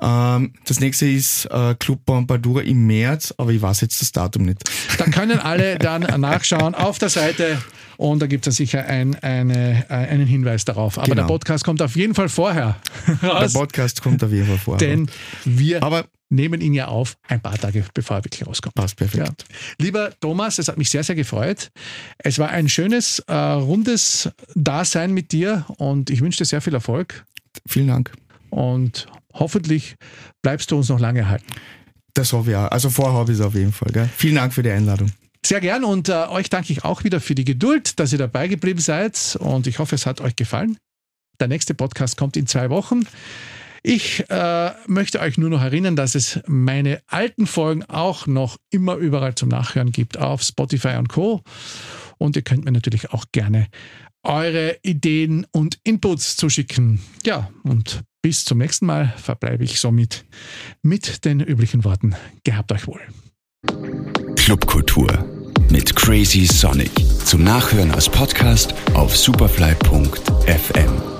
Ähm, 0.00 0.52
das 0.66 0.80
nächste 0.80 1.06
ist 1.06 1.46
äh, 1.46 1.74
Club 1.78 2.04
Pompadour 2.04 2.62
im 2.62 2.86
März, 2.86 3.34
aber 3.36 3.50
ich 3.50 3.60
weiß 3.60 3.80
jetzt 3.80 4.00
das 4.00 4.12
Datum 4.12 4.44
nicht. 4.44 4.62
Da 4.98 5.04
können 5.04 5.38
alle 5.38 5.78
dann 5.78 6.02
nachschauen 6.20 6.74
auf 6.74 6.98
der 6.98 7.08
Seite 7.08 7.58
und 7.96 8.22
da 8.22 8.26
gibt 8.26 8.46
es 8.46 8.56
sicher 8.56 8.86
ein, 8.86 9.14
eine, 9.16 9.84
äh, 9.88 9.94
einen 9.94 10.26
Hinweis 10.26 10.64
darauf. 10.64 10.98
Aber 10.98 11.08
genau. 11.08 11.22
der 11.22 11.26
Podcast 11.28 11.64
kommt 11.64 11.82
auf 11.82 11.96
jeden 11.96 12.14
Fall 12.14 12.28
vorher. 12.28 12.76
Raus. 13.22 13.52
Der 13.52 13.58
Podcast 13.58 14.02
kommt 14.02 14.22
auf 14.22 14.32
jeden 14.32 14.46
Fall 14.46 14.58
vorher. 14.58 14.88
Denn 14.88 15.10
wir 15.44 15.82
Aber 15.82 16.06
nehmen 16.30 16.60
ihn 16.60 16.72
ja 16.72 16.88
auf 16.88 17.16
ein 17.28 17.40
paar 17.40 17.58
Tage 17.58 17.84
bevor 17.92 18.18
er 18.18 18.24
wirklich 18.24 18.46
rauskommt. 18.46 18.74
Passt 18.74 18.96
perfekt. 18.96 19.26
Ja. 19.26 19.56
Lieber 19.78 20.10
Thomas, 20.20 20.58
es 20.58 20.68
hat 20.68 20.78
mich 20.78 20.88
sehr, 20.90 21.04
sehr 21.04 21.16
gefreut. 21.16 21.70
Es 22.18 22.38
war 22.38 22.48
ein 22.48 22.68
schönes, 22.68 23.18
äh, 23.20 23.34
rundes 23.34 24.30
Dasein 24.54 25.12
mit 25.12 25.32
dir 25.32 25.66
und 25.76 26.10
ich 26.10 26.20
wünsche 26.20 26.38
dir 26.38 26.44
sehr 26.46 26.60
viel 26.60 26.74
Erfolg. 26.74 27.24
Vielen 27.66 27.88
Dank. 27.88 28.12
Und 28.50 29.06
hoffentlich 29.32 29.96
bleibst 30.42 30.70
du 30.70 30.76
uns 30.76 30.88
noch 30.88 31.00
lange 31.00 31.28
halten. 31.28 31.46
Das 32.14 32.32
hoffe 32.32 32.50
ich 32.50 32.56
auch. 32.56 32.70
Also 32.70 32.90
vorher 32.90 33.18
habe 33.18 33.32
ich 33.32 33.38
es 33.38 33.44
auf 33.44 33.54
jeden 33.54 33.72
Fall. 33.72 33.92
Gell? 33.92 34.08
Vielen 34.16 34.36
Dank 34.36 34.52
für 34.52 34.62
die 34.62 34.70
Einladung. 34.70 35.10
Sehr 35.44 35.60
gern 35.60 35.84
und 35.84 36.08
äh, 36.08 36.26
euch 36.28 36.50
danke 36.50 36.72
ich 36.72 36.84
auch 36.84 37.02
wieder 37.02 37.20
für 37.20 37.34
die 37.34 37.44
Geduld, 37.44 37.98
dass 37.98 38.12
ihr 38.12 38.18
dabei 38.18 38.46
geblieben 38.46 38.80
seid 38.80 39.36
und 39.40 39.66
ich 39.66 39.78
hoffe, 39.78 39.94
es 39.94 40.04
hat 40.04 40.20
euch 40.20 40.36
gefallen. 40.36 40.76
Der 41.40 41.48
nächste 41.48 41.72
Podcast 41.72 42.18
kommt 42.18 42.36
in 42.36 42.46
zwei 42.46 42.68
Wochen. 42.68 43.06
Ich 43.82 44.24
äh, 44.28 44.70
möchte 44.86 45.20
euch 45.20 45.38
nur 45.38 45.50
noch 45.50 45.62
erinnern, 45.62 45.96
dass 45.96 46.14
es 46.14 46.40
meine 46.46 47.00
alten 47.06 47.46
Folgen 47.46 47.84
auch 47.84 48.26
noch 48.26 48.56
immer 48.70 48.96
überall 48.96 49.34
zum 49.34 49.48
Nachhören 49.48 49.92
gibt 49.92 50.18
auf 50.18 50.42
Spotify 50.42 50.96
und 50.98 51.08
Co. 51.08 51.42
Und 52.18 52.36
ihr 52.36 52.42
könnt 52.42 52.64
mir 52.64 52.72
natürlich 52.72 53.12
auch 53.12 53.24
gerne 53.32 53.68
eure 54.22 54.76
Ideen 54.82 55.46
und 55.52 55.78
Inputs 55.84 56.36
zuschicken. 56.36 57.00
Ja, 57.24 57.50
und 57.62 58.02
bis 58.22 58.44
zum 58.44 58.58
nächsten 58.58 58.86
Mal 58.86 59.14
verbleibe 59.16 59.64
ich 59.64 59.80
somit 59.80 60.24
mit 60.82 61.24
den 61.24 61.40
üblichen 61.40 61.84
Worten. 61.84 62.14
Gehabt 62.44 62.72
euch 62.72 62.86
wohl. 62.86 63.00
Clubkultur 64.36 65.24
mit 65.70 65.94
Crazy 65.96 66.46
Sonic. 66.46 66.90
Zum 67.24 67.44
Nachhören 67.44 67.92
als 67.92 68.08
Podcast 68.08 68.74
auf 68.94 69.16
superfly.fm. 69.16 71.19